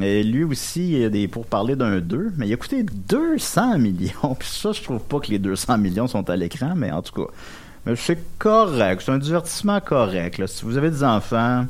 Et 0.00 0.22
lui 0.22 0.44
aussi, 0.44 0.92
il 0.92 1.04
a 1.04 1.08
des 1.08 1.26
pour 1.28 1.46
parler 1.46 1.74
d'un 1.74 1.98
2, 1.98 2.32
mais 2.36 2.46
il 2.46 2.52
a 2.52 2.56
coûté 2.56 2.82
200 2.84 3.78
millions. 3.78 4.34
Puis 4.38 4.48
ça, 4.48 4.72
je 4.72 4.82
trouve 4.82 5.00
pas 5.00 5.18
que 5.20 5.28
les 5.30 5.38
200 5.38 5.78
millions 5.78 6.06
sont 6.06 6.28
à 6.30 6.36
l'écran, 6.36 6.74
mais 6.76 6.90
en 6.92 7.02
tout 7.02 7.14
cas, 7.24 7.94
c'est 7.96 8.18
correct. 8.38 9.02
C'est 9.04 9.12
un 9.12 9.18
divertissement 9.18 9.80
correct. 9.80 10.38
là. 10.38 10.46
Si 10.46 10.64
vous 10.64 10.76
avez 10.76 10.90
des 10.90 11.02
enfants, 11.02 11.64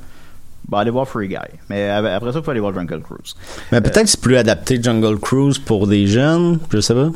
bah, 0.69 0.81
allez 0.81 0.91
voir 0.91 1.07
Free 1.09 1.29
Guy. 1.29 1.37
Mais 1.71 1.89
après 1.89 2.33
ça, 2.33 2.41
il 2.41 2.45
faut 2.45 2.51
aller 2.51 2.61
voir 2.61 2.75
Jungle 2.75 3.01
Cruise. 3.03 3.35
Mais 3.73 3.81
peut-être 3.81 4.03
que 4.03 4.07
c'est 4.11 4.21
plus 4.21 4.37
adapté 4.37 4.83
Jungle 4.83 5.19
Cruise 5.19 5.59
pour 5.59 5.87
des 5.87 6.07
jeunes. 6.07 6.59
Je 6.71 6.81
sais 6.81 6.95
pas. 6.95 7.11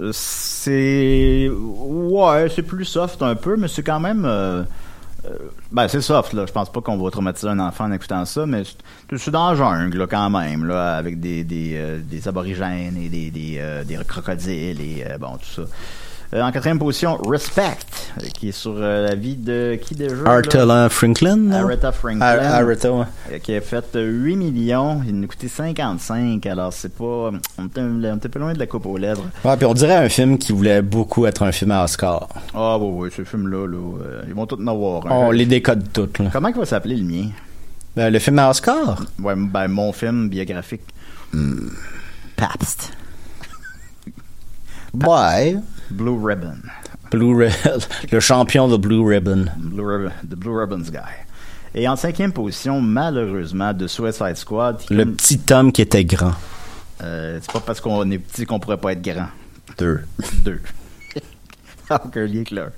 Euh, 0.00 0.10
C'est. 0.12 1.48
Ouais, 1.50 2.48
c'est 2.54 2.62
plus 2.62 2.84
soft 2.84 3.22
un 3.22 3.34
peu, 3.36 3.56
mais 3.56 3.68
c'est 3.68 3.82
quand 3.82 4.00
même. 4.00 4.24
euh, 4.24 4.28
euh, 4.60 4.64
Ben, 5.72 5.88
c'est 5.88 6.00
soft, 6.00 6.32
là. 6.32 6.44
Je 6.46 6.52
pense 6.52 6.70
pas 6.70 6.80
qu'on 6.80 6.96
va 6.96 7.10
traumatiser 7.10 7.48
un 7.48 7.58
enfant 7.58 7.84
en 7.84 7.92
écoutant 7.92 8.24
ça, 8.24 8.46
mais 8.46 8.62
c'est- 8.64 9.16
c'est 9.18 9.30
dans 9.30 9.50
la 9.50 9.56
jungle, 9.56 9.98
là, 9.98 10.06
quand 10.06 10.30
même, 10.30 10.64
là, 10.66 10.96
avec 10.96 11.18
des, 11.20 11.44
des, 11.44 11.72
euh, 11.76 11.98
des 12.02 12.28
aborigènes 12.28 12.96
et 12.96 13.08
des, 13.08 13.30
des, 13.30 13.56
euh, 13.58 13.84
des 13.84 13.96
crocodiles 14.06 14.80
et 14.80 15.04
euh, 15.08 15.18
bon, 15.18 15.36
tout 15.36 15.62
ça. 15.62 15.62
Euh, 16.32 16.42
en 16.42 16.50
quatrième 16.50 16.78
position, 16.78 17.16
Respect, 17.28 17.76
euh, 18.20 18.26
qui 18.34 18.48
est 18.48 18.52
sur 18.52 18.74
euh, 18.76 19.06
la 19.08 19.14
vie 19.14 19.36
de 19.36 19.78
qui 19.80 19.94
déjà? 19.94 20.16
Artella 20.26 20.88
Franklin. 20.88 21.50
Aretha 21.52 21.92
Franklin. 21.92 22.20
Ar- 22.22 22.54
Aretha, 22.62 22.90
ouais. 22.92 23.04
Euh, 23.32 23.38
Qui 23.38 23.54
a 23.54 23.60
fait 23.60 23.84
euh, 23.94 24.04
8 24.10 24.36
millions, 24.36 25.00
il 25.06 25.14
nous 25.20 25.28
coûté 25.28 25.46
55, 25.48 26.44
alors 26.46 26.72
c'est 26.72 26.92
pas. 26.92 27.30
On 27.58 27.66
était, 27.66 27.80
on 27.82 28.16
était 28.16 28.28
pas 28.28 28.38
loin 28.40 28.52
de 28.52 28.58
la 28.58 28.66
coupe 28.66 28.86
aux 28.86 28.96
lèvres. 28.98 29.22
Ouais, 29.44 29.56
puis 29.56 29.66
on 29.66 29.74
dirait 29.74 29.96
un 29.96 30.08
film 30.08 30.38
qui 30.38 30.52
voulait 30.52 30.82
beaucoup 30.82 31.24
être 31.26 31.42
un 31.42 31.52
film 31.52 31.70
à 31.70 31.84
Oscar. 31.84 32.28
Ah, 32.54 32.78
oui, 32.78 32.88
oui, 32.90 33.10
ce 33.16 33.22
film-là, 33.22 33.66
là, 33.68 33.76
euh, 34.02 34.22
ils 34.26 34.34
vont 34.34 34.46
tous 34.46 34.56
en 34.60 34.66
avoir 34.66 35.06
un. 35.06 35.10
On 35.10 35.30
les 35.30 35.46
décode 35.46 35.92
toutes, 35.92 36.18
là. 36.18 36.30
Comment 36.32 36.48
il 36.48 36.56
va 36.56 36.64
s'appeler 36.64 36.96
le 36.96 37.04
mien? 37.04 37.28
Euh, 37.98 38.10
le 38.10 38.18
film 38.18 38.38
à 38.40 38.50
Oscar? 38.50 39.04
Ouais, 39.22 39.34
ben, 39.36 39.68
mon 39.68 39.92
film 39.92 40.28
biographique. 40.28 40.82
Pabst. 42.36 42.92
Ouais. 44.94 45.56
Blue 45.90 46.24
Ribbon. 46.24 46.58
Blue 47.10 47.36
Ribbon. 47.36 47.78
le 48.12 48.20
champion 48.20 48.68
de 48.68 48.76
Blue 48.76 49.06
Ribbon. 49.06 49.46
Blue 49.56 49.84
Ribbon. 49.86 50.12
The 50.22 50.34
Blue 50.34 50.58
Ribbons 50.58 50.90
Guy. 50.90 50.98
Et 51.74 51.88
en 51.88 51.96
cinquième 51.96 52.32
position, 52.32 52.80
malheureusement, 52.80 53.72
de 53.72 53.86
Suicide 53.86 54.36
Squad. 54.36 54.80
Le 54.90 55.04
petit 55.06 55.40
homme 55.50 55.72
qui 55.72 55.82
était 55.82 56.04
grand. 56.04 56.34
Euh, 57.02 57.38
c'est 57.42 57.52
pas 57.52 57.60
parce 57.60 57.80
qu'on 57.80 58.08
est 58.10 58.18
petit 58.18 58.46
qu'on 58.46 58.60
pourrait 58.60 58.76
pas 58.76 58.92
être 58.92 59.02
grand. 59.02 59.28
Deux. 59.78 60.04
Deux. 60.44 60.60
Aucun 61.90 62.26
lien 62.26 62.36
avec 62.36 62.50
l'un. 62.52 62.70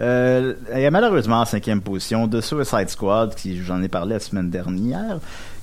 Euh, 0.00 0.54
et 0.72 0.88
malheureusement, 0.90 1.40
en 1.40 1.44
cinquième 1.44 1.80
position, 1.80 2.28
de 2.28 2.40
Suicide 2.40 2.88
Squad, 2.88 3.34
qui 3.34 3.62
j'en 3.62 3.82
ai 3.82 3.88
parlé 3.88 4.14
la 4.14 4.20
semaine 4.20 4.50
dernière, 4.50 5.18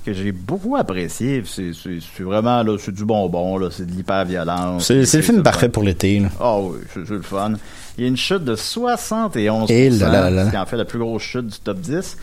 que 0.06 0.12
j'ai 0.12 0.30
beaucoup 0.30 0.76
apprécié. 0.76 1.42
C'est, 1.44 1.72
vraiment, 2.20 2.62
là, 2.62 2.76
c'est 2.78 2.94
du 2.94 3.04
bonbon, 3.04 3.58
là, 3.58 3.68
c'est 3.70 3.86
de 3.86 3.90
l'hyper-violence. 3.90 4.86
C'est 4.86 5.04
c'est 5.04 5.18
le 5.18 5.22
film 5.24 5.42
parfait 5.42 5.68
pour 5.68 5.82
l'été. 5.82 6.22
Ah 6.40 6.58
oui, 6.60 6.78
c'est, 6.94 7.08
le 7.08 7.22
fun. 7.22 7.54
Il 7.98 8.02
y 8.02 8.04
a 8.04 8.08
une 8.08 8.16
chute 8.16 8.44
de 8.44 8.54
71%, 8.54 9.70
Et 9.70 9.90
là 9.90 10.08
là 10.08 10.30
là. 10.30 10.46
ce 10.46 10.50
qui 10.50 10.56
en 10.56 10.66
fait 10.66 10.76
la 10.76 10.84
plus 10.84 10.98
grosse 10.98 11.22
chute 11.22 11.46
du 11.46 11.58
top 11.58 11.80
10. 11.80 12.16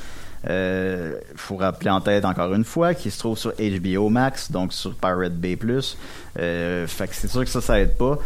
Euh, 0.49 1.13
faut 1.37 1.55
rappeler 1.55 1.89
en 1.89 2.01
tête 2.01 2.25
encore 2.25 2.53
une 2.53 2.65
fois 2.65 2.93
qu'il 2.93 3.11
se 3.11 3.19
trouve 3.19 3.37
sur 3.37 3.53
HBO 3.53 4.09
Max, 4.09 4.51
donc 4.51 4.73
sur 4.73 4.93
Pirate 4.93 5.33
Bay+. 5.33 5.57
Euh, 6.39 6.87
fait 6.87 7.07
que 7.07 7.15
c'est 7.15 7.29
sûr 7.29 7.43
que 7.43 7.49
ça, 7.49 7.61
ça 7.61 7.79
aide 7.79 7.95
pas. 7.95 8.17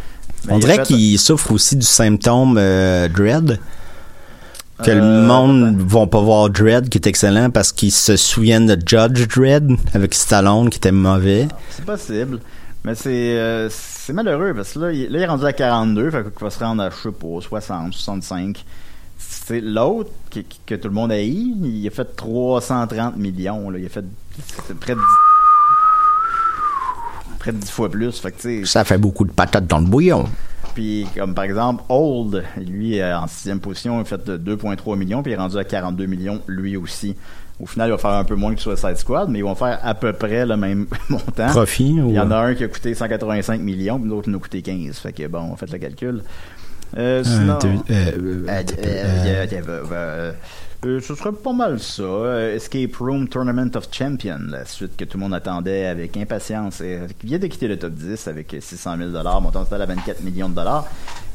Mais 0.46 0.52
On 0.52 0.56
il 0.56 0.60
dirait 0.60 0.82
qu'il 0.82 1.18
souffre 1.18 1.52
aussi 1.52 1.76
du 1.76 1.86
symptôme 1.86 2.56
euh, 2.58 3.08
Dread. 3.08 3.58
Que 4.84 4.92
le 4.92 5.00
Euh, 5.02 5.26
monde 5.26 5.76
ne 5.76 5.82
vont 5.82 6.06
pas 6.06 6.20
voir 6.20 6.50
Dread, 6.50 6.88
qui 6.88 6.98
est 6.98 7.06
excellent, 7.08 7.50
parce 7.50 7.72
qu'ils 7.72 7.90
se 7.92 8.16
souviennent 8.16 8.66
de 8.66 8.78
Judge 8.86 9.26
Dread, 9.26 9.68
avec 9.92 10.14
Stallone, 10.14 10.70
qui 10.70 10.78
était 10.78 10.92
mauvais. 10.92 11.48
C'est 11.70 11.84
possible. 11.84 12.38
Mais 12.84 12.94
c'est 12.94 13.36
euh, 13.36 13.68
c'est 13.70 14.12
malheureux 14.12 14.54
parce 14.54 14.72
que 14.72 14.78
là 14.78 14.92
il, 14.92 15.10
là, 15.10 15.18
il 15.18 15.22
est 15.22 15.26
rendu 15.26 15.44
à 15.44 15.52
42, 15.52 16.10
fait 16.12 16.22
qu'il 16.22 16.30
va 16.44 16.48
se 16.50 16.58
rendre 16.60 16.82
à, 16.84 16.90
je 16.90 16.94
sais 16.96 17.10
pas, 17.10 17.40
60, 17.40 17.92
65. 17.92 18.64
C'est 19.18 19.60
l'autre 19.60 20.10
qui- 20.30 20.46
que 20.64 20.76
tout 20.76 20.86
le 20.88 20.94
monde 20.94 21.10
a 21.10 21.20
eu, 21.20 21.54
il 21.64 21.86
a 21.86 21.90
fait 21.90 22.14
330 22.16 23.16
millions. 23.16 23.68
Là. 23.70 23.78
Il 23.80 23.86
a 23.86 23.88
fait 23.88 24.04
près 24.78 24.94
de, 24.94 25.00
près 27.40 27.52
de 27.52 27.58
10 27.58 27.70
fois 27.70 27.88
plus. 27.90 28.12
Fait 28.20 28.30
que, 28.32 28.64
Ça 28.64 28.84
fait 28.84 28.98
beaucoup 28.98 29.24
de 29.24 29.32
patates 29.32 29.66
dans 29.66 29.80
le 29.80 29.86
bouillon. 29.86 30.24
Puis 30.78 31.08
comme 31.12 31.34
par 31.34 31.42
exemple, 31.42 31.82
Old, 31.88 32.44
lui, 32.56 33.00
euh, 33.00 33.18
en 33.18 33.26
sixième 33.26 33.58
position, 33.58 33.98
il 33.98 34.02
a 34.02 34.04
fait 34.04 34.24
de 34.24 34.36
2,3 34.36 34.96
millions, 34.96 35.24
puis 35.24 35.32
il 35.32 35.34
est 35.34 35.38
rendu 35.38 35.58
à 35.58 35.64
42 35.64 36.06
millions, 36.06 36.40
lui 36.46 36.76
aussi. 36.76 37.16
Au 37.58 37.66
final, 37.66 37.88
il 37.88 37.90
va 37.90 37.98
faire 37.98 38.12
un 38.12 38.22
peu 38.22 38.36
moins 38.36 38.54
que 38.54 38.60
Suicide 38.60 38.96
Squad, 38.96 39.28
mais 39.28 39.40
ils 39.40 39.44
vont 39.44 39.56
faire 39.56 39.80
à 39.82 39.94
peu 39.94 40.12
près 40.12 40.46
le 40.46 40.56
même 40.56 40.86
montant. 41.08 41.48
Profit, 41.48 41.96
Il 41.96 42.12
y 42.12 42.20
en 42.20 42.30
a 42.30 42.36
un 42.36 42.54
qui 42.54 42.62
a 42.62 42.68
coûté 42.68 42.94
185 42.94 43.60
millions, 43.60 43.98
puis 43.98 44.08
l'autre 44.08 44.26
qui 44.26 44.30
nous 44.30 44.38
a 44.38 44.40
coûté 44.40 44.62
15. 44.62 44.96
Fait 44.98 45.12
que 45.12 45.26
bon, 45.26 45.50
on 45.50 45.56
fait 45.56 45.68
le 45.68 45.78
calcul. 45.78 46.22
Euh, 46.96 47.24
sinon, 47.24 47.58
euh, 50.84 51.00
ce 51.00 51.14
serait 51.14 51.32
pas 51.32 51.52
mal 51.52 51.80
ça. 51.80 52.02
Euh, 52.02 52.54
Escape 52.56 52.94
Room 52.96 53.28
Tournament 53.28 53.70
of 53.74 53.88
Champions, 53.90 54.38
la 54.48 54.64
suite 54.64 54.96
que 54.96 55.04
tout 55.04 55.18
le 55.18 55.24
monde 55.24 55.34
attendait 55.34 55.86
avec 55.86 56.16
impatience, 56.16 56.80
et, 56.80 56.98
euh, 56.98 57.06
qui 57.18 57.26
vient 57.26 57.38
de 57.38 57.46
quitter 57.48 57.66
le 57.68 57.78
top 57.78 57.92
10 57.94 58.28
avec 58.28 58.54
600 58.60 58.96
000 58.98 59.10
montant 59.40 59.64
total 59.64 59.82
à 59.82 59.86
24 59.86 60.22
millions 60.22 60.48
de 60.48 60.54
dollars. 60.54 60.86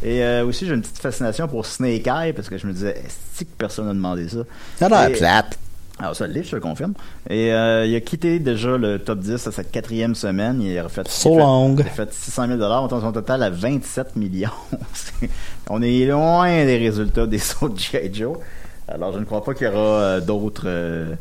Et 0.01 0.23
euh, 0.23 0.45
aussi, 0.45 0.65
j'ai 0.65 0.73
une 0.73 0.82
petite 0.82 0.99
fascination 0.99 1.47
pour 1.47 1.65
Snake 1.65 2.08
Eye, 2.08 2.34
parce 2.34 2.47
que 2.49 2.58
je 2.58 2.65
me 2.67 2.73
disais, 2.73 2.91
est-ce 3.06 3.43
que 3.43 3.49
personne 3.58 3.86
n'a 3.88 3.93
demandé 3.93 4.27
ça? 4.29 4.39
Ça 4.77 4.86
a 4.86 5.08
l'air 5.10 5.17
plate. 5.17 5.60
alors 5.99 6.15
ça 6.15 6.25
l'est, 6.25 6.43
je 6.43 6.51
te 6.51 6.56
le 6.56 6.62
confirme. 6.62 6.93
Et 7.29 7.53
euh, 7.53 7.86
il 7.86 7.93
a 7.95 7.99
quitté 8.01 8.39
déjà 8.39 8.77
le 8.77 8.97
top 8.99 9.19
10 9.19 9.45
à 9.47 9.51
sa 9.51 9.63
quatrième 9.65 10.15
semaine. 10.15 10.62
Il 10.62 10.77
a 10.77 10.84
refait, 10.84 11.03
So 11.08 11.29
il 11.29 11.34
a 11.34 11.36
fait- 11.36 11.39
long. 11.41 11.75
Il 11.75 11.82
a 11.82 11.89
fait 11.89 12.13
600 12.13 12.47
000 12.47 12.58
montant 12.60 13.01
son 13.01 13.12
total 13.12 13.43
à 13.43 13.49
27 13.49 14.15
millions. 14.15 14.49
On 15.69 15.82
est 15.82 16.06
loin 16.06 16.47
des 16.65 16.77
résultats 16.77 17.27
des 17.27 17.41
autres 17.62 17.77
G.I. 17.77 18.13
Joe. 18.13 18.38
Alors 18.87 19.13
je 19.13 19.19
ne 19.19 19.25
crois 19.25 19.43
pas 19.43 19.53
qu'il 19.53 19.67
y 19.67 19.69
aura 19.69 19.79
euh, 19.79 20.19
d'autres 20.21 20.63
euh, 20.65 21.13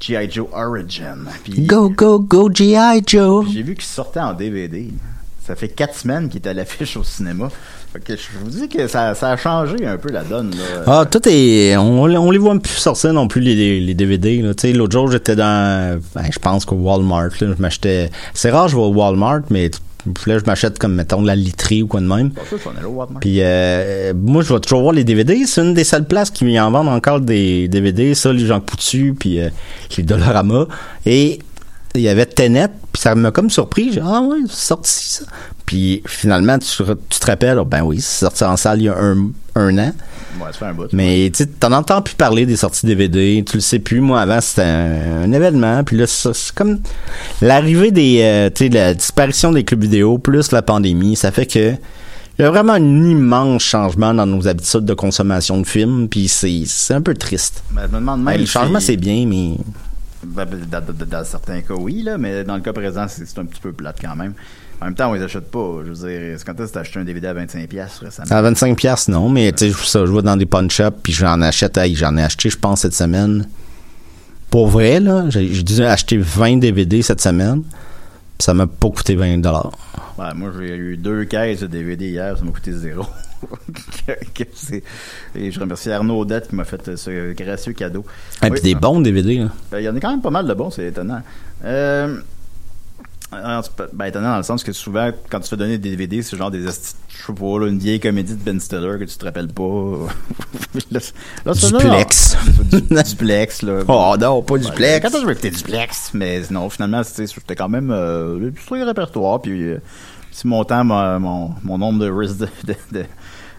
G.I. 0.00 0.30
Joe 0.30 0.46
Origin. 0.52 1.26
Puis- 1.44 1.62
Go, 1.66 1.88
go, 1.90 2.18
go, 2.18 2.50
G.I. 2.52 3.02
Joe. 3.06 3.46
J'ai 3.52 3.62
vu 3.62 3.74
qu'il 3.74 3.84
sortait 3.84 4.20
en 4.20 4.32
DVD. 4.32 4.88
Ça 5.46 5.54
fait 5.56 5.68
quatre 5.68 5.94
semaines 5.94 6.28
qu'il 6.28 6.42
est 6.42 6.48
à 6.48 6.52
l'affiche 6.52 6.96
au 6.98 7.04
cinéma. 7.04 7.48
Fait 7.90 8.00
que 8.00 8.14
je 8.16 8.22
vous 8.42 8.50
dis 8.50 8.68
que 8.68 8.86
ça, 8.86 9.14
ça 9.14 9.30
a 9.30 9.36
changé 9.38 9.86
un 9.86 9.96
peu 9.96 10.10
la 10.10 10.22
donne. 10.22 10.50
Là. 10.50 10.82
Ah, 10.86 11.06
tout 11.10 11.26
est. 11.26 11.74
On, 11.78 12.02
on 12.02 12.30
les 12.30 12.36
voit 12.38 12.58
plus 12.58 12.72
sortir 12.74 13.14
non 13.14 13.28
plus, 13.28 13.40
les, 13.40 13.80
les 13.80 13.94
DVD. 13.94 14.42
là. 14.42 14.52
Tu 14.54 14.60
sais, 14.68 14.72
l'autre 14.74 14.92
jour, 14.92 15.10
j'étais 15.10 15.36
dans. 15.36 15.98
ben, 16.14 16.24
je 16.30 16.38
pense 16.38 16.66
qu'au 16.66 16.74
Walmart, 16.76 17.30
là, 17.40 17.54
je 17.56 17.62
m'achetais. 17.62 18.10
C'est 18.34 18.50
rare, 18.50 18.68
je 18.68 18.76
vais 18.76 18.82
au 18.82 18.92
Walmart, 18.92 19.40
mais 19.48 19.70
puis 20.14 20.30
là, 20.30 20.38
je 20.38 20.44
m'achète 20.44 20.78
comme, 20.78 20.94
mettons, 20.94 21.22
de 21.22 21.26
la 21.26 21.36
literie 21.36 21.82
ou 21.82 21.86
quoi 21.86 22.00
de 22.00 22.06
même. 22.06 22.32
Puis 23.20 23.38
euh, 23.40 24.12
moi, 24.14 24.42
je 24.42 24.52
vais 24.52 24.60
toujours 24.60 24.82
voir 24.82 24.92
les 24.92 25.04
DVD. 25.04 25.44
C'est 25.46 25.62
une 25.62 25.74
des 25.74 25.84
seules 25.84 26.06
places 26.06 26.30
qui 26.30 26.58
en 26.58 26.70
vendent 26.70 26.88
encore 26.88 27.20
des 27.20 27.68
DVD. 27.68 28.14
Ça, 28.14 28.32
les 28.32 28.46
Jean 28.46 28.60
Coutu, 28.60 29.14
puis 29.18 29.40
euh, 29.40 29.50
les 29.96 30.02
Dollarama. 30.02 30.66
Et 31.06 31.38
il 31.94 32.00
y 32.02 32.08
avait 32.08 32.26
Tenet, 32.26 32.68
puis 32.92 33.02
ça 33.02 33.14
m'a 33.14 33.30
comme 33.30 33.50
surpris. 33.50 33.92
J'ai 33.92 34.00
dit, 34.00 34.06
ah 34.06 34.20
ouais, 34.22 34.38
c'est 34.48 34.66
sorti 34.66 34.92
ça. 34.92 35.24
Puis 35.66 36.02
finalement, 36.06 36.58
tu, 36.58 36.82
tu 37.08 37.20
te 37.20 37.26
rappelles, 37.26 37.58
oh, 37.58 37.64
ben 37.64 37.82
oui, 37.82 38.00
c'est 38.00 38.20
sorti 38.20 38.44
en 38.44 38.56
salle 38.56 38.80
il 38.80 38.84
y 38.84 38.88
a 38.88 38.96
un, 38.96 39.30
un 39.54 39.78
an. 39.78 39.92
Ouais, 40.40 40.52
ça 40.52 40.58
fait 40.58 40.64
un 40.66 40.74
bout. 40.74 40.88
Mais 40.92 41.30
tu 41.34 41.46
t'en 41.46 41.72
entends 41.72 42.02
plus 42.02 42.14
parler 42.14 42.44
des 42.46 42.56
sorties 42.56 42.86
DVD, 42.86 43.42
tu 43.46 43.56
le 43.56 43.60
sais 43.60 43.78
plus. 43.78 44.00
Moi, 44.00 44.20
avant, 44.20 44.40
c'était 44.40 44.62
un, 44.62 45.22
un 45.22 45.32
événement, 45.32 45.82
puis 45.84 45.96
là, 45.96 46.06
c'est 46.06 46.54
comme 46.54 46.80
l'arrivée 47.40 47.90
des, 47.90 48.20
euh, 48.22 48.50
tu 48.54 48.64
sais, 48.66 48.70
la 48.70 48.94
disparition 48.94 49.52
des 49.52 49.64
clubs 49.64 49.80
vidéo 49.82 50.18
plus 50.18 50.52
la 50.52 50.62
pandémie, 50.62 51.16
ça 51.16 51.30
fait 51.32 51.46
que 51.46 51.72
il 52.38 52.42
y 52.42 52.44
a 52.44 52.50
vraiment 52.50 52.74
un 52.74 52.80
immense 53.10 53.64
changement 53.64 54.14
dans 54.14 54.26
nos 54.26 54.46
habitudes 54.46 54.84
de 54.84 54.94
consommation 54.94 55.60
de 55.60 55.66
films, 55.66 56.08
puis 56.08 56.28
c'est, 56.28 56.94
un 56.94 57.00
peu 57.00 57.14
triste. 57.14 57.64
Ben, 57.72 57.82
je 57.88 57.94
me 57.94 57.98
demande 57.98 58.24
Ben, 58.24 58.38
le 58.38 58.46
changement, 58.46 58.78
c'est 58.78 58.96
bien, 58.96 59.26
mais 59.26 59.56
Ben, 60.22 60.46
dans, 60.70 60.80
dans- 60.80 61.06
dans 61.06 61.24
certains 61.24 61.62
cas, 61.62 61.74
oui, 61.74 62.02
là, 62.04 62.16
mais 62.16 62.44
dans 62.44 62.54
le 62.54 62.60
cas 62.60 62.72
présent, 62.72 63.06
c'est 63.08 63.26
c'est 63.26 63.38
un 63.40 63.44
petit 63.44 63.60
peu 63.60 63.72
plate 63.72 63.96
quand 64.00 64.14
même. 64.14 64.34
En 64.80 64.84
même 64.86 64.94
temps, 64.94 65.10
on 65.10 65.14
les 65.14 65.22
achète 65.22 65.50
pas. 65.50 65.80
Je 65.84 65.90
veux 65.90 66.08
dire, 66.08 66.38
c'est 66.38 66.44
quand 66.46 66.54
est-ce 66.60 66.68
que 66.68 66.74
t'as 66.74 66.80
acheté 66.80 67.00
un 67.00 67.04
DVD 67.04 67.26
à 67.28 67.34
25$ 67.34 68.00
récemment? 68.00 68.30
à 68.30 68.42
25 68.42 68.76
pièces 68.76 69.08
non, 69.08 69.28
mais 69.28 69.50
tu 69.52 69.72
sais, 69.72 69.84
ça, 69.86 70.06
je 70.06 70.12
vais 70.12 70.22
dans 70.22 70.36
des 70.36 70.46
pawn 70.46 70.70
shops, 70.70 71.00
puis 71.02 71.12
j'en 71.12 71.40
achète, 71.42 71.78
j'en 71.94 72.16
ai 72.16 72.22
acheté, 72.22 72.48
je 72.50 72.58
pense, 72.58 72.82
cette 72.82 72.94
semaine. 72.94 73.48
Pour 74.50 74.68
vrai, 74.68 75.00
là, 75.00 75.24
j'ai, 75.30 75.46
dû 75.62 75.82
acheter 75.84 76.16
20 76.16 76.58
DVD 76.58 77.02
cette 77.02 77.20
semaine, 77.20 77.62
puis 77.62 78.44
ça 78.44 78.54
m'a 78.54 78.66
pas 78.66 78.88
coûté 78.88 79.14
20 79.16 79.38
dollars. 79.38 79.72
Ouais, 80.16 80.32
moi, 80.34 80.50
j'ai 80.58 80.74
eu 80.76 80.96
deux 80.96 81.24
caisses 81.24 81.60
de 81.60 81.66
DVD 81.66 82.08
hier, 82.08 82.38
ça 82.38 82.44
m'a 82.44 82.50
coûté 82.52 82.72
zéro. 82.72 83.04
Et 85.34 85.50
je 85.52 85.60
remercie 85.60 85.90
Arnaud 85.90 86.20
Odette 86.20 86.48
qui 86.48 86.56
m'a 86.56 86.64
fait 86.64 86.96
ce 86.96 87.32
gracieux 87.34 87.72
cadeau. 87.72 88.04
Et 88.42 88.46
Oui. 88.46 88.50
puis 88.52 88.60
des 88.62 88.74
bons 88.74 89.00
DVD, 89.00 89.38
là. 89.38 89.48
Ben, 89.70 89.78
Il 89.78 89.84
y 89.84 89.88
en 89.88 89.96
a 89.96 90.00
quand 90.00 90.10
même 90.10 90.20
pas 90.22 90.30
mal 90.30 90.46
de 90.46 90.54
bons, 90.54 90.70
c'est 90.70 90.86
étonnant. 90.86 91.22
Euh, 91.64 92.18
alors, 93.30 93.68
pas- 93.70 93.86
ben, 93.92 94.06
étonnant 94.06 94.30
dans 94.30 94.36
le 94.38 94.42
sens 94.42 94.64
que 94.64 94.72
souvent, 94.72 95.10
quand 95.30 95.40
tu 95.40 95.48
fais 95.48 95.56
donner 95.56 95.76
des 95.78 95.90
DVD, 95.90 96.22
c'est 96.22 96.36
genre 96.36 96.50
des 96.50 96.66
je 97.18 97.26
sais 97.26 97.32
pas, 97.32 97.58
là, 97.58 97.66
une 97.66 97.78
vieille 97.78 98.00
comédie 98.00 98.34
de 98.34 98.42
Ben 98.42 98.58
Stiller 98.60 98.96
que 98.98 99.04
tu 99.04 99.16
te 99.16 99.24
rappelles 99.24 99.48
pas. 99.48 99.62
là, 100.90 101.00
là, 101.44 101.52
Duplex. 101.52 102.36
du- 102.70 102.80
duplex, 102.80 103.62
là. 103.62 103.82
Oh 103.88 104.14
non, 104.18 104.42
pas 104.42 104.54
Ouais, 104.54 104.60
duplex. 104.60 105.00
Quand 105.02 105.10
que 105.10 105.20
je 105.20 105.26
vais 105.26 105.32
écouter 105.32 105.50
duplex? 105.50 106.10
Mais 106.14 106.42
non, 106.50 106.70
finalement, 106.70 107.02
c'était 107.02 107.56
quand 107.56 107.68
même 107.68 107.90
euh, 107.90 108.38
le 108.78 108.84
répertoire. 108.84 109.42
Puis, 109.42 109.62
euh, 109.62 109.78
si 110.30 110.46
mon 110.46 110.64
temps, 110.64 110.84
mon, 110.84 111.52
mon, 111.64 111.78
nombre 111.78 111.98
de, 111.98 112.06
de, 112.10 112.46
de, 112.64 112.74
de, 112.92 113.04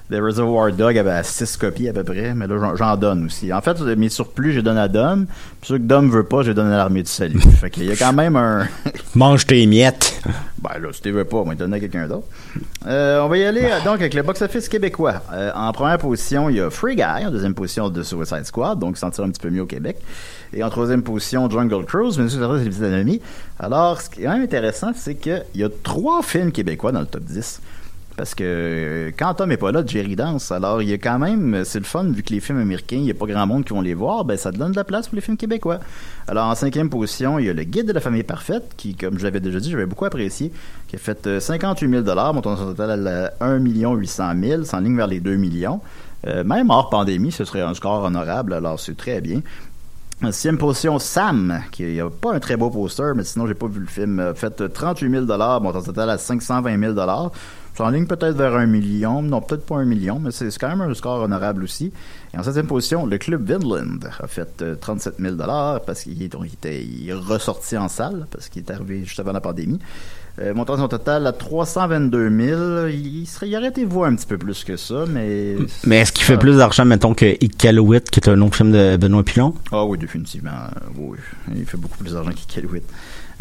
de 0.10 0.20
Reservoir 0.20 0.72
Dog 0.72 0.98
avait 0.98 1.22
6 1.24 1.58
copies 1.58 1.88
à 1.88 1.94
peu 1.94 2.04
près, 2.04 2.34
mais 2.34 2.48
là, 2.48 2.74
j'en- 2.76 2.98
donne 2.98 3.26
aussi. 3.26 3.54
En 3.54 3.62
fait, 3.62 3.80
mes 3.82 4.10
surplus, 4.10 4.54
j'ai 4.54 4.62
donné 4.64 4.80
à 4.80 4.88
Dom. 4.88 5.26
Puis 5.62 5.70
ceux 5.70 5.78
que 5.78 5.84
Dom 5.84 6.10
veut 6.10 6.24
pas, 6.24 6.42
j'ai 6.42 6.54
donné 6.54 6.74
à 6.74 6.78
l'armée 6.78 7.04
du 7.04 7.10
salut. 7.10 7.40
fait 7.62 7.70
qu'il 7.70 7.86
y 7.86 7.92
a 7.92 7.96
quand 7.96 8.14
même 8.14 8.36
un... 8.36 8.68
Mange 9.16 9.46
tes 9.46 9.66
miettes. 9.66 10.22
Ben 10.62 10.78
là, 10.82 10.90
si 10.92 11.02
tu 11.02 11.12
veux 11.12 11.24
pas, 11.24 11.38
on 11.38 11.44
va 11.46 11.56
donner 11.56 11.78
à 11.78 11.80
quelqu'un 11.80 12.06
d'autre. 12.06 12.28
Euh, 12.86 13.22
on 13.22 13.30
va 13.30 13.38
y 13.38 13.46
aller 13.46 13.64
euh, 13.64 13.80
donc 13.86 13.96
avec 14.02 14.14
le 14.14 14.24
box-office 14.24 14.68
québécois. 14.68 15.22
Euh, 15.32 15.52
en 15.56 15.72
première 15.72 15.98
position, 16.00 16.50
il 16.50 16.58
y 16.58 16.60
a 16.60 16.70
Free 16.70 16.98
Guy. 16.98 17.26
En 17.26 17.32
deuxième 17.32 17.54
position, 17.54 17.90
The 17.90 18.04
Suicide 18.04 18.44
Squad, 18.44 18.78
donc 18.78 18.98
sentir 18.98 19.24
un 19.24 19.30
petit 19.30 19.40
peu 19.40 19.50
mieux 19.50 19.62
au 19.62 19.66
Québec. 19.66 19.96
Et 20.52 20.62
en 20.62 20.70
troisième 20.70 21.02
position, 21.02 21.50
Jungle 21.50 21.86
Cruise, 21.86 22.20
mais 22.20 22.28
c'est 22.28 22.44
anomalies. 22.84 23.22
Alors, 23.58 24.02
ce 24.02 24.10
qui 24.10 24.20
est 24.20 24.26
quand 24.26 24.34
même 24.34 24.44
intéressant, 24.44 24.92
c'est 24.94 25.16
qu'il 25.16 25.46
y 25.56 25.64
a 25.64 25.70
trois 25.82 26.24
films 26.24 26.52
québécois 26.52 26.92
dans 26.92 27.00
le 27.00 27.06
top 27.06 27.24
10. 27.24 27.62
Parce 28.20 28.36
que 28.36 28.44
euh, 28.44 29.12
quand 29.18 29.36
Tom 29.36 29.50
est 29.50 29.56
pas 29.56 29.72
là, 29.72 29.82
Jerry 29.86 30.18
danse. 30.18 30.52
Alors, 30.52 30.82
il 30.82 30.90
y 30.90 30.92
a 30.92 30.98
quand 30.98 31.20
même, 31.20 31.64
c'est 31.64 31.80
le 31.80 31.86
fun, 31.86 32.04
vu 32.04 32.22
que 32.22 32.34
les 32.34 32.42
films 32.42 32.60
américains, 32.60 32.98
il 32.98 33.04
n'y 33.04 33.12
a 33.12 33.14
pas 33.14 33.26
grand 33.26 33.48
monde 33.48 33.64
qui 33.64 33.72
vont 33.72 33.80
les 33.80 33.94
voir, 33.94 34.26
ben 34.26 34.36
ça 34.36 34.52
donne 34.52 34.72
de 34.74 34.76
la 34.76 34.84
place 34.84 35.08
pour 35.08 35.16
les 35.16 35.22
films 35.22 35.38
québécois. 35.38 35.80
Alors, 36.28 36.48
en 36.48 36.54
cinquième 36.54 36.90
position, 36.90 37.40
il 37.40 37.46
y 37.46 37.50
a 37.50 37.54
Le 37.54 37.64
Guide 37.64 37.88
de 37.88 37.94
la 37.94 38.02
famille 38.02 38.24
parfaite, 38.24 38.74
qui, 38.76 38.94
comme 38.94 39.18
je 39.18 39.24
l'avais 39.24 39.40
déjà 39.40 39.62
dit, 39.62 39.72
j'avais 39.72 39.86
beaucoup 39.86 40.04
apprécié, 40.04 40.52
qui 40.90 40.98
a 40.98 41.00
fait 41.00 41.28
euh, 41.28 41.40
58 41.40 42.04
000 42.04 42.34
montant 42.34 42.58
son 42.58 42.66
total 42.66 43.08
à 43.08 43.32
1 43.40 43.60
800 43.60 44.34
000, 44.44 44.64
sans 44.66 44.82
ligne 44.82 44.98
vers 44.98 45.08
les 45.08 45.22
2 45.22 45.38
millions. 45.38 45.80
Euh, 46.28 46.44
même 46.44 46.72
hors 46.72 46.90
pandémie, 46.90 47.32
ce 47.32 47.46
serait 47.46 47.62
un 47.62 47.74
score 47.74 48.04
honorable, 48.04 48.54
alors 48.54 48.82
c'est 48.82 48.98
très 48.98 49.22
bien. 49.22 49.40
En 50.22 50.34
sixième 50.34 50.58
position, 50.58 51.00
Sam, 51.00 51.62
qui 51.72 51.96
n'a 51.96 52.10
pas 52.10 52.34
un 52.34 52.42
très 52.42 52.58
beau 52.58 52.70
poster, 52.70 53.14
mais 53.16 53.24
sinon, 53.24 53.48
j'ai 53.48 53.54
pas 53.54 53.68
vu 53.68 53.80
le 53.80 53.88
film. 53.88 54.20
A 54.20 54.34
fait 54.34 54.68
38 54.68 55.10
000 55.10 55.26
montant 55.62 55.82
total 55.82 56.10
à 56.10 56.18
520 56.18 56.78
000 56.78 56.94
C'est 57.80 57.86
en 57.86 57.92
ligne 57.92 58.08
peut-être 58.08 58.36
vers 58.36 58.58
un 58.58 58.66
million. 58.66 59.22
Non, 59.22 59.40
peut-être 59.40 59.66
pas 59.66 59.78
un 59.78 59.86
million, 59.86 60.20
mais 60.20 60.32
c'est 60.32 60.50
quand 60.58 60.68
même 60.68 60.82
un 60.82 60.94
score 60.94 61.22
honorable 61.22 61.64
aussi. 61.64 61.94
Et 62.34 62.38
en 62.38 62.44
septième 62.44 62.68
position, 62.68 63.06
le 63.06 63.18
club 63.18 63.50
Vinland 63.50 64.00
a 64.20 64.28
fait 64.28 64.62
euh, 64.62 64.76
37 64.76 65.14
000 65.18 65.38
parce 65.38 66.02
qu'il 66.04 66.22
était 66.22 66.84
il 66.84 67.08
est 67.10 67.14
ressorti 67.14 67.78
en 67.78 67.88
salle, 67.88 68.28
parce 68.32 68.50
qu'il 68.50 68.64
est 68.64 68.70
arrivé 68.70 69.06
juste 69.06 69.22
avant 69.22 69.32
la 69.32 69.40
pandémie. 69.40 69.80
Euh, 70.42 70.54
montant 70.54 70.76
son 70.76 70.90
total 70.90 71.26
à 71.26 71.32
322 71.32 72.30
000. 72.30 72.88
Il, 72.88 73.26
serait, 73.26 73.48
il 73.48 73.56
aurait 73.56 73.70
été 73.70 73.86
voir 73.86 74.10
un 74.10 74.16
petit 74.16 74.28
peu 74.28 74.38
plus 74.38 74.66
que 74.66 74.76
ça, 74.76 75.06
mais... 75.08 75.56
Mais 75.86 76.00
est-ce 76.00 76.12
qu'il 76.12 76.26
fait 76.26 76.38
plus 76.38 76.58
d'argent, 76.58 76.84
mettons, 76.84 77.14
que 77.14 77.42
Iqaluit, 77.42 78.02
qui 78.12 78.20
est 78.20 78.30
un 78.30 78.42
autre 78.42 78.58
film 78.58 78.74
de 78.74 78.98
Benoît 78.98 79.24
Pilon? 79.24 79.54
Ah 79.72 79.86
oui, 79.86 79.98
définitivement. 79.98 80.52
Euh, 80.52 80.80
Oui, 80.98 81.18
il 81.56 81.66
fait 81.66 81.78
beaucoup 81.78 81.98
plus 81.98 82.12
d'argent 82.12 82.32
qu'Iqaluit. 82.32 82.84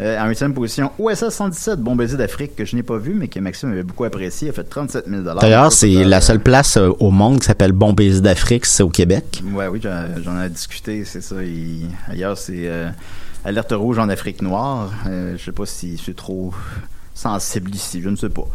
Euh, 0.00 0.16
en 0.20 0.28
huitième 0.28 0.54
position, 0.54 0.92
OSS 0.98 1.30
117, 1.30 1.80
Bon 1.80 1.96
baiser 1.96 2.16
d'Afrique, 2.16 2.54
que 2.54 2.64
je 2.64 2.76
n'ai 2.76 2.84
pas 2.84 2.98
vu, 2.98 3.14
mais 3.14 3.26
que 3.26 3.40
Maxime 3.40 3.72
avait 3.72 3.82
beaucoup 3.82 4.04
apprécié. 4.04 4.46
Il 4.46 4.50
a 4.50 4.54
fait 4.54 4.62
37 4.64 5.06
000 5.08 5.22
D'ailleurs, 5.40 5.72
c'est 5.72 6.04
la 6.04 6.20
seule 6.20 6.40
place 6.40 6.76
euh, 6.76 6.90
au 7.00 7.10
monde 7.10 7.40
qui 7.40 7.46
s'appelle 7.46 7.72
Bon 7.72 7.92
Baiser 7.92 8.20
d'Afrique, 8.20 8.64
c'est 8.66 8.84
au 8.84 8.90
Québec. 8.90 9.42
Ouais, 9.52 9.66
oui, 9.66 9.80
j'en 9.82 10.40
ai 10.40 10.48
discuté, 10.48 11.04
c'est 11.04 11.20
ça. 11.20 11.42
Il- 11.42 11.90
ailleurs, 12.08 12.38
c'est 12.38 12.68
euh, 12.68 12.88
Alerte 13.44 13.72
rouge 13.72 13.98
en 13.98 14.08
Afrique 14.08 14.40
noire. 14.40 14.92
Je 15.06 15.36
sais 15.42 15.52
pas 15.52 15.66
si 15.66 16.00
c'est 16.04 16.14
trop 16.16 16.52
sensible 17.14 17.74
ici, 17.74 18.00
je 18.00 18.08
ne 18.08 18.16
sais 18.16 18.28
pas. 18.28 18.46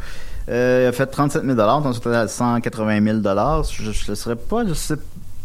Euh, 0.49 0.83
il 0.85 0.87
a 0.87 0.91
fait 0.91 1.05
37 1.05 1.43
000 1.43 1.55
dans 1.55 1.93
son 1.93 1.99
total 1.99 2.29
180 2.29 3.01
000 3.03 3.17
Je 3.21 4.11
ne 4.11 4.15
serais 4.15 4.35
pas, 4.35 4.65
je 4.67 4.73
sais, 4.73 4.95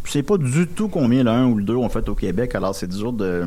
je 0.04 0.10
sais 0.10 0.22
pas 0.22 0.36
du 0.38 0.66
tout 0.66 0.88
combien 0.88 1.26
1 1.26 1.46
ou 1.46 1.56
le 1.56 1.62
2 1.64 1.74
ont 1.76 1.88
fait 1.88 2.08
au 2.08 2.14
Québec, 2.14 2.54
alors 2.54 2.74
c'est 2.74 2.88
dur 2.88 3.12
de, 3.12 3.44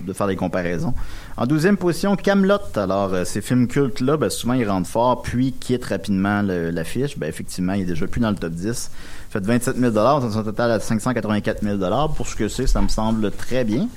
de 0.00 0.12
faire 0.12 0.26
des 0.26 0.36
comparaisons. 0.36 0.94
En 1.38 1.46
douzième 1.46 1.78
position, 1.78 2.14
Camelot. 2.14 2.58
Alors, 2.76 3.14
euh, 3.14 3.24
ces 3.24 3.40
films 3.40 3.66
cultes-là, 3.66 4.18
ben, 4.18 4.28
souvent, 4.28 4.52
ils 4.52 4.68
rentrent 4.68 4.88
fort, 4.88 5.22
puis 5.22 5.52
quittent 5.52 5.86
rapidement 5.86 6.42
l'affiche. 6.42 7.18
Ben, 7.18 7.26
effectivement, 7.26 7.72
il 7.72 7.82
est 7.82 7.86
déjà 7.86 8.06
plus 8.06 8.20
dans 8.20 8.30
le 8.30 8.36
top 8.36 8.52
10. 8.52 8.90
Fait 9.30 9.40
27 9.40 9.76
000 9.78 9.92
dans 9.92 10.30
son 10.30 10.42
total 10.42 10.70
à 10.72 10.80
584 10.80 11.62
000 11.62 11.78
Pour 12.14 12.28
ce 12.28 12.36
que 12.36 12.48
c'est, 12.48 12.66
ça 12.66 12.82
me 12.82 12.88
semble 12.88 13.30
très 13.30 13.64
bien. 13.64 13.88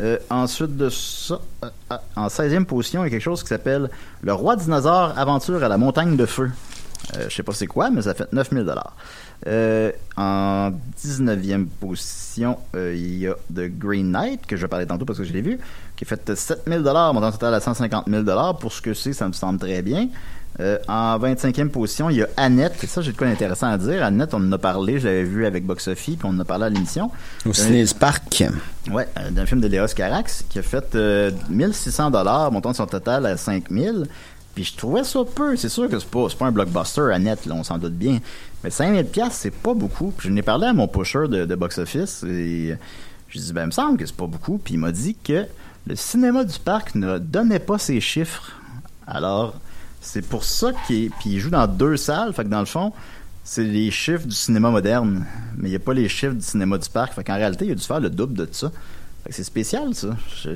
Euh, 0.00 0.18
ensuite 0.28 0.76
de 0.76 0.88
ça, 0.88 1.38
euh, 1.62 1.96
en 2.16 2.26
16e 2.26 2.64
position, 2.64 3.04
il 3.04 3.06
y 3.06 3.08
a 3.08 3.10
quelque 3.10 3.22
chose 3.22 3.42
qui 3.42 3.50
s'appelle 3.50 3.88
Le 4.22 4.32
Roi 4.32 4.56
dinosaure 4.56 5.16
Aventure 5.16 5.62
à 5.62 5.68
la 5.68 5.78
montagne 5.78 6.16
de 6.16 6.26
feu. 6.26 6.50
Je 7.28 7.34
sais 7.34 7.42
pas 7.42 7.52
c'est 7.52 7.66
quoi, 7.66 7.90
mais 7.90 8.02
ça 8.02 8.14
fait 8.14 8.32
9000 8.32 8.64
dollars. 8.64 8.96
en 10.16 10.70
19e 10.98 11.66
position, 11.66 12.56
il 12.74 13.18
y 13.18 13.26
a 13.26 13.34
The 13.54 13.68
Green 13.68 14.10
Knight, 14.10 14.46
que 14.46 14.56
je 14.56 14.66
parlais 14.66 14.86
tantôt 14.86 15.04
parce 15.04 15.18
que 15.18 15.24
je 15.24 15.32
l'ai 15.32 15.42
vu, 15.42 15.58
qui 16.04 16.12
a 16.12 16.16
fait 16.16 16.34
7000 16.34 16.82
dollars, 16.82 17.14
montant 17.14 17.30
total 17.30 17.54
à 17.54 17.60
150 17.60 18.08
000 18.08 18.22
dollars. 18.22 18.58
Pour 18.58 18.72
ce 18.72 18.82
que 18.82 18.92
c'est, 18.92 19.12
ça 19.12 19.28
me 19.28 19.32
semble 19.32 19.58
très 19.58 19.82
bien. 19.82 20.08
Euh, 20.60 20.78
en 20.88 21.18
25e 21.18 21.68
position, 21.68 22.10
il 22.10 22.16
y 22.16 22.22
a 22.22 22.28
Annette. 22.36 22.82
Et 22.82 22.86
ça, 22.86 23.00
j'ai 23.02 23.12
de 23.12 23.16
quoi 23.16 23.28
d'intéressant 23.28 23.68
à 23.68 23.78
dire. 23.78 24.02
Annette, 24.02 24.34
on 24.34 24.38
en 24.38 24.52
a 24.52 24.58
parlé, 24.58 24.98
je 24.98 25.06
l'avais 25.06 25.22
vu 25.22 25.46
avec 25.46 25.64
Box 25.64 25.88
Office, 25.88 26.16
puis 26.16 26.24
on 26.24 26.30
en 26.30 26.40
a 26.40 26.44
parlé 26.44 26.66
à 26.66 26.68
l'émission. 26.70 27.10
Au 27.46 27.52
Ciné 27.52 27.84
du 27.84 27.94
Parc. 27.94 28.44
Ouais, 28.90 29.06
euh, 29.18 29.30
d'un 29.30 29.46
film 29.46 29.60
de 29.60 29.68
Léos 29.68 29.94
Carax 29.94 30.44
qui 30.48 30.58
a 30.58 30.62
fait 30.62 30.94
euh, 30.96 31.30
1600 31.48 32.10
dollars, 32.10 32.50
montant 32.50 32.72
son 32.72 32.86
total 32.86 33.24
à 33.24 33.36
5000. 33.36 34.06
Puis 34.54 34.64
je 34.64 34.76
trouvais 34.76 35.04
ça 35.04 35.20
peu. 35.24 35.56
C'est 35.56 35.68
sûr 35.68 35.88
que 35.88 35.98
c'est 35.98 36.10
pas, 36.10 36.26
pas 36.36 36.46
un 36.46 36.52
blockbuster 36.52 37.16
net, 37.20 37.46
là, 37.46 37.54
on 37.56 37.62
s'en 37.62 37.78
doute 37.78 37.94
bien. 37.94 38.18
Mais 38.64 38.70
5000 38.70 39.06
pièces, 39.06 39.34
c'est 39.34 39.54
pas 39.54 39.72
beaucoup. 39.72 40.12
Puis 40.16 40.28
je 40.28 40.34
n'ai 40.34 40.42
parlé 40.42 40.66
à 40.66 40.72
mon 40.72 40.88
pusher 40.88 41.28
de, 41.28 41.44
de 41.44 41.54
box 41.54 41.78
office 41.78 42.24
et 42.24 42.76
je 43.28 43.38
lui 43.38 43.44
ai 43.44 43.46
dit 43.46 43.52
ben 43.52 43.62
il 43.62 43.66
me 43.66 43.70
semble 43.70 43.96
que 43.96 44.04
c'est 44.04 44.16
pas 44.16 44.26
beaucoup. 44.26 44.58
Puis 44.58 44.74
il 44.74 44.78
m'a 44.78 44.92
dit 44.92 45.14
que 45.14 45.46
le 45.86 45.96
cinéma 45.96 46.44
du 46.44 46.58
parc 46.58 46.94
ne 46.94 47.18
donnait 47.18 47.58
pas 47.58 47.78
ses 47.78 48.00
chiffres. 48.00 48.52
Alors 49.06 49.54
c'est 50.00 50.26
pour 50.26 50.44
ça 50.44 50.72
qu'il 50.86 51.38
joue 51.38 51.50
dans 51.50 51.66
deux 51.66 51.96
salles. 51.96 52.32
Fait 52.32 52.44
que 52.44 52.48
dans 52.48 52.60
le 52.60 52.66
fond, 52.66 52.92
c'est 53.44 53.64
les 53.64 53.90
chiffres 53.90 54.26
du 54.26 54.34
cinéma 54.34 54.70
moderne, 54.70 55.26
mais 55.56 55.68
il 55.68 55.70
n'y 55.70 55.76
a 55.76 55.80
pas 55.80 55.94
les 55.94 56.08
chiffres 56.08 56.34
du 56.34 56.42
cinéma 56.42 56.78
du 56.78 56.88
parc. 56.88 57.14
Fait 57.14 57.24
qu'en 57.24 57.36
réalité, 57.36 57.66
il 57.66 57.72
a 57.72 57.74
dû 57.74 57.82
faire 57.82 58.00
le 58.00 58.10
double 58.10 58.34
de 58.34 58.48
ça. 58.50 58.70
Que 59.24 59.32
c'est 59.32 59.44
spécial, 59.44 59.94
ça. 59.94 60.08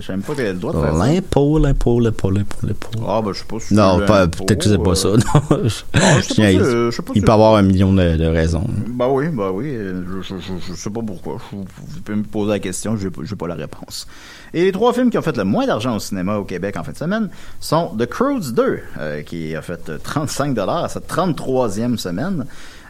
Même 0.09 0.23
pas 0.23 0.33
avait 0.33 0.53
le 0.53 0.59
droit 0.59 0.73
de 0.73 0.81
faire 0.81 0.97
ça. 0.97 1.07
L'impôt, 1.07 1.59
l'impôt, 1.61 2.01
l'impôt, 2.01 2.31
l'impôt, 2.31 2.67
l'impôt. 2.67 2.91
Ah, 3.07 3.23
ben, 3.25 3.33
je 3.33 3.39
sais 3.39 3.45
pas 3.45 3.61
si 3.61 3.75
Non, 3.75 3.99
peut-être 4.01 4.59
que 4.59 4.69
c'est 4.69 4.79
pas 4.83 4.91
euh, 4.91 4.95
ça. 4.97 5.09
Non, 5.55 5.59
je- 5.62 5.69
je 5.69 5.69
sais 5.69 6.35
pas 6.35 6.51
je- 6.51 6.91
sais 6.91 7.03
pas 7.03 7.12
il 7.14 7.23
peut 7.23 7.31
avoir 7.33 7.55
un 7.55 7.62
million 7.62 7.93
de, 7.93 8.25
raisons. 8.27 8.67
Bah 8.89 9.07
oui, 9.09 9.29
bah 9.29 9.53
oui. 9.53 9.67
euh, 9.69 10.03
Je, 10.21 10.75
sais 10.75 10.91
pas 10.91 11.01
pourquoi. 11.07 11.37
Vous 11.53 11.64
pouvez 12.05 12.19
me 12.19 12.25
poser 12.25 12.51
la 12.51 12.59
question, 12.59 12.97
je 12.97 13.07
n'ai 13.07 13.37
pas 13.39 13.47
la 13.47 13.55
réponse. 13.55 14.09
Et 14.53 14.64
les 14.64 14.73
trois 14.73 14.93
films 14.93 15.11
qui 15.11 15.19
ont 15.19 15.23
fait 15.23 15.37
le 15.37 15.45
moins 15.45 15.67
d'argent 15.67 15.95
au 15.95 16.01
cinéma 16.01 16.37
au 16.37 16.45
Québec 16.45 16.77
en 16.77 16.83
fin 16.83 16.91
de 16.91 16.97
semaine 16.97 17.29
sont 17.61 17.95
The 17.97 18.07
Croods 18.07 18.51
2, 18.53 18.79
euh, 18.99 19.23
qui 19.23 19.55
a 19.55 19.62
fait 19.62 19.89
euh, 19.91 19.99
35 20.03 20.59
à 20.59 20.89
sa 20.89 20.99
33e 20.99 21.97
semaine. 21.99 22.47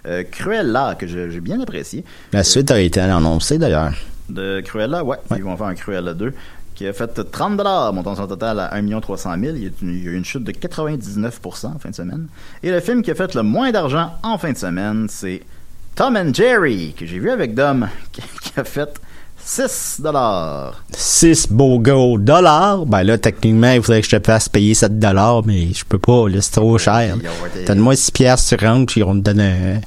Euh, 0.07 0.23
Cruella, 0.23 0.95
que 0.95 1.07
j'ai 1.07 1.41
bien 1.41 1.61
apprécié. 1.61 2.03
La 2.33 2.45
suite 2.45 2.71
a 2.71 2.81
été 2.81 3.01
annoncée 3.01 3.59
d'ailleurs. 3.59 3.93
De 4.29 4.61
Cruella, 4.65 5.05
ouais, 5.05 5.19
Ils 5.37 5.43
vont 5.45 5.57
faire 5.57 5.67
un 5.67 5.75
Cruella 5.75 6.15
2 6.15 6.33
qui 6.75 6.87
a 6.87 6.93
fait 6.93 7.09
30 7.31 7.57
montant 7.95 8.15
son 8.17 8.27
total 8.27 8.61
à 8.61 8.75
1 8.75 9.01
300 9.01 9.31
000. 9.41 9.57
Il 9.57 9.63
y 9.63 9.67
a 9.67 9.71
une- 9.83 9.89
il 9.97 10.05
y 10.05 10.09
a 10.09 10.11
eu 10.11 10.17
une 10.17 10.25
chute 10.25 10.45
de 10.45 10.53
99% 10.53 11.69
en 11.75 11.79
fin 11.79 11.89
de 11.91 11.95
semaine. 11.95 12.27
Et 12.63 12.71
le 12.71 12.81
film 12.81 13.03
qui 13.03 13.11
a 13.11 13.15
fait 13.15 13.35
le 13.35 13.43
moins 13.43 13.71
d'argent 13.73 14.11
en 14.23 14.37
fin 14.37 14.53
de 14.53 14.59
semaine, 14.59 15.07
c'est 15.09 15.43
Tom 15.95 16.17
and 16.17 16.35
Jerry, 16.35 16.95
que 16.99 17.07
j'ai 17.07 17.19
vu 17.19 17.31
avec 17.31 17.55
Dom, 17.55 17.89
qui, 18.13 18.21
qui 18.43 18.53
a 18.61 18.65
fait 18.65 18.91
6 19.39 20.01
dollars. 20.03 20.83
6 20.91 21.49
beaux 21.51 21.79
gros 21.79 22.19
dollars. 22.19 22.85
Ben 22.85 23.05
là, 23.05 23.17
techniquement, 23.17 23.71
il 23.73 23.81
faudrait 23.83 24.03
que 24.03 24.09
je 24.11 24.17
te 24.17 24.27
fasse 24.27 24.49
payer 24.49 24.75
7 24.75 24.99
dollars, 24.99 25.47
mais 25.47 25.73
je 25.73 25.85
peux 25.85 25.99
pas, 25.99 26.29
là, 26.29 26.43
c'est 26.43 26.53
trop 26.53 26.77
cher. 26.79 27.17
Donne-moi 27.67 27.97
6 27.97 28.11
piastres 28.11 28.49
sur 28.49 28.61
rentre, 28.61 28.93
puis 28.93 29.03
on 29.03 29.15
te 29.15 29.21
donne 29.21 29.41
un- 29.41 29.81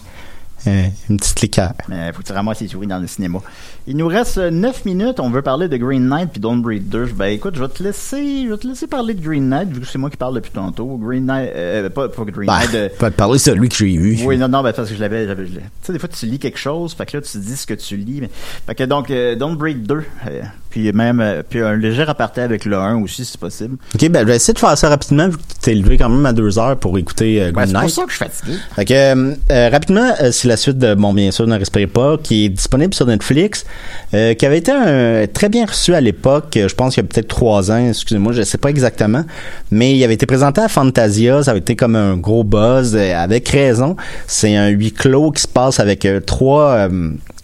une 1.09 1.17
petite 1.17 1.41
liqueur. 1.41 1.73
Mais 1.87 2.11
faut 2.13 2.21
que 2.21 2.27
tu 2.27 2.33
ramasses 2.33 2.61
les 2.61 2.67
souris 2.67 2.87
dans 2.87 2.99
le 2.99 3.07
cinéma. 3.07 3.39
Il 3.87 3.97
nous 3.97 4.07
reste 4.07 4.37
9 4.37 4.85
minutes. 4.85 5.19
On 5.19 5.29
veut 5.29 5.41
parler 5.41 5.67
de 5.67 5.77
Green 5.77 6.07
Knight 6.07 6.29
puis 6.31 6.39
Don't 6.39 6.61
Breed 6.61 6.89
2. 6.89 7.05
Ben 7.15 7.27
écoute, 7.27 7.55
je 7.55 7.61
vais 7.61 7.67
te 7.69 7.81
laisser, 7.83 8.43
je 8.45 8.49
vais 8.51 8.57
te 8.57 8.67
laisser 8.67 8.87
parler 8.87 9.13
de 9.13 9.21
Green 9.21 9.49
Knight 9.49 9.69
vu 9.69 9.81
que 9.81 9.87
c'est 9.87 9.97
moi 9.97 10.09
qui 10.09 10.17
parle 10.17 10.35
depuis 10.35 10.51
tantôt. 10.51 10.97
Green 10.97 11.25
Knight, 11.25 11.51
euh, 11.55 11.89
pas, 11.89 12.09
pas 12.09 12.23
Green 12.25 12.45
Ben, 12.47 12.59
Knight. 12.59 12.75
euh, 12.75 12.89
pas 12.99 13.09
te 13.11 13.15
parler 13.15 13.35
de 13.37 13.41
celui 13.43 13.69
que 13.69 13.75
j'ai 13.75 13.97
vu. 13.97 14.19
Oui, 14.25 14.37
non, 14.37 14.47
non, 14.47 14.61
ben, 14.63 14.73
parce 14.73 14.89
que 14.89 14.95
je 14.95 14.99
l'avais, 14.99 15.25
tu 15.35 15.51
sais, 15.81 15.93
des 15.93 15.99
fois, 15.99 16.09
tu 16.09 16.25
lis 16.25 16.39
quelque 16.39 16.59
chose, 16.59 16.93
fait 16.93 17.05
que 17.05 17.17
là, 17.17 17.23
tu 17.23 17.37
dis 17.37 17.55
ce 17.55 17.65
que 17.65 17.73
tu 17.73 17.95
lis, 17.97 18.21
mais, 18.21 18.29
fait 18.65 18.75
que 18.75 18.83
donc, 18.83 19.09
euh, 19.11 19.35
Don't 19.35 19.55
Breed 19.55 19.83
2, 19.87 19.95
euh, 19.95 20.41
puis 20.69 20.91
même, 20.93 21.19
euh, 21.19 21.41
puis 21.47 21.61
un 21.61 21.75
léger 21.75 22.03
aparté 22.07 22.41
avec 22.41 22.65
le 22.65 22.77
1 22.77 23.01
aussi, 23.01 23.25
si 23.25 23.37
possible. 23.37 23.77
Ok, 23.95 24.09
ben 24.09 24.21
je 24.21 24.25
vais 24.25 24.35
essayer 24.35 24.53
de 24.53 24.59
faire 24.59 24.77
ça 24.77 24.89
rapidement, 24.89 25.27
vu 25.27 25.37
que 25.37 25.41
t'es 25.61 25.73
levé 25.73 25.97
quand 25.97 26.09
même 26.09 26.25
à 26.25 26.33
2 26.33 26.59
heures 26.59 26.77
pour 26.77 26.97
écouter 26.97 27.41
euh, 27.41 27.45
Ouais, 27.47 27.51
Green 27.65 27.67
c'est 27.67 27.73
pour 27.81 27.89
ça 27.89 28.03
que 28.03 28.11
je 28.11 28.15
suis 28.15 28.25
fatigué. 28.25 28.57
Fait 28.75 28.85
que, 28.85 28.93
euh, 28.93 29.33
euh, 29.51 29.69
rapidement, 29.69 30.11
euh, 30.21 30.31
c'est 30.31 30.47
la 30.47 30.57
suite 30.57 30.77
de 30.77 30.93
Bon, 30.93 31.13
bien 31.13 31.31
sûr, 31.31 31.47
Ne 31.47 31.57
respirez 31.57 31.87
pas, 31.87 32.17
qui 32.21 32.45
est 32.45 32.49
disponible 32.49 32.93
sur 32.93 33.05
Netflix, 33.05 33.65
euh, 34.13 34.33
qui 34.33 34.45
avait 34.45 34.59
été 34.59 34.71
un- 34.71 35.25
très 35.27 35.49
bien 35.49 35.65
reçu 35.65 35.93
à 35.95 36.01
l'époque, 36.01 36.53
je 36.55 36.73
pense 36.75 36.93
qu'il 36.95 37.03
y 37.03 37.05
a 37.05 37.09
peut-être 37.09 37.27
trois 37.27 37.71
ans, 37.71 37.87
excusez-moi, 37.89 38.33
je 38.33 38.43
sais 38.43 38.57
pas 38.57 38.69
exactement, 38.69 39.23
mais 39.71 39.95
il 39.95 40.03
avait 40.03 40.13
été 40.13 40.25
présenté 40.25 40.61
à 40.61 40.67
Fantasia, 40.67 41.43
ça 41.43 41.51
avait 41.51 41.59
été 41.61 41.75
comme 41.75 41.95
un 41.95 42.15
gros 42.17 42.43
buzz, 42.43 42.95
avec 42.95 43.49
raison. 43.49 43.95
C'est 44.27 44.55
un 44.55 44.67
huis 44.67 44.91
clos 44.91 45.31
qui 45.31 45.41
se 45.43 45.47
passe 45.47 45.79
avec 45.79 46.05
euh, 46.05 46.19
trois... 46.19 46.87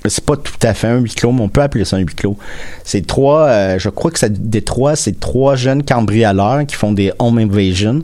c'est 0.10 0.26
pas 0.26 0.38
tout 0.38 0.54
à 0.62 0.74
fait 0.74 0.88
un 0.88 0.98
huis 0.98 1.14
clos, 1.14 1.32
mais 1.32 1.42
on 1.42 1.50
peut 1.50 1.62
appeler 1.62 1.86
ça 1.86 1.98
un 1.98 2.00
huis 2.00 2.16
clos. 2.16 2.38
C'est 2.84 3.06
trois, 3.06 3.48
euh, 3.48 3.80
je 3.80 3.90
crois 3.90 4.12
que 4.12 4.20
ça, 4.20 4.30
des 4.30 4.62
trois, 4.62 4.96
c'est 4.96 5.20
trois 5.20 5.56
jeunes 5.56 5.84
cambrioleurs 5.84 6.66
qui 6.66 6.76
font 6.76 6.92
des 6.92 7.12
home 7.20 7.40
invasions 7.40 8.04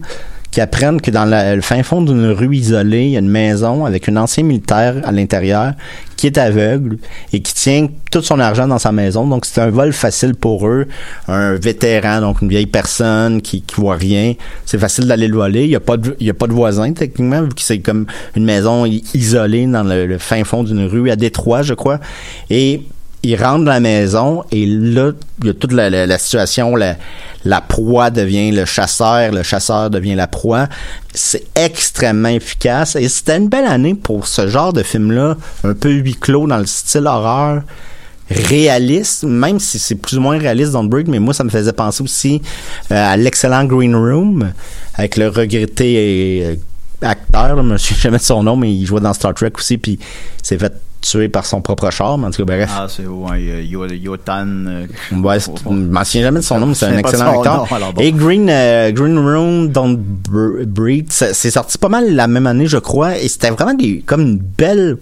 qui 0.52 0.60
apprennent 0.60 1.00
que 1.00 1.12
dans 1.12 1.26
le 1.26 1.62
fin 1.62 1.82
fond 1.82 2.02
d'une 2.02 2.28
rue 2.28 2.56
isolée, 2.56 3.06
il 3.06 3.12
y 3.12 3.16
a 3.16 3.20
une 3.20 3.30
maison 3.30 3.86
avec 3.86 4.10
un 4.10 4.18
ancien 4.18 4.44
militaire 4.44 4.96
à 5.06 5.12
l'intérieur 5.12 5.74
qui 6.18 6.28
est 6.28 6.38
aveugle 6.38 6.98
et 7.34 7.42
qui 7.42 7.54
tient 7.54 7.88
tout 8.12 8.22
son 8.22 8.40
argent 8.40 8.68
dans 8.68 8.78
sa 8.78 8.92
maison. 8.92 9.26
Donc 9.26 9.46
c'est 9.46 9.62
un 9.62 9.70
vol 9.70 9.94
facile 9.94 10.36
pour 10.36 10.68
eux. 10.68 10.88
Un 11.30 11.56
vétéran, 11.56 12.20
donc 12.20 12.42
une 12.42 12.50
vieille 12.50 12.68
personne 12.68 13.42
qui, 13.42 13.62
qui 13.62 13.76
voit 13.78 13.96
rien, 13.96 14.34
c'est 14.66 14.78
facile 14.78 15.08
d'aller 15.08 15.28
le 15.28 15.38
voler. 15.38 15.64
Il 15.64 15.70
n'y 15.70 15.76
a 15.76 15.80
pas 15.80 15.98
de, 15.98 16.16
y 16.20 16.30
a 16.30 16.34
pas 16.34 16.48
de 16.48 16.54
voisin 16.54 16.92
techniquement 16.92 17.42
vu 17.44 17.50
que 17.50 17.62
c'est 17.62 17.80
comme 17.80 18.06
une 18.36 18.44
maison 18.44 18.86
isolée 18.86 19.66
dans 19.68 19.84
le, 19.84 20.06
le 20.06 20.18
fin 20.18 20.44
fond 20.44 20.64
d'une 20.64 20.86
rue 20.86 21.10
à 21.10 21.16
Détroit, 21.16 21.62
je 21.62 21.74
crois. 21.74 22.00
Et 22.50 22.82
il 23.24 23.36
rentre 23.36 23.66
dans 23.66 23.72
la 23.72 23.80
maison 23.80 24.44
et 24.52 24.66
là, 24.66 25.12
il 25.42 25.48
y 25.48 25.50
a 25.50 25.54
toute 25.54 25.74
la, 25.74 25.90
la- 25.92 26.08
la 26.08 26.18
situation, 26.18 26.76
la, 26.76 26.96
la 27.46 27.62
proie 27.62 28.10
devient 28.10 28.52
le 28.52 28.66
chasseur, 28.66 29.32
le 29.32 29.44
chasseur 29.44 29.90
devient 29.92 30.16
la 30.16 30.28
proie. 30.28 30.68
C'est 31.14 31.44
extrêmement 31.56 32.30
efficace 32.30 32.96
et 32.96 33.08
c'était 33.10 33.38
une 33.38 33.48
belle 33.48 33.66
année 33.66 33.94
pour 33.94 34.26
ce 34.28 34.48
genre 34.48 34.74
de 34.74 34.82
film-là, 34.84 35.38
un 35.64 35.74
peu 35.74 35.92
huis 35.92 36.16
clos 36.16 36.48
dans 36.48 36.58
le 36.58 36.66
style 36.66 37.06
horreur 37.06 37.62
réaliste, 38.30 39.24
même 39.26 39.60
si 39.60 39.78
c'est 39.78 39.96
plus 39.96 40.18
ou 40.18 40.22
moins 40.22 40.38
réaliste 40.40 40.72
dans 40.72 40.84
le 40.84 40.88
Break, 40.88 41.08
mais 41.08 41.20
moi 41.20 41.34
ça 41.34 41.44
me 41.44 41.50
faisait 41.50 41.74
penser 41.74 42.02
aussi 42.02 42.42
euh, 42.92 43.12
à 43.14 43.18
l'excellent 43.18 43.66
Green 43.66 43.94
Room 43.96 44.52
avec 44.96 45.18
le 45.18 45.28
regretté 45.28 46.42
euh, 46.46 46.56
acteur, 47.02 47.56
là, 47.56 47.62
je 47.62 47.68
me 47.68 47.78
souviens 47.78 48.02
jamais 48.04 48.18
de 48.20 48.24
son 48.24 48.42
nom, 48.44 48.56
mais 48.56 48.74
il 48.74 48.86
jouait 48.86 49.02
dans 49.02 49.14
Star 49.14 49.34
Trek 49.34 49.52
aussi, 49.58 49.78
puis 49.78 50.00
il 50.02 50.46
s'est 50.48 50.58
fait 50.58 50.74
tuer 51.02 51.30
par 51.30 51.46
son 51.46 51.62
propre 51.62 51.90
char, 51.92 52.18
mais 52.18 52.28
en 52.28 52.32
tout 52.32 52.46
cas, 52.46 52.56
bref. 52.56 52.70
Ah, 52.74 52.86
c'est, 52.88 53.06
ouais, 53.06 53.30
euh, 53.40 53.62
Yo- 53.64 53.88
Yotan. 53.88 54.46
euh, 54.68 54.86
Ouais, 55.12 55.40
je 55.40 55.70
m'en 55.70 56.04
souviens 56.04 56.22
jamais 56.24 56.40
de 56.40 56.46
son 56.46 56.60
nom, 56.60 56.68
mais 56.68 56.76
c'est 56.76 56.86
un 56.86 56.98
excellent 56.98 57.40
acteur. 57.42 57.68
bon. 57.96 58.02
Et 58.02 58.12
Green, 58.12 58.48
euh, 58.50 58.92
Green 58.92 59.18
Room 59.18 59.68
Don't 59.70 59.98
Br- 60.30 60.66
Breathe, 60.66 61.12
ça- 61.12 61.34
c'est 61.34 61.52
sorti 61.52 61.78
pas 61.78 61.90
mal 61.90 62.14
la 62.16 62.28
même 62.28 62.48
année, 62.48 62.68
je 62.68 62.78
crois, 62.78 63.18
et 63.18 63.28
c'était 63.28 63.50
vraiment 63.50 63.74
des, 63.74 64.04
comme 64.06 64.22
une 64.22 64.38
belle, 64.38 64.98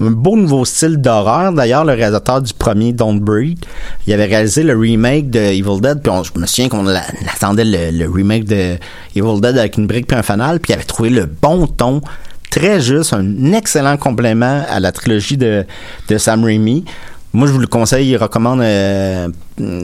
un 0.00 0.12
beau 0.12 0.36
nouveau 0.36 0.64
style 0.64 0.98
d'horreur. 0.98 1.52
D'ailleurs, 1.52 1.84
le 1.84 1.92
réalisateur 1.94 2.40
du 2.40 2.52
premier 2.54 2.92
Don't 2.92 3.18
Breathe, 3.18 3.64
il 4.06 4.12
avait 4.12 4.26
réalisé 4.26 4.62
le 4.62 4.76
remake 4.78 5.28
de 5.30 5.40
Evil 5.40 5.80
Dead, 5.80 6.00
puis 6.00 6.12
on- 6.12 6.22
je 6.22 6.30
me 6.38 6.46
souviens 6.46 6.68
qu'on 6.68 6.86
attendait 6.86 7.64
le, 7.64 7.90
le 7.90 8.08
remake 8.08 8.44
de 8.44 8.76
Evil 9.16 9.40
Dead 9.40 9.58
avec 9.58 9.76
une 9.76 9.88
brique 9.88 10.06
puis 10.06 10.16
un 10.16 10.22
fanal, 10.22 10.60
puis 10.60 10.70
il 10.70 10.74
avait 10.76 10.84
trouvé 10.84 11.10
le 11.10 11.26
bon 11.26 11.66
ton, 11.66 12.00
très 12.50 12.80
juste, 12.80 13.12
un 13.12 13.52
excellent 13.52 13.96
complément 13.96 14.64
à 14.68 14.80
la 14.80 14.92
trilogie 14.92 15.36
de, 15.36 15.64
de 16.08 16.18
Sam 16.18 16.44
Raimi. 16.44 16.84
Moi, 17.32 17.46
je 17.46 17.52
vous 17.52 17.58
le 17.58 17.66
conseille, 17.66 18.08
il 18.08 18.16
recommande 18.16 18.62
euh, 18.62 19.28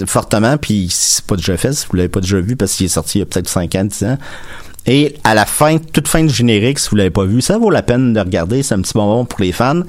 fortement, 0.07 0.57
puis 0.57 0.89
si 0.91 1.17
c'est 1.17 1.27
pas 1.27 1.37
déjà 1.37 1.57
fait, 1.57 1.73
si 1.73 1.87
vous 1.91 1.97
l'avez 1.97 2.09
pas 2.09 2.21
déjà 2.21 2.41
vu, 2.41 2.57
parce 2.57 2.75
qu'il 2.75 2.87
est 2.87 2.89
sorti 2.89 3.19
il 3.19 3.21
y 3.21 3.23
a 3.23 3.27
peut-être 3.27 3.49
5 3.49 3.75
ans, 3.75 3.85
10 3.85 4.05
ans. 4.05 4.19
Et 4.87 5.17
à 5.25 5.35
la 5.35 5.47
fin, 5.47 5.79
toute 5.79 6.09
fin 6.09 6.23
du 6.25 6.33
générique, 6.33 6.79
si 6.79 6.91
vous 6.91 6.97
l'avez 6.97 7.11
pas 7.11 7.25
vu, 7.25 7.41
ça 7.41 7.59
vaut 7.59 7.71
la 7.71 7.83
peine 7.83 8.13
de 8.13 8.21
regarder, 8.21 8.63
c'est 8.63 8.75
un 8.75 8.81
petit 8.81 8.93
bonbon 8.95 9.25
pour 9.25 9.41
les 9.41 9.53
fans. 9.53 9.83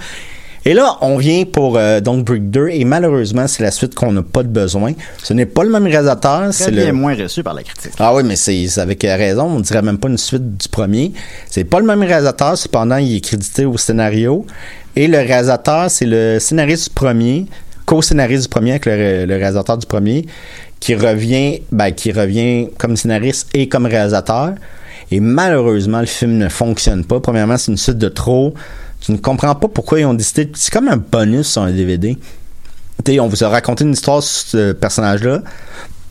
Et 0.68 0.74
là, 0.74 0.98
on 1.02 1.18
vient 1.18 1.46
pour 1.46 1.78
euh, 1.78 2.00
Don't 2.00 2.24
Break 2.24 2.50
2, 2.50 2.70
et 2.70 2.86
malheureusement, 2.86 3.46
c'est 3.48 3.62
la 3.62 3.70
suite 3.70 3.94
qu'on 3.94 4.12
n'a 4.12 4.24
pas 4.24 4.42
de 4.42 4.48
besoin. 4.48 4.94
Ce 5.22 5.32
n'est 5.32 5.46
pas 5.46 5.64
le 5.64 5.70
même 5.70 5.86
réalisateur, 5.86 6.52
c'est 6.52 6.72
le... 6.72 6.92
moins 6.92 7.16
reçu 7.16 7.44
par 7.44 7.54
la 7.54 7.62
critique. 7.62 7.92
Ah 8.00 8.16
oui, 8.16 8.24
mais 8.26 8.36
c'est 8.36 8.68
avec 8.80 9.06
euh, 9.06 9.16
raison. 9.16 9.44
On 9.44 9.60
dirait 9.60 9.84
même 9.84 10.00
pas 10.00 10.10
une 10.10 10.18
suite 10.18 10.58
du 10.58 10.68
premier. 10.68 11.12
C'est 11.52 11.66
pas 11.66 11.80
le 11.80 11.86
même 11.86 12.02
réalisateur, 12.02 12.58
cependant, 12.58 12.98
il 12.98 13.16
est 13.16 13.22
crédité 13.22 13.66
au 13.66 13.78
scénario. 13.78 14.44
Et 14.96 15.08
le 15.08 15.20
réalisateur, 15.20 15.92
c'est 15.92 16.08
le 16.08 16.40
scénariste 16.40 16.86
du 16.86 16.96
premier, 16.96 17.46
co-scénariste 17.86 18.44
du 18.44 18.50
premier 18.50 18.72
avec 18.72 18.88
le, 18.88 19.26
le 19.26 19.36
réalisateur 19.36 19.78
du 19.78 19.86
premier, 19.86 20.26
qui 20.80 20.96
revient, 20.96 21.62
ben, 21.72 21.92
qui 21.92 22.12
revient 22.12 22.70
comme 22.80 22.98
scénariste 22.98 23.50
et 23.54 23.70
comme 23.70 23.86
réalisateur. 23.86 24.56
Et 25.12 25.20
malheureusement, 25.20 26.00
le 26.00 26.08
film 26.08 26.38
ne 26.38 26.50
fonctionne 26.50 27.06
pas. 27.06 27.20
Premièrement, 27.20 27.58
c'est 27.58 27.72
une 27.72 27.78
suite 27.78 28.00
de 28.00 28.10
trop. 28.10 28.56
Tu 29.06 29.12
ne 29.12 29.18
comprends 29.18 29.54
pas 29.54 29.68
pourquoi 29.68 30.00
ils 30.00 30.06
ont 30.06 30.16
décidé. 30.16 30.52
C'est 30.56 30.74
comme 30.74 30.88
un 30.88 30.98
bonus 30.98 31.48
sur 31.48 31.62
un 31.62 31.72
DVD. 31.72 32.18
on 33.20 33.28
vous 33.28 33.44
a 33.44 33.50
raconté 33.50 33.84
une 33.84 33.94
histoire 33.94 34.24
sur 34.24 34.48
ce 34.48 34.72
personnage-là, 34.72 35.44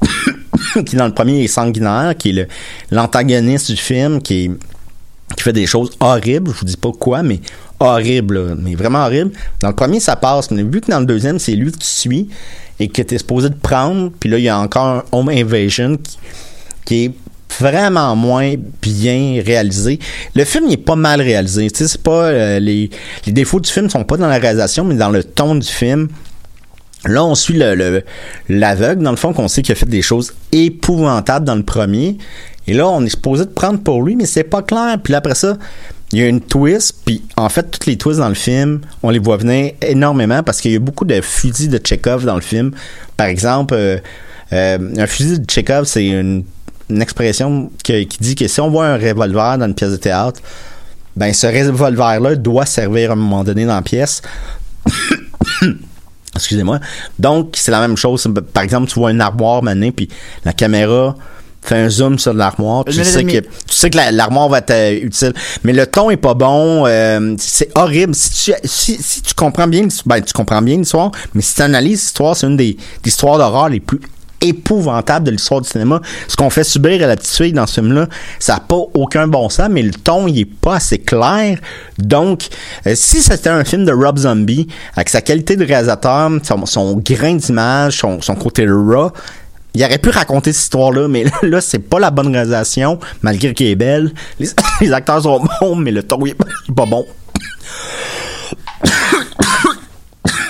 qui 0.87 0.95
dans 0.95 1.07
le 1.07 1.15
premier 1.15 1.43
est 1.43 1.49
sanguinaire, 1.49 2.15
qui 2.17 2.39
est 2.39 2.49
l'antagoniste 2.93 3.73
du 3.73 3.77
film, 3.77 4.23
qui 4.23 4.53
qui 5.37 5.43
fait 5.43 5.53
des 5.53 5.67
choses 5.67 5.91
horribles, 5.99 6.53
je 6.53 6.61
vous 6.61 6.67
dis 6.67 6.77
pas 6.77 6.93
quoi, 6.93 7.25
mais 7.25 7.41
horribles, 7.81 8.39
là, 8.39 8.55
mais 8.57 8.77
vraiment 8.77 9.05
horribles. 9.05 9.33
Dans 9.61 9.69
le 9.69 9.75
premier, 9.75 9.99
ça 9.99 10.15
passe, 10.15 10.53
mais 10.53 10.63
vu 10.63 10.81
que 10.81 10.91
dans 10.91 11.01
le 11.01 11.07
deuxième, 11.07 11.41
c'est 11.41 11.57
lui 11.57 11.73
que 11.73 11.79
tu 11.79 11.87
suis 11.87 12.29
et 12.79 12.89
que 12.89 13.03
tu 13.03 13.15
es 13.15 13.19
supposé 13.19 13.49
de 13.49 13.57
prendre, 13.57 14.13
puis 14.21 14.29
là, 14.29 14.39
il 14.39 14.45
y 14.45 14.49
a 14.49 14.59
encore 14.59 14.87
un 14.87 15.05
Home 15.11 15.31
Invasion 15.31 15.97
qui, 15.97 16.19
qui 16.85 17.05
est 17.07 17.15
vraiment 17.61 18.15
moins 18.17 18.55
bien 18.83 19.43
réalisé. 19.45 19.99
Le 20.35 20.45
film, 20.45 20.65
il 20.69 20.75
est 20.75 20.77
pas 20.77 20.97
mal 20.97 21.21
réalisé. 21.21 21.71
Tu 21.71 21.79
sais, 21.79 21.89
c'est 21.89 22.03
pas 22.03 22.25
euh, 22.27 22.59
les, 22.61 22.91
défauts 23.27 23.61
du 23.61 23.71
film 23.71 23.89
sont 23.91 24.05
pas 24.05 24.17
dans 24.17 24.29
la 24.29 24.39
réalisation, 24.39 24.85
mais 24.85 24.95
dans 24.95 25.11
le 25.11 25.25
ton 25.25 25.55
du 25.55 25.69
film. 25.69 26.09
Là, 27.07 27.23
on 27.25 27.35
suit 27.35 27.55
le, 27.59 27.75
le- 27.75 28.03
l'aveugle, 28.49 29.03
dans 29.03 29.11
le 29.11 29.19
fond, 29.19 29.35
qu'on 29.35 29.49
sait 29.49 29.61
qu'il 29.61 29.73
a 29.73 29.77
fait 29.77 29.85
des 29.89 30.01
choses 30.01 30.33
épouvantables 30.53 31.45
dans 31.45 31.55
le 31.55 31.63
premier. 31.63 32.17
Et 32.67 32.73
là, 32.73 32.89
on 32.89 33.05
est 33.05 33.11
supposé 33.11 33.45
de 33.45 33.51
prendre 33.51 33.81
pour 33.81 34.03
lui, 34.03 34.17
mais 34.17 34.25
c'est 34.25 34.45
pas 34.45 34.63
clair. 34.63 34.97
Puis 35.03 35.13
là, 35.13 35.19
après 35.19 35.35
ça, 35.35 35.59
il 36.13 36.19
y 36.19 36.23
a 36.23 36.29
une 36.29 36.41
twist. 36.41 36.95
Puis 37.05 37.23
en 37.37 37.49
fait, 37.49 37.71
toutes 37.71 37.87
les 37.87 37.99
twists 37.99 38.21
dans 38.21 38.29
le 38.29 38.35
film, 38.35 38.81
on 39.03 39.11
les 39.11 39.19
voit 39.19 39.37
venir 39.37 39.73
énormément 39.83 40.43
parce 40.43 40.61
qu'il 40.61 40.73
y 40.73 40.77
a 40.77 40.79
beaucoup 40.79 41.05
de 41.05 41.21
fusils 41.21 41.69
de 41.69 41.79
Chekhov 41.85 42.25
dans 42.25 42.37
le 42.37 42.41
film. 42.41 42.71
Par 43.17 43.27
exemple, 43.27 43.75
euh, 43.77 43.99
euh, 44.53 44.79
un 44.97 45.07
fusil 45.07 45.41
de 45.41 45.51
Chekhov, 45.51 45.85
c'est 45.85 46.07
une, 46.07 46.45
une 46.91 47.03
expression 47.03 47.71
que- 47.85 48.03
qui 48.05 48.19
dit 48.21 48.35
que 48.35 48.47
si 48.49 48.61
on 48.61 48.71
voit 48.71 48.87
un 48.87 48.97
revolver 48.99 49.59
dans 49.59 49.67
une 49.67 49.75
pièce 49.75 49.91
de 49.93 49.97
théâtre, 49.97 50.41
ben 51.17 51.33
ce 51.33 51.47
revolver-là 51.47 52.35
doit 52.37 52.67
servir 52.67 53.11
à 53.11 53.13
un 53.13 53.17
moment 53.17 53.45
donné 53.45 53.65
dans 53.65 53.75
la 53.75 53.83
pièce. 53.83 54.21
Excusez-moi. 56.35 56.81
Donc, 57.19 57.55
c'est 57.57 57.71
la 57.71 57.81
même 57.81 57.97
chose. 57.97 58.27
Par 58.53 58.63
exemple, 58.65 58.89
tu 58.89 58.99
vois 58.99 59.13
une 59.13 59.21
armoire 59.21 59.63
mané, 59.63 59.93
puis 59.93 60.09
la 60.45 60.53
caméra 60.53 61.15
fait 61.63 61.77
un 61.77 61.89
zoom 61.89 62.19
sur 62.19 62.35
l'armoire. 62.35 62.85
puis 62.85 62.97
Une 62.97 63.05
Tu 63.05 63.09
sais, 63.09 63.25
que, 63.25 63.39
tu 63.39 63.47
sais 63.69 63.89
que 63.89 63.97
la- 63.97 64.11
l'armoire 64.11 64.49
va 64.49 64.59
être 64.59 64.71
euh, 64.73 64.99
utile. 65.01 65.33
Mais 65.63 65.73
le 65.73 65.87
ton 65.87 66.11
est 66.11 66.17
pas 66.17 66.35
bon. 66.35 66.85
euh, 66.87 67.37
c'est 67.39 67.71
horrible. 67.77 68.15
Si 68.17 68.31
tu, 68.53 68.53
si, 68.65 68.99
si 69.01 69.23
tu 69.23 69.33
comprends 69.35 69.69
bien 69.69 69.83
l'histoire, 69.83 70.19
ben, 70.19 70.25
tu 70.25 70.33
comprends 70.33 70.61
bien 70.61 70.77
l'histoire, 70.77 71.13
mais 71.35 71.41
si 71.41 71.55
tu 71.55 71.63
analyses 71.63 72.01
l'histoire, 72.03 72.37
c'est 72.37 72.49
une 72.49 72.57
des, 72.57 72.75
des 73.03 73.09
histoires 73.09 73.39
d'horreur 73.39 73.69
les 73.69 73.81
plus 73.81 74.01
épouvantables 74.45 75.27
de 75.27 75.31
l'histoire 75.33 75.61
du 75.61 75.69
cinéma. 75.69 76.01
Ce 76.29 76.37
qu'on 76.37 76.51
fait 76.51 76.65
subir 76.65 77.03
à 77.03 77.07
la 77.07 77.17
petite 77.17 77.35
fille 77.35 77.53
dans 77.53 77.67
ce 77.67 77.75
film-là, 77.75 78.07
ça 78.39 78.55
n'a 78.55 78.61
pas 78.61 78.81
aucun 78.95 79.27
bon 79.27 79.49
sens, 79.49 79.69
mais 79.71 79.83
le 79.83 79.93
ton, 79.93 80.29
il 80.29 80.39
est 80.39 80.45
pas 80.45 80.77
assez 80.77 80.99
clair. 80.99 81.59
Donc, 81.99 82.49
euh, 82.87 82.93
si 82.95 83.23
c'était 83.23 83.51
un 83.51 83.65
film 83.65 83.85
de 83.85 83.93
Rob 83.93 84.19
Zombie, 84.19 84.69
avec 84.95 85.09
sa 85.09 85.21
qualité 85.21 85.57
de 85.57 85.65
réalisateur, 85.65 86.31
son, 86.65 86.97
grain 86.97 87.35
d'image, 87.35 87.99
son, 87.99 88.19
côté 88.37 88.67
raw, 88.67 89.11
il 89.75 89.83
aurait 89.83 89.99
pu 89.99 90.11
raconter 90.11 90.53
cette 90.53 90.65
histoire-là, 90.65 91.09
mais 91.09 91.25
là, 91.25 91.31
là, 91.43 91.61
c'est 91.61 91.81
pas 91.81 91.99
la 91.99 92.11
bonne 92.11 92.33
réalisation, 92.33 92.99
malgré 93.23 93.55
qu'elle 93.55 93.69
est 93.69 93.75
belle. 93.75 94.13
Les, 94.39 94.49
les 94.81 94.93
acteurs 94.93 95.23
sont 95.23 95.45
bons, 95.61 95.77
mais 95.77 95.91
le 95.91 96.03
ton, 96.03 96.25
il 96.25 96.31
est 96.31 96.75
pas 96.75 96.87
bon. 96.87 97.05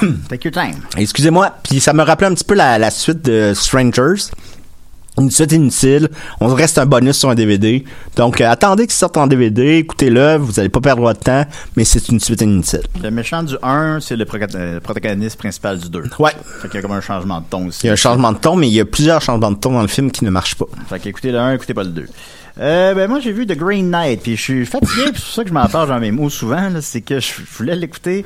Take 0.28 0.48
your 0.48 0.52
time. 0.52 0.80
Excusez-moi, 0.96 1.52
puis 1.62 1.80
ça 1.80 1.92
me 1.92 2.02
rappelait 2.02 2.28
un 2.28 2.34
petit 2.34 2.44
peu 2.44 2.54
la, 2.54 2.78
la 2.78 2.90
suite 2.90 3.24
de 3.24 3.52
Strangers. 3.54 4.30
Une 5.16 5.30
suite 5.30 5.52
inutile. 5.52 6.08
On 6.40 6.56
c'est 6.56 6.78
un 6.78 6.86
bonus 6.86 7.18
sur 7.18 7.30
un 7.30 7.36
DVD. 7.36 7.84
Donc, 8.16 8.40
euh, 8.40 8.50
attendez 8.50 8.84
qu'il 8.88 8.94
sorte 8.94 9.16
en 9.16 9.28
DVD, 9.28 9.76
écoutez-le, 9.78 10.38
vous 10.38 10.58
allez 10.58 10.68
pas 10.68 10.80
perdre 10.80 11.02
votre 11.02 11.20
temps, 11.20 11.44
mais 11.76 11.84
c'est 11.84 12.08
une 12.08 12.18
suite 12.18 12.40
inutile. 12.40 12.82
Le 13.00 13.10
méchant 13.12 13.44
du 13.44 13.54
1, 13.62 14.00
c'est 14.00 14.16
le 14.16 14.26
euh, 14.56 14.80
protagoniste 14.80 15.38
principal 15.38 15.78
du 15.78 15.88
2. 15.88 16.02
Ouais. 16.18 16.32
Fait 16.60 16.68
qu'il 16.68 16.74
y 16.74 16.78
a 16.78 16.82
comme 16.82 16.96
un 16.96 17.00
changement 17.00 17.40
de 17.40 17.46
ton 17.48 17.68
aussi. 17.68 17.82
Il 17.84 17.86
y 17.86 17.90
a 17.90 17.92
un 17.92 17.96
changement 17.96 18.32
de 18.32 18.38
ton, 18.38 18.56
mais 18.56 18.66
il 18.66 18.74
y 18.74 18.80
a 18.80 18.84
plusieurs 18.84 19.22
changements 19.22 19.52
de 19.52 19.58
ton 19.58 19.72
dans 19.72 19.82
le 19.82 19.88
film 19.88 20.10
qui 20.10 20.24
ne 20.24 20.30
marchent 20.30 20.56
pas. 20.56 20.66
Fait 20.88 20.98
qu'écoutez 20.98 21.30
le 21.30 21.38
1, 21.38 21.54
écoutez 21.54 21.74
pas 21.74 21.84
le 21.84 21.90
2. 21.90 22.06
Euh, 22.60 22.94
ben 22.94 23.08
moi 23.08 23.18
j'ai 23.18 23.32
vu 23.32 23.46
The 23.46 23.56
Green 23.56 23.90
Knight 23.90 24.22
puis 24.22 24.36
je 24.36 24.40
suis 24.40 24.66
fatigué 24.66 25.06
c'est 25.06 25.12
pour 25.12 25.20
ça 25.22 25.42
que 25.42 25.48
je 25.48 25.54
m'en 25.54 25.66
parle 25.66 25.88
dans 25.88 25.98
mes 25.98 26.12
mots 26.12 26.30
souvent 26.30 26.70
c'est 26.80 27.00
que 27.00 27.18
je 27.18 27.32
voulais 27.50 27.74
l'écouter. 27.74 28.24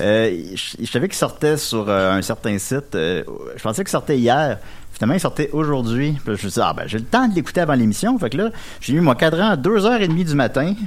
Euh, 0.00 0.34
je, 0.54 0.86
savais 0.86 1.08
qu'il 1.08 1.18
sortait 1.18 1.58
sur 1.58 1.86
euh, 1.90 2.12
un 2.12 2.22
certain 2.22 2.58
site 2.58 2.94
je 2.94 3.62
pensais 3.62 3.84
qu'il 3.84 3.90
sortait 3.90 4.18
hier. 4.18 4.58
Finalement 4.96 5.14
il 5.16 5.20
sortait 5.20 5.50
aujourd'hui. 5.52 6.16
Je 6.24 6.30
me 6.30 6.36
suis 6.36 6.48
dit 6.48 6.60
ah 6.62 6.72
ben 6.74 6.84
j'ai 6.86 6.96
le 6.96 7.04
temps 7.04 7.28
de 7.28 7.34
l'écouter 7.34 7.60
avant 7.60 7.74
l'émission. 7.74 8.18
Fait 8.18 8.30
que 8.30 8.38
là 8.38 8.50
j'ai 8.80 8.94
mis 8.94 9.00
mon 9.00 9.14
cadran 9.14 9.50
à 9.50 9.56
2h30 9.56 10.24
du 10.24 10.34
matin. 10.34 10.74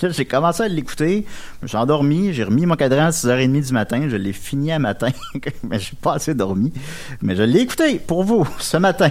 Là 0.00 0.08
j'ai 0.08 0.24
commencé 0.24 0.62
à 0.62 0.68
l'écouter. 0.68 1.26
Je 1.60 1.66
suis 1.66 1.76
endormi. 1.76 2.32
J'ai 2.32 2.44
remis 2.44 2.64
mon 2.64 2.76
cadran 2.76 3.06
à 3.06 3.10
6h30 3.10 3.66
du 3.66 3.72
matin. 3.74 4.08
Je 4.08 4.16
l'ai 4.16 4.32
fini 4.32 4.72
à 4.72 4.78
matin. 4.78 5.10
Mais 5.62 5.78
j'ai 5.78 5.94
pas 6.00 6.14
assez 6.14 6.32
dormi. 6.32 6.72
Mais 7.20 7.36
je 7.36 7.42
l'ai 7.42 7.60
écouté 7.60 7.98
pour 7.98 8.24
vous 8.24 8.48
ce 8.60 8.78
matin. 8.78 9.10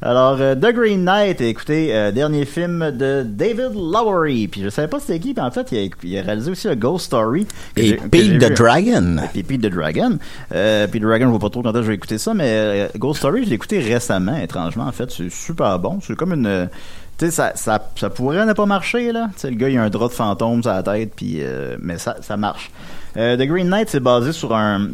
Alors 0.00 0.38
The 0.38 0.72
Green 0.72 1.04
Knight 1.04 1.42
écoutez 1.42 1.94
euh, 1.94 2.12
dernier 2.12 2.29
film 2.44 2.90
de 2.92 3.24
David 3.26 3.74
Lowery 3.74 4.48
puis 4.48 4.62
je 4.62 4.68
savais 4.68 4.88
pas 4.88 5.00
c'était 5.00 5.18
qui 5.18 5.34
puis 5.34 5.42
en 5.42 5.50
fait 5.50 5.72
il 5.72 5.78
a, 5.78 5.90
il 6.02 6.18
a 6.18 6.22
réalisé 6.22 6.50
aussi 6.50 6.68
un 6.68 6.76
Ghost 6.76 7.06
Story 7.06 7.46
Et 7.76 7.94
Pete 7.94 8.38
the. 8.38 8.60
Dragon. 8.60 9.16
Puis 9.32 9.42
Pete 9.42 9.62
the 9.62 9.66
Dragon. 9.66 10.18
Euh, 10.52 10.86
Pete 10.86 11.02
the 11.02 11.06
Dragon, 11.06 11.26
je 11.26 11.30
vois 11.30 11.38
pas 11.38 11.50
trop 11.50 11.62
quand 11.62 11.74
je 11.74 11.80
vais 11.80 11.94
écouter 11.94 12.18
ça, 12.18 12.34
mais 12.34 12.48
euh, 12.48 12.88
Ghost 12.96 13.18
Story, 13.18 13.44
je 13.44 13.48
l'ai 13.48 13.54
écouté 13.54 13.78
récemment, 13.80 14.36
étrangement, 14.36 14.84
en 14.84 14.92
fait. 14.92 15.10
C'est 15.10 15.30
super 15.30 15.78
bon. 15.78 15.98
C'est 16.02 16.16
comme 16.16 16.32
une... 16.32 16.68
Tu 17.18 17.26
sais, 17.26 17.30
ça, 17.30 17.52
ça, 17.54 17.90
ça 17.96 18.10
pourrait 18.10 18.44
ne 18.46 18.52
pas 18.52 18.66
marcher, 18.66 19.12
là. 19.12 19.28
Tu 19.34 19.40
sais, 19.40 19.50
le 19.50 19.56
gars, 19.56 19.68
il 19.68 19.78
a 19.78 19.82
un 19.82 19.90
drap 19.90 20.08
de 20.08 20.12
fantôme 20.12 20.62
sur 20.62 20.72
la 20.72 20.82
tête, 20.82 21.12
puis... 21.14 21.38
euh, 21.40 21.76
mais 21.80 21.98
ça, 21.98 22.16
ça 22.22 22.36
marche. 22.36 22.70
Euh, 23.16 23.36
The 23.36 23.46
Green 23.46 23.68
Knight, 23.68 23.88
c'est 23.90 24.00
basé 24.00 24.32
sur 24.32 24.54
un 24.54 24.88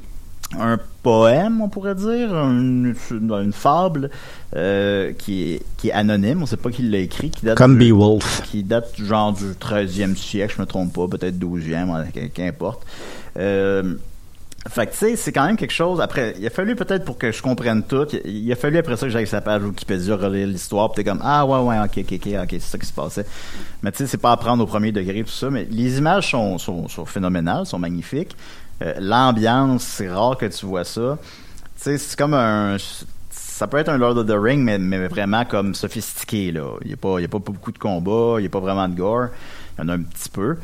un 0.58 0.78
poème, 1.02 1.60
on 1.60 1.68
pourrait 1.68 1.96
dire, 1.96 2.32
une, 2.34 2.94
une 3.10 3.52
fable 3.52 4.10
euh, 4.54 5.12
qui, 5.12 5.54
est, 5.54 5.62
qui 5.76 5.88
est 5.88 5.92
anonyme, 5.92 6.42
on 6.42 6.46
sait 6.46 6.56
pas 6.56 6.70
qui 6.70 6.82
l'a 6.82 6.98
écrit, 6.98 7.30
qui 7.30 7.44
date 7.44 7.58
Comme 7.58 7.76
du- 7.78 7.92
Beowulf. 7.92 8.42
qui 8.44 8.62
date 8.62 8.94
genre 8.96 9.32
du 9.32 9.44
13e 9.54 10.14
siècle, 10.14 10.54
je 10.56 10.62
me 10.62 10.66
trompe 10.66 10.92
pas, 10.92 11.08
peut-être 11.08 11.36
12e, 11.38 11.90
ouais, 11.90 12.10
qu- 12.14 12.28
qu'importe. 12.30 12.86
Euh, 13.38 13.94
fait 14.68 14.86
que 14.86 14.92
tu 14.92 14.98
sais, 14.98 15.16
c'est 15.16 15.30
quand 15.32 15.46
même 15.46 15.56
quelque 15.56 15.72
chose. 15.72 16.00
Après, 16.00 16.34
il 16.40 16.46
a 16.46 16.50
fallu 16.50 16.74
peut-être 16.74 17.04
pour 17.04 17.18
que 17.18 17.30
je 17.30 17.40
comprenne 17.40 17.82
tout. 17.84 18.06
Il, 18.24 18.50
a 18.50 18.56
fallu 18.56 18.78
après 18.78 18.96
ça 18.96 19.06
que 19.06 19.12
j'aille 19.12 19.26
sur 19.26 19.36
sa 19.36 19.40
page 19.40 19.62
Wikipédia 19.62 20.16
relire 20.16 20.46
l'histoire. 20.48 20.90
Puis 20.90 21.04
t'es 21.04 21.08
comme 21.08 21.20
ah 21.22 21.46
ouais 21.46 21.60
ouais 21.60 21.78
ok 21.84 21.98
ok 21.98 22.12
ok 22.14 22.28
ok 22.42 22.48
c'est 22.50 22.60
ça 22.60 22.78
qui 22.78 22.86
se 22.86 22.92
passait. 22.92 23.26
Mais 23.82 23.92
tu 23.92 23.98
sais, 23.98 24.06
c'est 24.08 24.16
pas 24.18 24.32
à 24.32 24.36
prendre 24.36 24.64
au 24.64 24.66
premier 24.66 24.90
degré 24.90 25.22
tout 25.22 25.30
ça. 25.30 25.50
Mais 25.50 25.68
les 25.70 25.98
images 25.98 26.30
sont 26.32 26.58
sont, 26.58 26.88
sont 26.88 27.04
phénoménales, 27.04 27.64
sont 27.66 27.78
magnifiques. 27.78 28.36
Euh, 28.82 28.94
L'ambiance, 29.00 29.82
c'est 29.82 30.08
rare 30.08 30.36
que 30.36 30.46
tu 30.46 30.66
vois 30.66 30.84
ça. 30.84 31.18
Tu 31.76 31.82
sais, 31.82 31.98
c'est 31.98 32.18
comme 32.18 32.34
un 32.34 32.76
ça 33.30 33.66
peut 33.66 33.78
être 33.78 33.88
un 33.88 33.96
Lord 33.96 34.18
of 34.18 34.26
the 34.26 34.34
Ring, 34.36 34.62
mais, 34.62 34.76
mais 34.78 35.08
vraiment 35.08 35.46
comme 35.46 35.74
sophistiqué. 35.74 36.52
Là. 36.52 36.72
Il 36.82 36.88
n'y 36.88 36.92
a, 36.92 36.96
pas- 36.98 37.18
a 37.18 37.26
pas 37.28 37.38
beaucoup 37.38 37.72
de 37.72 37.78
combats, 37.78 38.34
il 38.38 38.42
n'y 38.42 38.46
a 38.46 38.50
pas 38.50 38.60
vraiment 38.60 38.86
de 38.86 38.94
gore. 38.94 39.28
Il 39.78 39.82
y 39.82 39.84
en 39.86 39.88
a 39.88 39.94
un 39.94 40.02
petit 40.02 40.28
peu. 40.28 40.56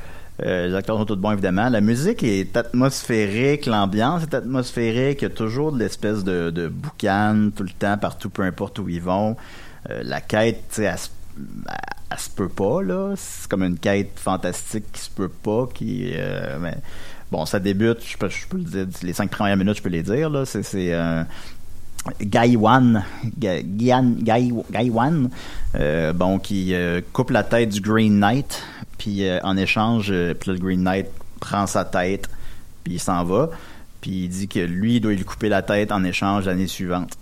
Euh, 0.43 0.67
les 0.69 0.75
acteurs 0.75 0.99
sont 0.99 1.07
tous 1.07 1.17
bons, 1.17 1.33
évidemment. 1.33 1.71
La 1.71 1.81
musique 1.81 2.23
est 2.23 2.55
atmosphérique, 2.55 3.65
l'ambiance 3.65 4.25
est 4.25 4.35
atmosphérique. 4.35 5.23
Il 5.23 5.25
y 5.25 5.27
a 5.27 5.31
toujours 5.35 5.73
de 5.73 5.79
l'espèce 5.79 6.23
de, 6.23 6.69
boucan 6.69 7.49
tout 7.57 7.63
le 7.63 7.71
temps, 7.71 7.97
partout, 7.97 8.29
peu 8.29 8.43
importe 8.43 8.79
où 8.79 8.89
ils 8.91 9.01
vont. 9.01 9.37
Euh, 9.89 10.03
la 10.05 10.21
quête, 10.21 10.63
tu 10.69 10.83
sais, 10.83 10.85
elle, 10.85 10.99
se- 12.19 12.31
peut 12.37 12.51
pas, 12.51 12.83
là. 12.83 13.15
C'est 13.17 13.49
comme 13.49 13.63
une 13.63 13.79
quête 13.79 14.13
fantastique 14.17 14.85
qui 14.93 15.01
se 15.01 15.11
peut 15.11 15.31
pas, 15.31 15.67
qui... 15.73 16.13
mais, 16.61 16.77
bon, 17.33 17.47
ça 17.47 17.59
débute, 17.59 17.99
je 18.07 18.17
peux, 18.17 18.29
je 18.29 18.47
peux 18.47 18.59
le 18.59 18.65
dire, 18.65 18.87
les 19.03 19.13
cinq 19.15 19.31
premières 19.31 19.57
minutes, 19.57 19.79
je 19.79 19.83
peux 19.83 19.89
les 19.89 20.03
dire, 20.05 20.31
là. 20.31 20.45
C'est... 20.45 20.63
c'est 20.63 20.93
euh, 20.93 21.25
Gaiwan, 22.21 23.05
Ga- 23.39 23.63
Gian- 23.63 24.17
Gai- 24.21 24.53
Gaiwan, 24.73 25.31
euh, 25.77 26.13
bon, 26.13 26.41
qui 26.41 26.75
euh, 26.75 27.01
coupe 27.13 27.31
la 27.31 27.45
tête 27.45 27.69
du 27.69 27.81
Green 27.81 28.19
Knight, 28.19 28.61
puis 28.99 29.25
euh, 29.25 29.39
en 29.45 29.57
échange, 29.57 30.11
le 30.11 30.35
Green 30.59 30.83
Knight 30.83 31.07
prend 31.41 31.67
sa 31.69 31.85
tête, 31.85 32.29
puis 32.83 32.95
il 32.95 32.99
s'en 33.01 33.23
va, 33.23 33.51
puis 34.01 34.25
il 34.25 34.29
dit 34.29 34.49
que 34.49 34.59
lui, 34.59 34.97
il 34.97 35.01
doit 35.01 35.13
lui 35.13 35.25
couper 35.25 35.49
la 35.49 35.63
tête 35.63 35.93
en 35.93 36.03
échange 36.03 36.47
l'année 36.47 36.67
suivante. 36.67 37.17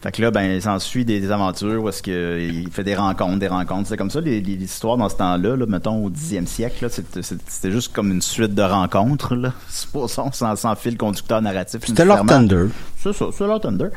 Fait 0.00 0.12
que 0.12 0.22
là, 0.22 0.30
ben, 0.30 0.52
il 0.52 0.62
s'ensuit 0.62 1.04
des, 1.04 1.18
des 1.18 1.32
aventures 1.32 1.82
où 1.82 1.88
est-ce 1.88 2.02
que 2.02 2.38
il 2.40 2.70
fait 2.70 2.84
des 2.84 2.94
rencontres, 2.94 3.40
des 3.40 3.48
rencontres. 3.48 3.88
C'est 3.88 3.96
comme 3.96 4.10
ça, 4.10 4.20
les, 4.20 4.40
les 4.40 4.54
histoires 4.54 4.96
dans 4.96 5.08
ce 5.08 5.16
temps-là, 5.16 5.56
là, 5.56 5.66
mettons 5.66 6.04
au 6.04 6.10
10e 6.10 6.46
siècle, 6.46 6.88
c'était, 6.88 7.70
juste 7.72 7.92
comme 7.92 8.12
une 8.12 8.22
suite 8.22 8.54
de 8.54 8.62
rencontres, 8.62 9.34
là. 9.34 9.52
Supposons, 9.68 10.30
sans, 10.30 10.54
sans 10.54 10.76
fil 10.76 10.96
conducteur 10.96 11.42
narratif. 11.42 11.80
C'était 11.84 12.04
Lord. 12.04 12.26
Thunder. 12.26 12.66
C'est 12.96 13.12
ça, 13.12 13.26
c'est 13.36 13.46
Lord 13.46 13.60
Thunder. 13.60 13.88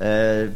Euh, 0.00 0.48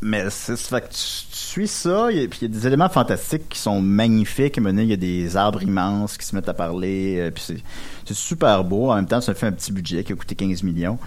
mais 0.00 0.24
c'est 0.30 0.56
fait 0.56 0.80
que 0.80 0.92
tu, 0.92 1.26
tu 1.30 1.36
suis 1.36 1.68
ça, 1.68 2.10
et 2.10 2.26
puis 2.26 2.40
il 2.42 2.52
y 2.52 2.56
a 2.56 2.60
des 2.60 2.66
éléments 2.66 2.88
fantastiques 2.88 3.48
qui 3.48 3.58
sont 3.58 3.80
magnifiques. 3.80 4.56
Il 4.56 4.84
y 4.84 4.92
a 4.92 4.96
des 4.96 5.36
arbres 5.36 5.62
immenses 5.62 6.16
qui 6.16 6.26
se 6.26 6.34
mettent 6.34 6.48
à 6.48 6.54
parler, 6.54 7.18
euh, 7.18 7.30
puis 7.30 7.42
c'est, 7.46 7.62
c'est 8.04 8.16
super 8.16 8.64
beau. 8.64 8.90
En 8.90 8.96
même 8.96 9.06
temps, 9.06 9.20
ça 9.20 9.32
fait 9.34 9.46
un 9.46 9.52
petit 9.52 9.72
budget 9.72 10.02
qui 10.02 10.12
a 10.12 10.16
coûté 10.16 10.34
15 10.34 10.64
millions. 10.64 10.98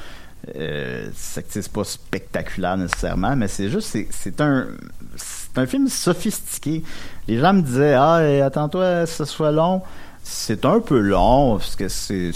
Euh, 0.56 1.08
c'est, 1.14 1.72
pas 1.72 1.84
spectaculaire 1.84 2.76
nécessairement, 2.76 3.36
mais 3.36 3.48
c'est 3.48 3.70
juste, 3.70 3.96
c'est, 4.10 4.42
un, 4.42 4.68
un 5.56 5.66
film 5.68 5.88
sophistiqué. 5.88 6.84
Les 7.28 7.38
gens 7.38 7.54
me 7.54 7.62
disaient, 7.62 7.94
ah, 7.94 8.16
attends-toi, 8.46 9.06
ce 9.06 9.26
soit 9.26 9.52
long. 9.52 9.82
C'est 10.24 10.66
un 10.66 10.80
peu 10.80 11.00
long, 11.00 11.58
parce 11.58 11.76
que 11.76 11.88
c'est, 11.88 12.32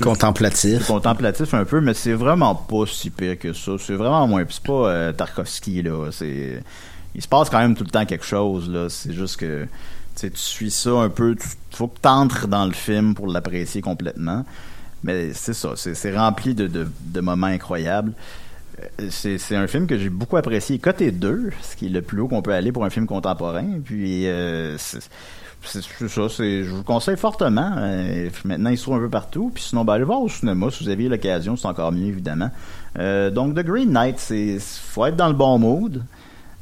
Contemplatif. 0.00 0.86
Contemplatif 0.86 1.52
un 1.54 1.64
peu, 1.64 1.80
mais 1.80 1.94
c'est 1.94 2.14
vraiment 2.14 2.54
pas 2.54 2.86
si 2.86 3.10
pire 3.10 3.38
que 3.38 3.52
ça. 3.52 3.72
C'est 3.78 3.94
vraiment 3.94 4.26
moins. 4.26 4.44
C'est 4.48 4.62
pas 4.62 4.88
euh, 4.88 5.12
Tarkovsky, 5.12 5.82
là. 5.82 6.10
C'est. 6.10 6.62
Il 7.14 7.22
se 7.22 7.28
passe 7.28 7.50
quand 7.50 7.58
même 7.58 7.76
tout 7.76 7.84
le 7.84 7.90
temps 7.90 8.04
quelque 8.06 8.24
chose, 8.24 8.70
là. 8.70 8.88
C'est 8.88 9.12
juste 9.12 9.36
que. 9.36 9.64
Tu 9.64 9.68
sais, 10.14 10.30
tu 10.30 10.38
suis 10.38 10.70
ça 10.70 10.90
un 10.90 11.08
peu. 11.08 11.36
Il 11.38 11.76
faut 11.76 11.88
que 11.88 11.98
tu 12.02 12.08
entres 12.08 12.48
dans 12.48 12.64
le 12.64 12.72
film 12.72 13.14
pour 13.14 13.28
l'apprécier 13.28 13.80
complètement. 13.80 14.44
Mais 15.04 15.32
c'est 15.32 15.54
ça. 15.54 15.70
C'est 15.76 16.16
rempli 16.16 16.54
de, 16.54 16.68
de, 16.68 17.20
moments 17.20 17.48
incroyables. 17.48 18.12
Euh, 19.00 19.08
C'est 19.10 19.56
un 19.56 19.66
film 19.66 19.86
que 19.86 19.98
j'ai 19.98 20.10
beaucoup 20.10 20.36
apprécié. 20.36 20.78
Côté 20.78 21.10
2, 21.10 21.50
ce 21.62 21.76
qui 21.76 21.86
est 21.86 21.90
le 21.90 22.02
plus 22.02 22.20
haut 22.20 22.28
qu'on 22.28 22.42
peut 22.42 22.52
aller 22.52 22.72
pour 22.72 22.84
un 22.84 22.90
film 22.90 23.06
contemporain. 23.06 23.66
Puis, 23.84 24.26
euh, 24.26 24.76
c'est 24.78 25.00
ça, 25.00 25.80
je 25.80 26.68
vous 26.68 26.78
le 26.78 26.82
conseille 26.82 27.16
fortement. 27.16 27.72
Euh, 27.78 28.28
maintenant, 28.44 28.70
il 28.70 28.78
se 28.78 28.82
trouve 28.82 28.96
un 28.96 29.00
peu 29.00 29.10
partout. 29.10 29.50
Puis 29.54 29.64
sinon, 29.64 29.84
ben, 29.84 29.94
allez 29.94 30.04
voir 30.04 30.20
au 30.20 30.28
cinéma 30.28 30.68
si 30.70 30.84
vous 30.84 30.90
aviez 30.90 31.08
l'occasion, 31.08 31.56
c'est 31.56 31.66
encore 31.66 31.92
mieux, 31.92 32.06
évidemment. 32.06 32.50
Euh, 32.98 33.30
donc, 33.30 33.54
The 33.54 33.64
Green 33.64 33.90
Knight, 33.90 34.18
c'est 34.18 34.58
faut 34.60 35.06
être 35.06 35.16
dans 35.16 35.28
le 35.28 35.34
bon 35.34 35.58
mood. 35.58 36.02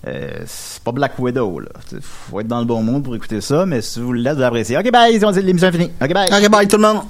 C'est 0.03 0.83
pas 0.83 0.93
Black 0.93 1.19
Widow, 1.19 1.61
là. 1.61 1.69
Faut 2.01 2.41
être 2.41 2.49
dans 2.49 2.61
le 2.61 2.65
bon 2.65 2.83
mood 2.83 3.03
pour 3.03 3.15
écouter 3.15 3.43
ça, 3.43 3.67
mais 3.67 3.83
si 3.83 4.01
vous 4.01 4.15
l'êtes, 4.15 4.37
vous 4.37 4.43
appréciez. 4.43 4.79
Ok, 4.79 4.91
bye, 4.91 5.13
l'émission 5.13 5.69
est 5.69 5.73
finie. 5.73 5.91
Ok, 6.01 6.15
bye. 6.15 6.31
Ok, 6.33 6.51
bye 6.51 6.67
tout 6.67 6.77
le 6.77 6.83
monde. 6.83 7.03